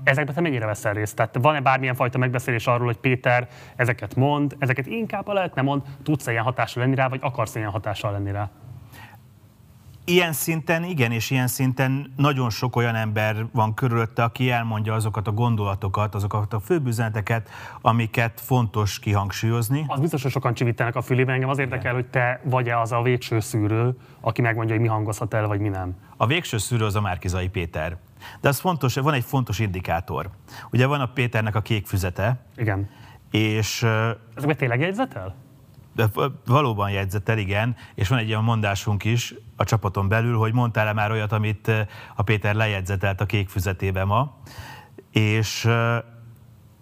Ezekben 0.05 0.35
te 0.35 0.41
mennyire 0.41 0.67
veszel 0.67 0.93
részt? 0.93 1.17
Tehát 1.17 1.39
van-e 1.41 1.61
bármilyen 1.61 1.95
fajta 1.95 2.19
megbeszélés 2.19 2.67
arról, 2.67 2.87
hogy 2.87 2.97
Péter 2.99 3.49
ezeket 3.77 4.15
mond, 4.15 4.57
ezeket 4.59 4.87
inkább, 4.87 5.27
ha 5.27 5.33
lehet 5.33 5.55
nem 5.55 5.65
mond, 5.65 5.83
tudsz 6.03 6.27
-e 6.27 6.31
ilyen 6.31 6.45
hatással 6.45 6.83
lenni 6.83 6.95
rá, 6.95 7.09
vagy 7.09 7.21
akarsz 7.23 7.55
ilyen 7.55 7.71
hatással 7.71 8.13
lenni 8.13 8.31
rá? 8.31 8.51
Ilyen 10.05 10.33
szinten 10.33 10.85
igen, 10.85 11.13
és 11.13 11.31
ilyen 11.31 11.47
szinten 11.47 12.13
nagyon 12.17 12.51
sok 12.51 12.77
olyan 12.77 12.95
ember 12.95 13.47
van 13.53 13.75
körülötte, 13.75 14.23
aki 14.23 14.51
elmondja 14.51 14.95
azokat 14.95 15.27
a 15.27 15.33
gondolatokat, 15.33 16.15
azokat 16.15 16.53
a 16.53 16.61
főbüzeneteket, 16.61 17.49
amiket 17.81 18.41
fontos 18.41 18.99
kihangsúlyozni. 18.99 19.85
Az 19.89 20.01
biztos, 20.01 20.23
hogy 20.23 20.31
sokan 20.31 20.55
csivítenek 20.55 20.97
a 20.97 21.03
fülében. 21.03 21.35
Engem 21.35 21.49
az 21.49 21.59
érdekel, 21.59 21.95
hogy 21.95 22.07
te 22.07 22.41
vagy-e 22.45 22.81
az 22.81 22.93
a 22.93 23.03
végső 23.03 23.41
szűrő, 23.41 23.97
aki 24.21 24.41
megmondja, 24.41 24.75
hogy 24.75 24.85
mi 24.85 24.91
hangozhat 24.91 25.35
el, 25.35 25.47
vagy 25.47 25.61
mi 25.61 25.69
nem. 25.69 25.97
A 26.17 26.27
végső 26.27 26.59
szűrő 26.59 26.85
az 26.85 26.97
a 26.97 27.01
Márkizai 27.01 27.49
Péter. 27.49 27.97
De 28.41 28.49
az 28.49 28.59
fontos, 28.59 28.95
van 28.95 29.15
egy 29.15 29.25
fontos 29.25 29.59
indikátor. 29.59 30.31
Ugye 30.71 30.87
van 30.87 31.01
a 31.01 31.07
Péternek 31.07 31.55
a 31.55 31.61
kék 31.61 31.87
füzete. 31.87 32.45
Igen. 32.57 32.91
És... 33.31 33.83
Ezekben 34.35 34.57
tényleg 34.57 34.81
jegyzetel? 34.81 35.35
De 35.95 36.09
valóban 36.47 36.91
jegyzetel, 36.91 37.39
igen, 37.39 37.77
és 37.95 38.09
van 38.09 38.19
egy 38.19 38.29
olyan 38.29 38.45
mondásunk 38.45 39.05
is 39.05 39.35
a 39.63 39.65
csapaton 39.65 40.09
belül, 40.09 40.37
hogy 40.37 40.53
mondtál-e 40.53 40.93
már 40.93 41.11
olyat, 41.11 41.33
amit 41.33 41.71
a 42.17 42.23
Péter 42.23 42.55
lejegyzetelt 42.55 43.21
a 43.21 43.27
kék 43.27 43.49
füzetébe 43.49 44.05
ma, 44.05 44.37
és, 45.11 45.69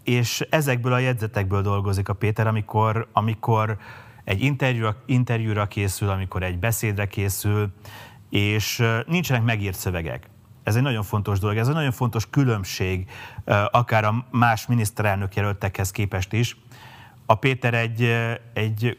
és 0.04 0.40
ezekből 0.50 0.92
a 0.92 0.98
jegyzetekből 0.98 1.62
dolgozik 1.62 2.08
a 2.08 2.12
Péter, 2.12 2.46
amikor, 2.46 3.08
amikor 3.12 3.76
egy 4.24 4.42
interjúra, 4.42 4.96
interjúra 5.06 5.66
készül, 5.66 6.08
amikor 6.08 6.42
egy 6.42 6.58
beszédre 6.58 7.06
készül, 7.06 7.72
és 8.30 8.82
nincsenek 9.06 9.42
megírt 9.42 9.76
szövegek. 9.76 10.28
Ez 10.62 10.76
egy 10.76 10.82
nagyon 10.82 11.02
fontos 11.02 11.38
dolog, 11.38 11.56
ez 11.56 11.68
egy 11.68 11.74
nagyon 11.74 11.92
fontos 11.92 12.30
különbség, 12.30 13.10
akár 13.70 14.04
a 14.04 14.26
más 14.30 14.66
miniszterelnök 14.66 15.34
jelöltekhez 15.34 15.90
képest 15.90 16.32
is. 16.32 16.56
A 17.26 17.34
Péter 17.34 17.74
egy, 17.74 18.16
egy 18.52 18.98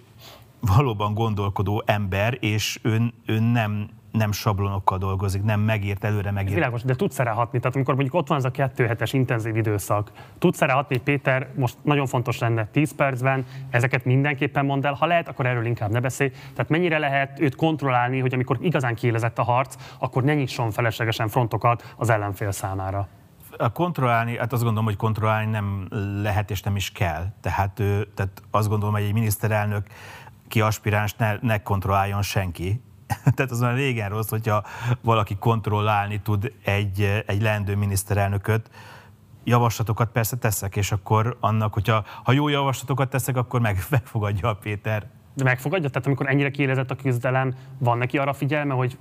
valóban 0.76 1.14
gondolkodó 1.14 1.84
ember, 1.86 2.38
és 2.40 2.80
ön, 2.82 3.14
ön 3.26 3.44
nem 3.44 3.90
nem 4.12 4.32
sablonokkal 4.32 4.98
dolgozik, 4.98 5.44
nem 5.44 5.60
megírt, 5.60 6.04
előre 6.04 6.32
megírt. 6.32 6.54
Világos, 6.54 6.84
de 6.84 6.96
tudsz 6.96 7.20
erre 7.20 7.30
hatni? 7.30 7.60
Tehát 7.60 7.76
amikor 7.76 7.96
mondjuk 7.96 8.16
ott 8.16 8.28
van 8.28 8.38
az 8.38 8.46
a 8.46 8.52
kettő 8.52 8.86
hetes 8.86 9.14
intenzív 9.14 9.56
időszak, 9.56 10.12
tudsz 10.40 10.62
erre 10.62 10.74
hatni, 10.74 10.96
hogy 10.96 11.04
Péter, 11.04 11.48
most 11.56 11.78
nagyon 11.82 12.06
fontos 12.06 12.40
lenne 12.40 12.66
10 12.66 12.96
percben, 12.96 13.46
ezeket 13.70 14.06
mindenképpen 14.06 14.66
mondd 14.66 14.86
el, 14.86 14.94
ha 14.94 15.06
lehet, 15.06 15.28
akkor 15.28 15.46
erről 15.46 15.66
inkább 15.66 15.92
ne 15.92 16.00
beszélj. 16.00 16.30
Tehát 16.30 16.70
mennyire 16.70 16.98
lehet 16.98 17.40
őt 17.40 17.56
kontrollálni, 17.56 18.20
hogy 18.20 18.34
amikor 18.34 18.58
igazán 18.62 18.96
kiélezett 18.96 19.38
a 19.38 19.44
harc, 19.44 19.76
akkor 20.00 20.24
ne 20.24 20.34
nyisson 20.34 20.72
feleslegesen 20.72 21.28
frontokat 21.28 21.94
az 21.98 22.10
ellenfél 22.10 22.52
számára? 22.52 23.08
A 23.58 23.72
kontrollálni, 23.72 24.38
hát 24.38 24.54
azt 24.54 24.62
gondolom, 24.62 24.86
hogy 24.86 24.96
kontrollálni 24.96 25.52
nem 25.52 25.88
lehet 26.22 26.52
és 26.52 26.62
nem 26.62 26.76
is 26.76 26.92
kell. 26.92 27.26
Tehát, 27.42 27.80
ő, 27.80 28.08
tehát 28.16 28.42
azt 28.52 28.70
gondolom, 28.70 28.94
hogy 28.94 29.04
egy 29.04 29.14
miniszterelnök 29.14 29.86
ki 30.52 30.62
aspiráns 30.62 31.14
ne, 31.14 31.36
ne 31.42 31.62
kontrolláljon 31.62 32.22
senki, 32.22 32.82
Tehát 33.36 33.52
az 33.52 33.60
már 33.60 33.76
régen 33.76 34.10
rossz, 34.10 34.30
hogyha 34.30 34.64
valaki 35.02 35.36
kontrollálni 35.40 36.22
tud 36.22 36.54
egy, 36.64 37.24
egy 37.26 37.42
leendő 37.42 37.76
miniszterelnököt, 37.76 38.70
javaslatokat 39.44 40.12
persze 40.12 40.38
teszek, 40.38 40.76
és 40.76 40.92
akkor 40.92 41.38
annak, 41.40 41.74
hogyha 41.74 42.06
ha 42.24 42.32
jó 42.32 42.48
javaslatokat 42.48 43.10
teszek, 43.10 43.38
akkor 43.38 43.62
meg, 43.62 43.84
megfogadja 43.90 44.50
a 44.50 44.54
Péter. 44.54 45.08
De 45.34 45.44
megfogadja? 45.44 45.90
Tehát 45.90 46.08
amikor 46.08 46.30
ennyire 46.30 46.52
kiélezett 46.52 46.92
a 46.92 46.96
küzdelem, 46.96 47.54
van 47.78 47.98
neki 47.98 48.18
arra 48.18 48.34
figyelme, 48.34 48.74
hogy 48.74 48.98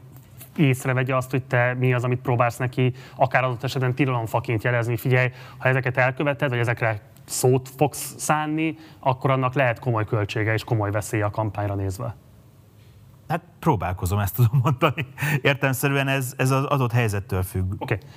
észrevegye 0.57 1.16
azt, 1.16 1.30
hogy 1.30 1.42
te 1.42 1.74
mi 1.74 1.94
az, 1.94 2.05
amit 2.05 2.20
próbálsz 2.20 2.57
neki, 2.57 2.92
akár 3.16 3.44
adott 3.44 3.62
esetben 3.62 3.94
tilalomfaként 3.94 4.64
jelezni, 4.64 4.96
figyelj, 4.96 5.28
ha 5.59 5.68
ezeket 5.68 5.96
elköveted, 5.96 6.48
vagy 6.48 6.59
ezekre 6.59 7.01
szót 7.30 7.68
fogsz 7.76 8.14
szánni, 8.18 8.76
akkor 8.98 9.30
annak 9.30 9.54
lehet 9.54 9.78
komoly 9.78 10.04
költsége 10.04 10.52
és 10.52 10.64
komoly 10.64 10.90
veszélye 10.90 11.24
a 11.24 11.30
kampányra 11.30 11.74
nézve. 11.74 12.16
Hát 13.28 13.42
próbálkozom, 13.58 14.18
ezt 14.18 14.34
tudom 14.34 14.60
mondani. 14.62 15.06
Értelmszerűen 15.42 16.08
ez, 16.08 16.34
ez 16.36 16.50
az 16.50 16.64
adott 16.64 16.92
helyzettől 16.92 17.42
függ. 17.42 17.72
Oké. 17.78 17.94
Okay. 17.94 18.08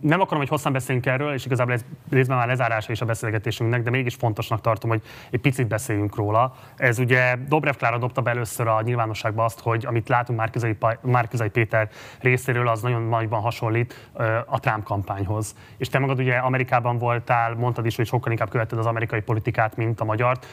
Nem 0.00 0.20
akarom, 0.20 0.38
hogy 0.38 0.48
hosszan 0.48 0.72
beszéljünk 0.72 1.06
erről, 1.06 1.32
és 1.32 1.46
igazából 1.46 1.72
ez 1.72 1.84
részben 2.10 2.36
már 2.36 2.46
lezárása 2.46 2.92
is 2.92 3.00
a 3.00 3.04
beszélgetésünknek, 3.04 3.82
de 3.82 3.90
mégis 3.90 4.14
fontosnak 4.14 4.60
tartom, 4.60 4.90
hogy 4.90 5.02
egy 5.30 5.40
picit 5.40 5.66
beszéljünk 5.66 6.16
róla. 6.16 6.54
Ez 6.76 6.98
ugye 6.98 7.36
Dobrev 7.48 7.74
Klára 7.74 7.98
dobta 7.98 8.20
be 8.20 8.30
először 8.30 8.66
a 8.66 8.82
nyilvánosságba 8.82 9.44
azt, 9.44 9.60
hogy 9.60 9.86
amit 9.86 10.08
látunk 10.08 10.38
Márkizai, 10.38 10.76
Márkizai 11.02 11.48
Péter 11.48 11.88
részéről, 12.20 12.68
az 12.68 12.82
nagyon 12.82 13.02
nagyban 13.02 13.40
hasonlít 13.40 14.10
a 14.46 14.60
Trump 14.60 14.84
kampányhoz. 14.84 15.54
És 15.76 15.88
te 15.88 15.98
magad 15.98 16.18
ugye 16.18 16.36
Amerikában 16.36 16.98
voltál, 16.98 17.54
mondtad 17.54 17.86
is, 17.86 17.96
hogy 17.96 18.06
sokkal 18.06 18.32
inkább 18.32 18.50
követted 18.50 18.78
az 18.78 18.86
amerikai 18.86 19.20
politikát, 19.20 19.76
mint 19.76 20.00
a 20.00 20.04
magyart. 20.04 20.46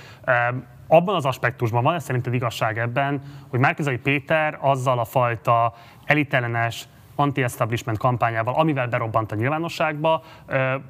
Abban 0.88 1.16
az 1.16 1.26
aspektusban 1.26 1.84
van-e 1.84 2.00
szerinted 2.00 2.34
igazság 2.34 2.78
ebben, 2.78 3.22
hogy 3.50 3.60
Márkizai 3.60 3.98
Péter 3.98 4.58
azzal 4.62 5.00
a 5.00 5.06
fajta 5.06 5.74
elitellenes, 6.06 6.88
anti-establishment 7.16 7.97
kampányával, 7.97 8.53
amivel 8.53 8.88
berobbant 8.88 9.32
a 9.32 9.36
nyilvánosságba, 9.36 10.24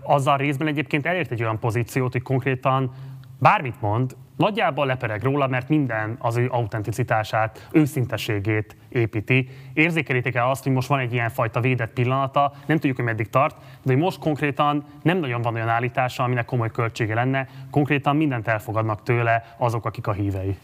azzal 0.04 0.38
részben 0.38 0.68
egyébként 0.68 1.06
elért 1.06 1.32
egy 1.32 1.42
olyan 1.42 1.60
pozíciót, 1.60 2.12
hogy 2.12 2.22
konkrétan 2.22 2.92
bármit 3.40 3.82
mond, 3.82 4.16
nagyjából 4.38 4.86
lepereg 4.86 5.24
róla, 5.24 5.48
mert 5.48 5.70
minden 5.70 6.16
az 6.20 6.38
ő 6.38 6.48
autenticitását, 6.52 7.68
őszintességét 7.72 8.76
építi. 8.90 9.50
Érzékelitek 9.74 10.36
el 10.36 10.50
azt, 10.50 10.64
hogy 10.64 10.72
most 10.72 10.88
van 10.88 11.00
egy 11.00 11.14
ilyen 11.14 11.30
fajta 11.30 11.60
védett 11.60 11.94
pillanata, 11.94 12.54
nem 12.66 12.78
tudjuk, 12.78 12.96
hogy 12.96 13.06
meddig 13.06 13.30
tart, 13.30 13.56
de 13.82 13.94
hogy 13.94 14.02
most 14.02 14.20
konkrétan 14.20 14.86
nem 15.02 15.18
nagyon 15.18 15.42
van 15.42 15.54
olyan 15.54 15.70
állítása, 15.70 16.24
aminek 16.24 16.46
komoly 16.46 16.72
költsége 16.72 17.14
lenne, 17.14 17.48
konkrétan 17.72 18.16
mindent 18.16 18.48
elfogadnak 18.48 19.04
tőle 19.04 19.56
azok, 19.58 19.86
akik 19.86 20.08
a 20.08 20.12
hívei. 20.12 20.58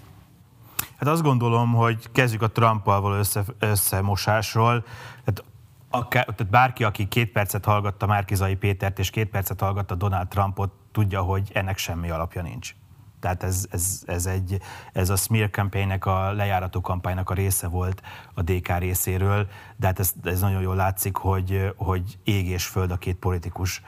Hát 0.97 1.09
azt 1.09 1.23
gondolom, 1.23 1.73
hogy 1.73 2.11
kezdjük 2.11 2.41
a 2.41 2.47
Trumpal 2.47 3.01
való 3.01 3.15
össze, 3.15 3.43
összemosásról. 3.59 4.83
Hát 5.25 5.43
akár, 5.89 6.25
tehát 6.25 6.49
bárki, 6.49 6.83
aki 6.83 7.07
két 7.07 7.31
percet 7.31 7.65
hallgatta 7.65 8.05
Márkizai 8.05 8.55
Pétert 8.55 8.99
és 8.99 9.09
két 9.09 9.29
percet 9.29 9.59
hallgatta 9.59 9.95
Donald 9.95 10.27
Trumpot, 10.27 10.71
tudja, 10.91 11.21
hogy 11.21 11.49
ennek 11.53 11.77
semmi 11.77 12.09
alapja 12.09 12.41
nincs. 12.41 12.75
Tehát 13.19 13.43
ez, 13.43 13.65
ez, 13.71 14.03
ez, 14.05 14.25
egy, 14.25 14.61
ez 14.93 15.09
a 15.09 15.15
smear 15.15 15.49
campaignnek, 15.49 16.05
a 16.05 16.31
lejárató 16.31 16.81
kampánynak 16.81 17.29
a 17.29 17.33
része 17.33 17.67
volt 17.67 18.01
a 18.33 18.41
DK 18.41 18.77
részéről, 18.77 19.47
de 19.75 19.87
hát 19.87 19.99
ez, 19.99 20.13
ez 20.23 20.39
nagyon 20.39 20.61
jól 20.61 20.75
látszik, 20.75 21.15
hogy, 21.15 21.73
hogy 21.75 22.17
ég 22.23 22.47
és 22.47 22.65
föld 22.65 22.91
a 22.91 22.97
két 22.97 23.15
politikus. 23.15 23.81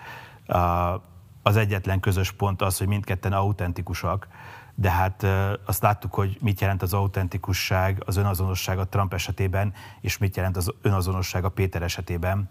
Az 1.44 1.56
egyetlen 1.56 2.00
közös 2.00 2.32
pont 2.32 2.62
az, 2.62 2.78
hogy 2.78 2.88
mindketten 2.88 3.34
autentikusak, 3.34 4.28
de 4.76 4.92
hát 4.92 5.26
azt 5.66 5.82
láttuk, 5.82 6.14
hogy 6.14 6.38
mit 6.42 6.62
jelent 6.62 6.82
az 6.82 6.94
autentikusság, 6.94 8.04
az 8.06 8.18
önazonosság 8.18 8.80
a 8.80 8.88
Trump 8.88 9.14
esetében, 9.14 9.74
és 10.02 10.18
mit 10.18 10.36
jelent 10.36 10.58
az 10.58 10.74
önazonosság 10.82 11.46
a 11.46 11.50
Péter 11.50 11.82
esetében. 11.82 12.50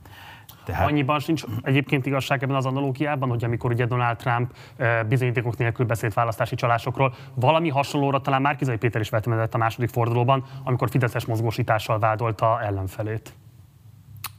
Tehát... 0.65 0.89
Annyiban 0.89 1.19
sincs 1.19 1.45
egyébként 1.63 2.07
igazság 2.07 2.43
ebben 2.43 2.57
az 2.57 2.67
analógiában, 2.67 3.29
hogy 3.29 3.45
amikor 3.45 3.71
ugye 3.71 3.87
Donald 3.87 4.17
Trump 4.17 4.55
bizonyítékok 5.09 5.57
nélkül 5.57 5.87
beszélt 5.87 6.15
választási 6.15 6.55
csalásokról, 6.55 7.15
valami 7.35 7.69
hasonlóra 7.69 8.21
talán 8.21 8.43
Márkizai 8.43 8.77
Péter 8.77 9.01
is 9.01 9.09
vetemedett 9.09 9.55
a 9.55 9.59
második 9.59 9.89
fordulóban, 9.89 10.45
amikor 10.65 10.91
Fideszes 10.91 11.25
mozgósítással 11.25 11.99
vádolta 11.99 12.63
ellenfelét. 12.63 13.35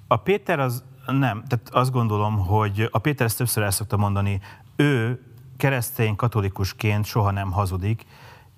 A 0.08 0.16
Péter 0.16 0.60
az 0.60 0.84
nem, 1.06 1.44
tehát 1.48 1.70
azt 1.72 1.92
gondolom, 1.92 2.38
hogy 2.38 2.88
a 2.92 3.00
Péter 3.00 3.26
ezt 3.26 3.38
többször 3.38 3.64
el 3.64 3.72
szokta 3.72 3.98
mondani, 3.98 4.42
ő 4.76 5.22
keresztény 5.62 6.16
katolikusként 6.16 7.06
soha 7.06 7.32
nem 7.32 7.52
hazudik, 7.52 8.06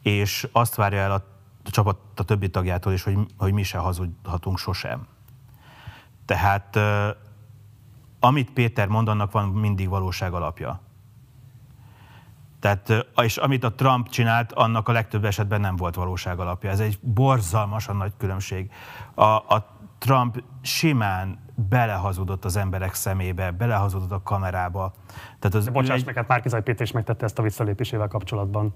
és 0.01 0.47
azt 0.51 0.76
várja 0.76 0.99
el 0.99 1.12
a 1.12 1.24
csapat 1.64 1.97
a 2.16 2.24
többi 2.24 2.49
tagjától 2.49 2.93
is, 2.93 3.04
hogy, 3.04 3.18
hogy 3.38 3.54
mi 3.54 3.64
se 3.64 3.78
hazudhatunk 3.78 4.58
sosem. 4.58 5.08
Tehát 6.26 6.80
amit 8.20 8.51
Péter 8.51 8.88
mond, 8.88 9.08
annak 9.08 9.32
van 9.32 9.47
mindig 9.47 9.89
valóság 9.89 10.34
alapja. 10.34 10.82
Tehát, 12.60 13.08
és 13.16 13.38
amit 13.38 13.64
a 13.64 13.74
Trump 13.74 14.10
csinált, 14.10 14.51
annak 14.51 14.88
a 14.88 14.91
legtöbb 14.91 15.26
esetben 15.26 15.62
nem 15.62 15.76
volt 15.76 15.95
valóság 15.95 16.39
alapja. 16.39 16.70
Ez 16.70 16.80
egy 16.80 16.99
borzalmasan 17.01 17.95
nagy 17.95 18.14
különbség. 18.18 18.72
A, 19.14 19.24
a 19.24 19.78
Trump 19.97 20.43
simán 20.62 21.43
belehazudott 21.56 22.45
az 22.45 22.56
emberek 22.56 22.93
szemébe, 22.93 23.51
belehazudott 23.51 24.12
a 24.12 24.22
kamerába. 24.24 24.93
Tehát 25.39 25.56
az 25.56 25.66
De 25.66 25.72
bocsáss 25.72 25.99
egy... 25.99 26.06
meg, 26.06 26.16
hát 26.16 26.28
Márkizaj 26.28 26.64
Péter 26.64 26.82
is 26.82 26.91
megtette 26.91 27.26
ezt 27.26 27.39
a 27.39 27.41
visszalépésével 27.41 28.08
kapcsolatban. 28.08 28.74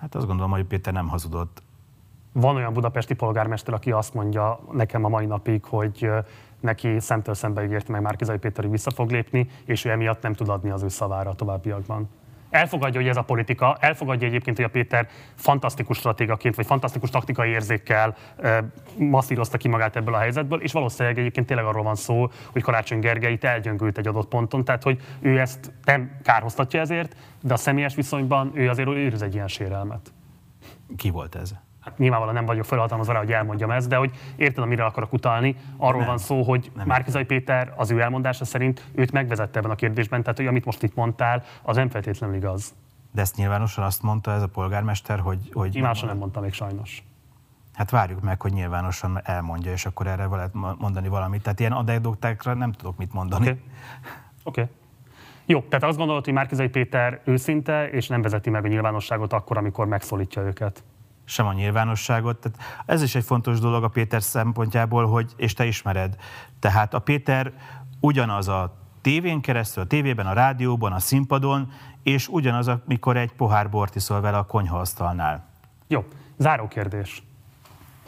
Hát 0.00 0.14
azt 0.14 0.26
gondolom, 0.26 0.50
hogy 0.50 0.64
Péter 0.64 0.92
nem 0.92 1.08
hazudott. 1.08 1.62
Van 2.32 2.56
olyan 2.56 2.72
budapesti 2.72 3.14
polgármester, 3.14 3.74
aki 3.74 3.92
azt 3.92 4.14
mondja 4.14 4.60
nekem 4.72 5.04
a 5.04 5.08
mai 5.08 5.26
napig, 5.26 5.64
hogy 5.64 6.10
neki 6.60 7.00
szemtől 7.00 7.34
szembe 7.34 7.64
ígért 7.64 7.88
meg 7.88 8.02
Márkizai 8.02 8.38
Péter, 8.38 8.62
hogy 8.62 8.72
vissza 8.72 8.90
fog 8.90 9.10
lépni, 9.10 9.48
és 9.64 9.84
ő 9.84 9.90
emiatt 9.90 10.22
nem 10.22 10.34
tud 10.34 10.48
adni 10.48 10.70
az 10.70 10.82
ő 10.82 10.88
szavára 10.88 11.30
a 11.30 11.34
továbbiakban. 11.34 12.08
Elfogadja, 12.50 13.00
hogy 13.00 13.08
ez 13.08 13.16
a 13.16 13.22
politika, 13.22 13.76
elfogadja 13.80 14.26
egyébként, 14.26 14.56
hogy 14.56 14.64
a 14.66 14.68
Péter 14.68 15.08
fantasztikus 15.34 15.96
stratégaként, 15.96 16.54
vagy 16.54 16.66
fantasztikus 16.66 17.10
taktikai 17.10 17.50
érzékkel 17.50 18.16
e, 18.36 18.64
masszírozta 18.98 19.56
ki 19.56 19.68
magát 19.68 19.96
ebből 19.96 20.14
a 20.14 20.18
helyzetből, 20.18 20.60
és 20.60 20.72
valószínűleg 20.72 21.18
egyébként 21.18 21.46
tényleg 21.46 21.66
arról 21.66 21.82
van 21.82 21.94
szó, 21.94 22.30
hogy 22.52 22.62
Karácsony 22.62 22.98
Gergely 22.98 23.32
itt 23.32 23.44
elgyöngült 23.44 23.98
egy 23.98 24.06
adott 24.06 24.28
ponton, 24.28 24.64
tehát 24.64 24.82
hogy 24.82 25.00
ő 25.20 25.38
ezt 25.38 25.72
nem 25.84 26.18
kárhoztatja 26.22 26.80
ezért, 26.80 27.16
de 27.42 27.52
a 27.52 27.56
személyes 27.56 27.94
viszonyban 27.94 28.50
ő 28.54 28.68
azért 28.68 28.88
őrz 28.88 29.22
egy 29.22 29.34
ilyen 29.34 29.48
sérelmet. 29.48 30.12
Ki 30.96 31.10
volt 31.10 31.34
ez? 31.34 31.54
Hát 31.88 31.98
nyilvánvalóan 31.98 32.34
nem 32.34 32.46
vagyok 32.46 32.64
felhatalmazva 32.64 33.12
rá, 33.12 33.18
hogy 33.18 33.32
elmondjam 33.32 33.70
ezt, 33.70 33.88
de 33.88 33.96
hogy 33.96 34.10
érted, 34.36 34.64
amire 34.64 34.84
akarok 34.84 35.12
utalni. 35.12 35.56
Arról 35.76 35.98
nem, 35.98 36.08
van 36.08 36.18
szó, 36.18 36.42
hogy 36.42 36.70
Márkizai 36.84 37.24
Péter 37.24 37.72
az 37.76 37.90
ő 37.90 38.00
elmondása 38.00 38.44
szerint 38.44 38.84
őt 38.94 39.12
megvezette 39.12 39.58
ebben 39.58 39.70
a 39.70 39.74
kérdésben, 39.74 40.22
tehát 40.22 40.36
hogy 40.36 40.46
amit 40.46 40.64
most 40.64 40.82
itt 40.82 40.94
mondtál, 40.94 41.42
az 41.62 41.76
nem 41.76 41.88
feltétlenül 41.88 42.36
igaz. 42.36 42.74
De 43.12 43.20
ezt 43.20 43.36
nyilvánosan 43.36 43.84
azt 43.84 44.02
mondta 44.02 44.32
ez 44.32 44.42
a 44.42 44.48
polgármester, 44.48 45.18
hogy... 45.18 45.38
hogy 45.52 45.70
nyilvánosan 45.70 46.08
nem 46.08 46.16
mondta 46.16 46.40
még 46.40 46.52
sajnos. 46.52 47.02
Hát 47.74 47.90
várjuk 47.90 48.20
meg, 48.20 48.40
hogy 48.40 48.52
nyilvánosan 48.52 49.20
elmondja, 49.24 49.72
és 49.72 49.86
akkor 49.86 50.06
erre 50.06 50.26
lehet 50.26 50.54
mondani 50.78 51.08
valamit. 51.08 51.42
Tehát 51.42 51.60
ilyen 51.60 51.72
adekdoktákra 51.72 52.54
nem 52.54 52.72
tudok 52.72 52.96
mit 52.96 53.12
mondani. 53.12 53.48
Oké. 53.48 53.60
Okay. 54.44 54.64
Okay. 54.64 54.74
Jó, 55.46 55.60
tehát 55.60 55.84
azt 55.84 55.98
gondolod, 55.98 56.24
hogy 56.24 56.32
Márkizai 56.32 56.68
Péter 56.68 57.20
őszinte, 57.24 57.90
és 57.90 58.08
nem 58.08 58.22
vezeti 58.22 58.50
meg 58.50 58.64
a 58.64 58.68
nyilvánosságot 58.68 59.32
akkor, 59.32 59.56
amikor 59.56 59.86
megszólítja 59.86 60.42
őket 60.42 60.82
sem 61.28 61.46
a 61.46 61.52
nyilvánosságot. 61.52 62.38
Tehát 62.38 62.82
ez 62.86 63.02
is 63.02 63.14
egy 63.14 63.24
fontos 63.24 63.60
dolog 63.60 63.84
a 63.84 63.88
Péter 63.88 64.22
szempontjából, 64.22 65.06
hogy, 65.06 65.32
és 65.36 65.52
te 65.52 65.64
ismered. 65.64 66.16
Tehát 66.60 66.94
a 66.94 66.98
Péter 66.98 67.52
ugyanaz 68.00 68.48
a 68.48 68.76
tévén 69.00 69.40
keresztül, 69.40 69.82
a 69.82 69.86
tévében, 69.86 70.26
a 70.26 70.32
rádióban, 70.32 70.92
a 70.92 70.98
színpadon, 70.98 71.72
és 72.02 72.28
ugyanaz, 72.28 72.68
amikor 72.68 73.16
egy 73.16 73.32
pohár 73.32 73.70
bort 73.70 73.94
iszol 73.94 74.20
vele 74.20 74.36
a 74.36 74.42
konyhaasztalnál. 74.42 75.48
Jó, 75.86 76.04
záró 76.36 76.68
kérdés. 76.68 77.22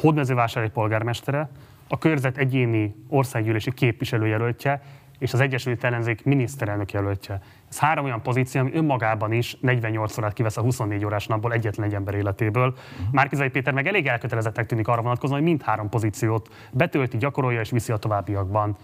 Hódmezővásári 0.01 0.69
polgármestere, 0.69 1.51
a 1.89 1.99
körzet 1.99 2.37
egyéni 2.37 2.95
országgyűlési 3.09 3.73
képviselőjelöltje 3.75 4.83
és 5.19 5.33
az 5.33 5.41
Egyesült 5.41 5.85
Ellenzék 5.85 6.25
miniszterelnök 6.25 6.93
jelöltje. 6.93 7.43
Ez 7.71 7.79
három 7.79 8.05
olyan 8.05 8.23
pozíció, 8.23 8.61
ami 8.61 8.73
önmagában 8.75 9.33
is 9.33 9.57
48 9.61 10.19
órát 10.19 10.33
kivesz 10.33 10.57
a 10.57 10.61
24 10.61 11.05
órás 11.05 11.27
napból 11.27 11.53
egyetlen 11.53 11.87
egy 11.87 11.95
ember 11.95 12.15
életéből. 12.15 12.69
Uh-huh. 12.69 13.13
Márkizai 13.13 13.49
Péter 13.49 13.73
meg 13.73 13.87
elég 13.87 14.07
elkötelezettnek 14.07 14.67
tűnik 14.67 14.89
arra 14.89 15.03
vonatkozóan, 15.03 15.39
hogy 15.39 15.49
mindhárom 15.49 15.89
pozíciót 15.89 16.49
betölti, 16.73 17.17
gyakorolja 17.17 17.61
és 17.61 17.71
viszi 17.71 17.93
a 17.93 17.97
továbbiakban. 17.97 18.77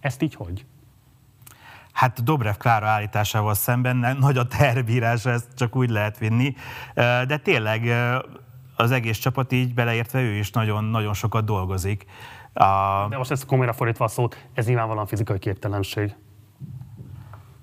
Ezt 0.00 0.22
így 0.22 0.34
hogy? 0.34 0.66
Hát 1.92 2.24
Dobrev 2.24 2.54
Klára 2.54 2.86
állításával 2.86 3.54
szemben 3.54 4.16
nagy 4.20 4.36
a 4.36 4.46
tervírás, 4.46 5.26
ezt 5.26 5.54
csak 5.54 5.76
úgy 5.76 5.90
lehet 5.90 6.18
vinni. 6.18 6.54
De 7.26 7.36
tényleg 7.36 7.82
az 8.76 8.90
egész 8.90 9.18
csapat 9.18 9.52
így 9.52 9.74
beleértve 9.74 10.20
ő 10.20 10.34
is 10.34 10.50
nagyon-nagyon 10.50 11.14
sokat 11.14 11.44
dolgozik. 11.44 12.04
De 13.08 13.16
most 13.16 13.30
ezt 13.30 13.46
komolyra 13.46 13.72
fordítva 13.72 14.04
a 14.04 14.08
szót, 14.08 14.46
ez 14.54 14.66
nyilvánvalóan 14.66 15.06
fizikai 15.06 15.38
képtelenség. 15.38 16.14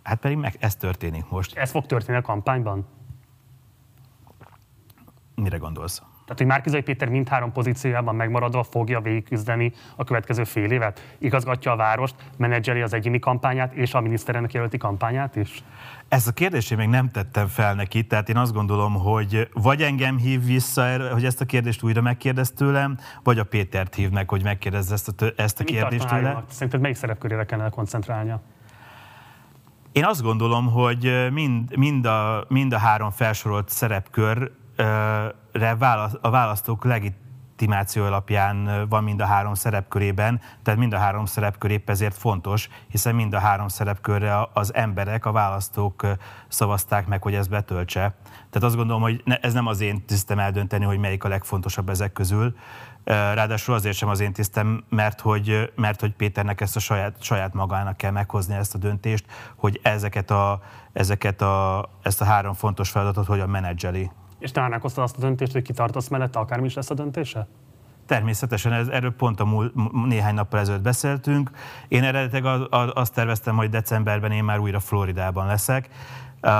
Hát 0.09 0.19
pedig 0.19 0.37
meg 0.37 0.55
ez 0.59 0.75
történik 0.75 1.29
most. 1.29 1.57
Ez 1.57 1.71
fog 1.71 1.85
történni 1.85 2.17
a 2.17 2.21
kampányban? 2.21 2.87
Mire 5.35 5.57
gondolsz? 5.57 5.97
Tehát, 5.97 6.37
hogy 6.37 6.45
Márkizai 6.45 6.81
Péter 6.81 7.09
mindhárom 7.09 7.51
pozíciójában 7.51 8.15
megmaradva 8.15 8.63
fogja 8.63 9.01
végigküzdeni 9.01 9.73
a 9.95 10.03
következő 10.03 10.43
fél 10.43 10.71
évet? 10.71 11.15
Igazgatja 11.17 11.71
a 11.71 11.75
várost, 11.75 12.15
menedzseri 12.37 12.81
az 12.81 12.93
egyéni 12.93 13.19
kampányát 13.19 13.73
és 13.73 13.93
a 13.93 13.99
miniszterelnök 13.99 14.53
jelölti 14.53 14.77
kampányát 14.77 15.35
is? 15.35 15.63
Ezt 16.07 16.27
a 16.27 16.31
kérdést 16.31 16.71
én 16.71 16.77
még 16.77 16.87
nem 16.87 17.09
tettem 17.09 17.47
fel 17.47 17.73
neki, 17.73 18.07
tehát 18.07 18.29
én 18.29 18.37
azt 18.37 18.53
gondolom, 18.53 18.93
hogy 18.93 19.49
vagy 19.53 19.81
engem 19.81 20.17
hív 20.17 20.45
vissza, 20.45 21.11
hogy 21.11 21.25
ezt 21.25 21.41
a 21.41 21.45
kérdést 21.45 21.83
újra 21.83 22.01
megkérdez 22.01 22.51
tőlem, 22.51 22.97
vagy 23.23 23.39
a 23.39 23.43
Pétert 23.43 23.95
hív 23.95 24.09
meg, 24.09 24.29
hogy 24.29 24.43
megkérdezze 24.43 24.93
ezt 24.93 25.21
a, 25.21 25.25
ezt 25.35 25.59
a 25.59 25.63
kérdést 25.63 26.07
tőle. 26.07 26.43
Szerinted 26.49 26.81
melyik 26.81 26.97
szerepkörére 26.97 27.45
kellene 27.45 27.69
koncentrálnia? 27.69 28.41
Én 29.99 30.05
azt 30.05 30.21
gondolom, 30.21 30.71
hogy 30.71 31.27
mind, 31.31 31.77
mind, 31.77 32.05
a, 32.05 32.45
mind 32.47 32.73
a 32.73 32.77
három 32.77 33.11
felsorolt 33.11 33.69
szerepkör 33.69 34.51
a 36.21 36.29
választók 36.29 36.85
legitimáció 36.85 38.03
alapján 38.03 38.87
van 38.89 39.03
mind 39.03 39.21
a 39.21 39.25
három 39.25 39.53
szerepkörében, 39.53 40.41
tehát 40.63 40.79
mind 40.79 40.93
a 40.93 40.97
három 40.97 41.25
szerepkör 41.25 41.71
épp 41.71 41.89
ezért 41.89 42.17
fontos, 42.17 42.69
hiszen 42.89 43.15
mind 43.15 43.33
a 43.33 43.39
három 43.39 43.67
szerepkörre 43.67 44.47
az 44.53 44.73
emberek, 44.73 45.25
a 45.25 45.31
választók 45.31 46.07
szavazták 46.47 47.07
meg, 47.07 47.21
hogy 47.21 47.33
ezt 47.33 47.49
betöltse. 47.49 48.15
Tehát 48.33 48.63
azt 48.67 48.75
gondolom, 48.75 49.01
hogy 49.01 49.23
ez 49.41 49.53
nem 49.53 49.67
az 49.67 49.81
én 49.81 50.05
tisztem 50.05 50.39
eldönteni, 50.39 50.85
hogy 50.85 50.99
melyik 50.99 51.23
a 51.23 51.27
legfontosabb 51.27 51.89
ezek 51.89 52.11
közül. 52.11 52.55
Ráadásul 53.09 53.73
azért 53.73 53.95
sem 53.95 54.09
az 54.09 54.19
én 54.19 54.33
tisztem, 54.33 54.83
mert 54.89 55.21
hogy, 55.21 55.71
mert 55.75 55.99
hogy 55.99 56.13
Péternek 56.13 56.61
ezt 56.61 56.75
a 56.75 56.79
saját, 56.79 57.15
saját 57.21 57.53
magának 57.53 57.97
kell 57.97 58.11
meghozni 58.11 58.55
ezt 58.55 58.75
a 58.75 58.77
döntést, 58.77 59.25
hogy 59.55 59.79
ezeket 59.83 60.31
a, 60.31 60.61
ezeket 60.93 61.41
a, 61.41 61.89
ezt 62.01 62.21
a 62.21 62.25
három 62.25 62.53
fontos 62.53 62.89
feladatot 62.89 63.25
hogyan 63.25 63.49
menedzseli. 63.49 64.11
És 64.39 64.51
te 64.51 64.61
már 64.61 64.79
azt 64.81 64.97
a 64.97 65.19
döntést, 65.19 65.51
hogy 65.51 65.61
kitartasz 65.61 66.07
mellette, 66.07 66.39
akármi 66.39 66.65
is 66.65 66.73
lesz 66.73 66.89
a 66.89 66.93
döntése? 66.93 67.47
Természetesen, 68.05 68.73
ez, 68.73 68.87
erről 68.87 69.15
pont 69.15 69.39
a 69.39 69.45
múl, 69.45 69.71
néhány 70.05 70.33
nappal 70.33 70.59
ezelőtt 70.59 70.81
beszéltünk. 70.81 71.51
Én 71.87 72.03
eredetileg 72.03 72.67
azt 72.93 73.13
terveztem, 73.13 73.55
hogy 73.55 73.69
decemberben 73.69 74.31
én 74.31 74.43
már 74.43 74.59
újra 74.59 74.79
Floridában 74.79 75.45
leszek. 75.47 75.89
Uh, 76.41 76.51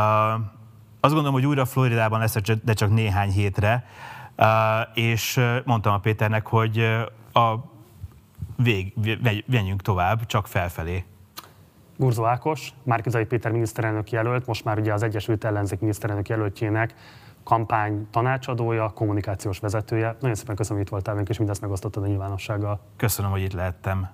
azt 1.00 1.14
gondolom, 1.14 1.34
hogy 1.34 1.46
újra 1.46 1.66
Floridában 1.66 2.20
leszek, 2.20 2.44
de 2.44 2.74
csak 2.74 2.90
néhány 2.90 3.30
hétre. 3.30 3.86
És 4.94 5.42
mondtam 5.66 5.94
a 5.94 6.00
Péternek, 6.00 6.48
hogy 6.48 6.80
a 7.34 7.56
vég, 8.56 8.94
menjünk 9.46 9.82
tovább, 9.82 10.26
csak 10.26 10.48
felfelé. 10.48 11.04
Gurzó 11.98 12.26
Ákos, 12.26 12.74
Márkizai 12.84 13.26
Péter 13.26 13.52
miniszterelnök 13.52 14.12
jelölt, 14.12 14.46
most 14.46 14.66
már 14.66 14.80
ugye 14.80 14.94
az 14.94 15.04
Egyesült 15.04 15.44
Ellenzék 15.44 15.80
miniszterelnök 15.80 16.30
jelöltjének 16.30 16.96
kampány 17.44 18.08
tanácsadója, 18.12 18.90
kommunikációs 18.90 19.60
vezetője. 19.60 20.16
Nagyon 20.20 20.36
szépen 20.36 20.56
köszönöm, 20.56 20.78
hogy 20.78 20.86
itt 20.86 20.92
voltál 20.92 21.14
velünk, 21.14 21.30
és 21.30 21.38
mindezt 21.38 21.62
megosztottad 21.62 22.04
a 22.04 22.08
nyilvánossággal. 22.08 22.80
Köszönöm, 22.96 23.32
hogy 23.32 23.42
itt 23.42 23.54
lehettem. 23.54 24.10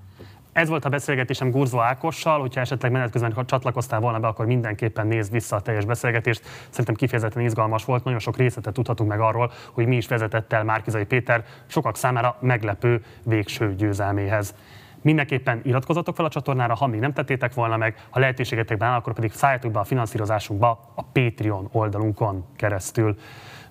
Ez 0.55 0.69
volt 0.69 0.85
a 0.85 0.89
beszélgetésem 0.89 1.49
Gurzó 1.49 1.79
Ákossal, 1.79 2.39
hogyha 2.39 2.61
esetleg 2.61 2.91
menet 2.91 3.11
közben 3.11 3.45
csatlakoztál 3.45 3.99
volna 3.99 4.19
be, 4.19 4.27
akkor 4.27 4.45
mindenképpen 4.45 5.07
nézd 5.07 5.31
vissza 5.31 5.55
a 5.55 5.61
teljes 5.61 5.85
beszélgetést. 5.85 6.43
Szerintem 6.69 6.95
kifejezetten 6.95 7.43
izgalmas 7.43 7.85
volt, 7.85 8.03
nagyon 8.03 8.19
sok 8.19 8.37
részletet 8.37 8.73
tudhatunk 8.73 9.09
meg 9.09 9.19
arról, 9.19 9.51
hogy 9.71 9.87
mi 9.87 9.95
is 9.95 10.07
vezetett 10.07 10.53
el 10.53 10.63
Márkizai 10.63 11.05
Péter 11.05 11.43
sokak 11.67 11.97
számára 11.97 12.37
meglepő 12.39 13.03
végső 13.23 13.75
győzelméhez. 13.75 14.55
Mindenképpen 15.01 15.61
iratkozzatok 15.63 16.15
fel 16.15 16.25
a 16.25 16.29
csatornára, 16.29 16.75
ha 16.75 16.87
még 16.87 16.99
nem 16.99 17.13
tettétek 17.13 17.53
volna 17.53 17.77
meg, 17.77 18.07
ha 18.09 18.19
lehetőségetekben 18.19 18.87
áll, 18.87 18.97
akkor 18.97 19.13
pedig 19.13 19.31
szálljatok 19.31 19.71
be 19.71 19.79
a 19.79 19.83
finanszírozásunkba 19.83 20.91
a 20.95 21.03
Patreon 21.03 21.69
oldalunkon 21.71 22.45
keresztül. 22.55 23.17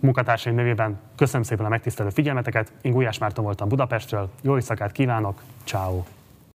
Munkatársaim 0.01 0.55
nevében 0.55 1.01
köszönöm 1.17 1.43
szépen 1.43 1.67
a 1.67 1.69
megtisztelő 1.69 2.09
figyelmeteket, 2.09 2.73
én 2.83 2.93
Gulyás 2.93 3.19
Márton 3.19 3.45
voltam 3.45 3.69
Budapestről, 3.69 4.31
jó 4.43 4.55
éjszakát 4.55 4.93
kívánok, 4.93 5.43
ciao. 5.65 6.05